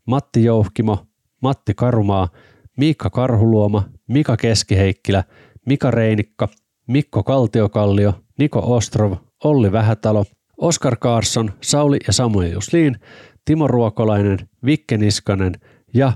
Matti 0.05 0.43
Jouhkimo, 0.43 1.07
Matti 1.41 1.73
Karumaa, 1.73 2.27
Miikka 2.77 3.09
Karhuluoma, 3.09 3.83
Mika 4.07 4.37
Keskiheikkilä, 4.37 5.23
Mika 5.65 5.91
Reinikka, 5.91 6.47
Mikko 6.87 7.23
Kaltiokallio, 7.23 8.13
Niko 8.39 8.75
Ostrov, 8.75 9.13
Olli 9.43 9.71
Vähätalo, 9.71 10.25
Oskar 10.59 10.95
Karsson, 10.95 11.51
Sauli 11.61 11.97
ja 12.07 12.13
Samuel 12.13 12.51
Jusliin, 12.51 12.95
Timo 13.45 13.67
Ruokolainen, 13.67 14.39
Vikke 14.65 14.97
Niskanen 14.97 15.53
ja 15.93 16.13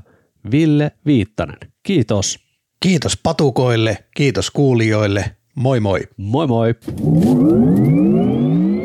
Ville 0.52 0.92
Viittanen. 1.06 1.58
Kiitos. 1.84 2.40
Kiitos 2.80 3.18
patukoille, 3.24 3.98
kiitos 4.16 4.52
kuulijoille. 4.52 5.26
Moi 5.56 5.80
moi. 5.80 6.00
Moi 6.18 6.48
moi. 6.48 6.76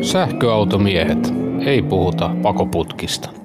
Sähköautomiehet. 0.02 1.34
Ei 1.66 1.82
puhuta 1.82 2.30
pakoputkista. 2.42 3.37